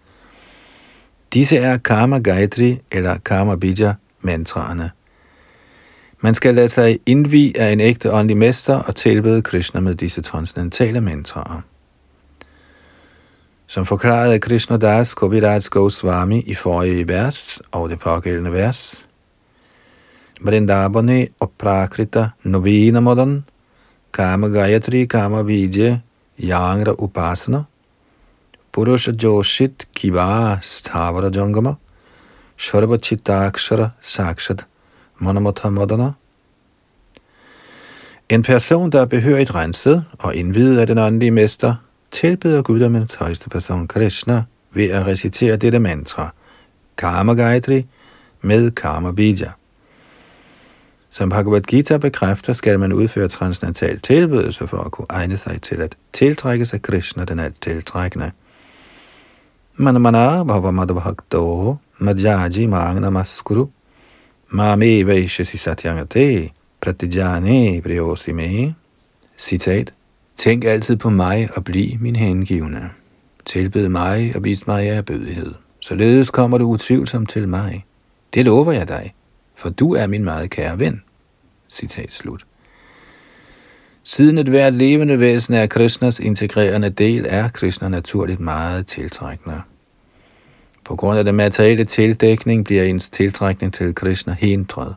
Disse 1.36 1.58
er 1.58 1.78
Karma 1.78 2.20
Gayatri 2.20 2.82
eller 2.92 3.18
Karma 3.18 3.56
Bija 3.56 3.94
mantraerne. 4.22 4.92
Man 6.20 6.36
skal 6.36 6.56
lade 6.56 6.70
sig 6.70 7.00
indvi 7.06 7.54
af 7.58 7.72
en 7.72 7.80
ægte 7.80 8.12
åndelig 8.14 8.38
mester 8.38 8.76
og 8.76 8.96
tilbede 8.96 9.42
Krishna 9.42 9.80
med 9.80 9.96
disse 9.96 10.22
transcendentale 10.22 11.02
mantraer. 11.02 11.62
Som 13.68 13.86
forklaret 13.86 14.34
af 14.34 14.42
Krishna 14.42 14.78
Das 14.78 15.14
Kaviraj 15.14 15.62
Goswami 15.70 16.42
i 16.42 16.54
forrige 16.54 17.08
vers 17.08 17.62
og 17.72 17.90
det 17.90 18.00
pågældende 18.00 18.52
vers, 18.52 19.06
Vrindabane 20.42 21.28
og 21.40 21.52
Prakrita 21.58 22.30
Novina 22.44 23.00
Modan, 23.00 23.46
Kama 24.14 24.48
Gayatri 24.48 25.06
Kama 25.06 25.42
Vidya 25.42 25.98
Yangra 26.40 26.96
Upasana, 27.00 27.64
Purusha 28.76 29.14
Joshit 29.14 29.88
Kiva 29.96 30.60
Stavara 30.62 31.30
Jangama, 31.30 31.78
Sharva 32.58 32.98
Chitakshara 32.98 33.94
Sakshat 34.02 34.66
Manamata 35.22 35.70
Madana. 35.70 36.12
En 38.30 38.44
person, 38.44 38.92
der 38.92 39.02
er 39.02 39.06
behørigt 39.06 39.56
renset 39.56 40.06
og 40.20 40.36
indvidet 40.36 40.80
af 40.80 40.88
den 40.88 40.98
åndelige 40.98 41.32
mester, 41.32 41.76
tilbeder 42.12 42.62
guddommens 42.62 43.14
højeste 43.14 43.50
person 43.50 43.88
Krishna 43.88 44.44
ved 44.72 44.90
at 44.90 45.06
recitere 45.06 45.56
dette 45.56 45.80
mantra, 45.80 46.34
Karma 46.98 47.34
Gayatri, 47.34 47.86
med 48.42 48.72
Karma 48.72 49.12
Bija. 49.12 49.52
Som 51.10 51.30
Bhagavad 51.30 51.62
Gita 51.62 51.98
bekræfter, 51.98 52.54
skal 52.54 52.80
man 52.80 52.94
udføre 52.94 53.28
transcendental 53.28 54.00
tilbedelse 54.00 54.68
for 54.68 54.78
at 54.78 54.92
kunne 54.92 55.08
egne 55.10 55.38
sig 55.38 55.62
til 55.62 55.82
at 55.82 55.96
tiltrække 56.14 56.66
sig 56.66 56.82
Krishna, 56.82 57.26
den 57.26 57.40
alt 57.40 57.62
tiltrækkende. 57.62 58.32
Manamana 59.78 60.46
bhava 60.46 60.72
madhvakto 60.72 61.80
madhyaji 62.00 62.68
magna 62.68 63.10
maskuru 63.12 63.70
mame 64.54 65.04
vaishasi 65.04 65.58
satyangate 65.58 66.52
pratijane 66.82 67.82
priyosime. 67.82 68.76
Citat. 69.38 69.94
Tænk 70.38 70.66
altid 70.66 70.96
på 70.96 71.10
mig 71.10 71.50
og 71.56 71.64
bliv 71.64 72.00
min 72.00 72.16
hengivne. 72.16 72.90
Tilbed 73.46 73.90
mig 73.90 74.36
og 74.36 74.44
vis 74.44 74.68
mig 74.68 74.90
af 74.90 75.06
bødighed. 75.06 75.54
Således 75.80 76.32
kommer 76.32 76.58
du 76.58 76.66
utvivlsomt 76.66 77.30
til 77.30 77.48
mig. 77.48 77.86
Det 78.34 78.46
lover 78.46 78.72
jeg 78.72 78.88
dig, 78.88 79.14
for 79.56 79.70
du 79.70 79.94
er 79.94 80.08
min 80.08 80.24
meget 80.24 80.50
kære 80.50 80.80
ven. 80.80 81.02
Citat 81.70 82.14
slut. 82.14 82.46
Siden 84.08 84.38
et 84.38 84.48
hvert 84.48 84.74
levende 84.74 85.20
væsen 85.20 85.54
er 85.54 85.68
Krishnas 85.68 86.20
integrerende 86.20 86.90
del, 86.90 87.26
er 87.30 87.50
Krishna 87.50 87.90
naturligt 87.90 88.40
meget 88.40 88.88
tiltrækkende. 88.88 89.62
På 90.84 90.96
grund 90.96 91.20
af 91.20 91.26
den 91.26 91.36
materielle 91.36 91.86
tildækning 91.86 92.66
bliver 92.66 92.84
ens 92.84 93.10
tiltrækning 93.10 93.74
til 93.74 93.96
Krishna 93.96 94.34
hindret. 94.34 94.96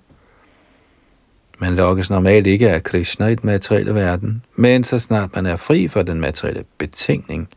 Man 1.59 1.75
lokkes 1.75 2.11
normalt 2.11 2.47
ikke 2.47 2.71
af 2.71 2.83
Krishna 2.83 3.27
i 3.27 3.35
den 3.35 3.47
materielle 3.47 3.95
verden, 3.95 4.43
men 4.57 4.85
så 4.85 4.99
snart 4.99 5.35
man 5.35 5.47
er 5.47 5.57
fri 5.57 5.89
for 5.89 6.03
den 6.03 6.21
materielle 6.21 6.65
betingning, 6.79 7.49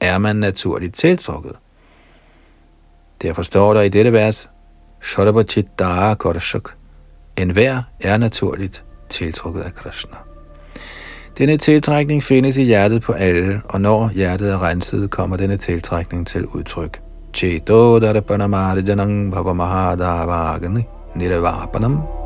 er 0.00 0.18
man 0.18 0.36
naturligt 0.36 0.94
tiltrukket. 0.94 1.56
Derfor 3.22 3.42
står 3.42 3.74
der 3.74 3.80
i 3.80 3.88
dette 3.88 4.12
vers, 4.12 4.48
Sharabachittara 5.02 6.14
Korshak. 6.14 6.68
En 7.36 7.50
hver 7.50 7.82
er 8.00 8.16
naturligt 8.16 8.84
tiltrukket 9.08 9.60
af 9.60 9.74
Krishna. 9.74 10.29
Denne 11.40 11.56
tiltrækning 11.56 12.22
findes 12.22 12.56
i 12.56 12.62
hjertet 12.62 13.02
på 13.02 13.12
alle, 13.12 13.60
og 13.64 13.80
når 13.80 14.10
hjertet 14.14 14.52
er 14.52 14.62
renset, 14.62 15.10
kommer 15.10 15.36
denne 15.36 15.56
tiltrækning 15.56 16.26
til 16.26 16.46
udtryk. 16.46 17.00
Cheto 17.34 17.98
darpanamari 17.98 18.80
janang 18.80 19.32
bhavamahadavagani 19.32 20.82
nirvapanam 21.14 22.19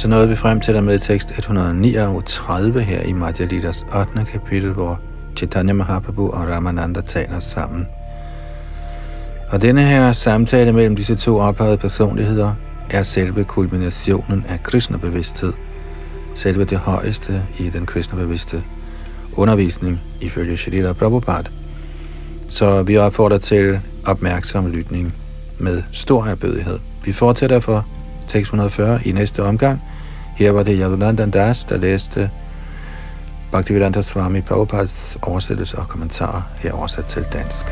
Så 0.00 0.08
nåede 0.08 0.28
vi 0.28 0.36
frem 0.36 0.60
til 0.60 0.74
der 0.74 0.80
med 0.80 0.98
tekst 0.98 1.38
139 1.38 2.82
her 2.82 3.02
i 3.02 3.12
Madhya 3.12 3.46
Lidas 3.46 3.86
8. 4.00 4.24
kapitel, 4.32 4.72
hvor 4.72 5.00
Chaitanya 5.36 5.72
Mahaprabhu 5.72 6.30
og 6.30 6.48
Ramananda 6.48 7.00
taler 7.00 7.38
sammen. 7.38 7.86
Og 9.50 9.62
denne 9.62 9.82
her 9.82 10.12
samtale 10.12 10.72
mellem 10.72 10.96
disse 10.96 11.14
to 11.14 11.36
ophøjede 11.36 11.76
personligheder 11.76 12.54
er 12.90 13.02
selve 13.02 13.44
kulminationen 13.44 14.44
af 14.48 14.62
Krishna-bevidsthed, 14.62 15.52
selve 16.34 16.64
det 16.64 16.78
højeste 16.78 17.42
i 17.58 17.70
den 17.70 17.86
kristne 17.86 18.18
bevidste 18.18 18.62
undervisning 19.36 20.00
ifølge 20.20 20.56
Shrita 20.56 20.92
Prabhupada. 20.92 21.50
Så 22.48 22.82
vi 22.82 22.96
opfordrer 22.96 23.38
til 23.38 23.80
opmærksom 24.06 24.66
lytning 24.66 25.14
med 25.58 25.82
stor 25.92 26.24
erbødighed. 26.24 26.78
Vi 27.04 27.12
fortsætter 27.12 27.60
for 27.60 27.86
tekst 28.28 28.48
140 28.48 29.00
i 29.04 29.12
næste 29.12 29.42
omgang. 29.42 29.80
Her 30.40 30.50
var 30.50 30.62
det 30.62 30.78
Yadunandan 30.78 31.30
Das, 31.30 31.64
der 31.64 31.76
læste 31.76 32.30
Bhaktivedanta 33.52 34.02
Swami 34.02 34.40
Prabhupads 34.40 35.18
oversættelse 35.22 35.78
og 35.78 35.88
kommentarer 35.88 36.42
her 36.58 36.72
oversat 36.72 37.04
til 37.04 37.26
dansk. 37.32 37.66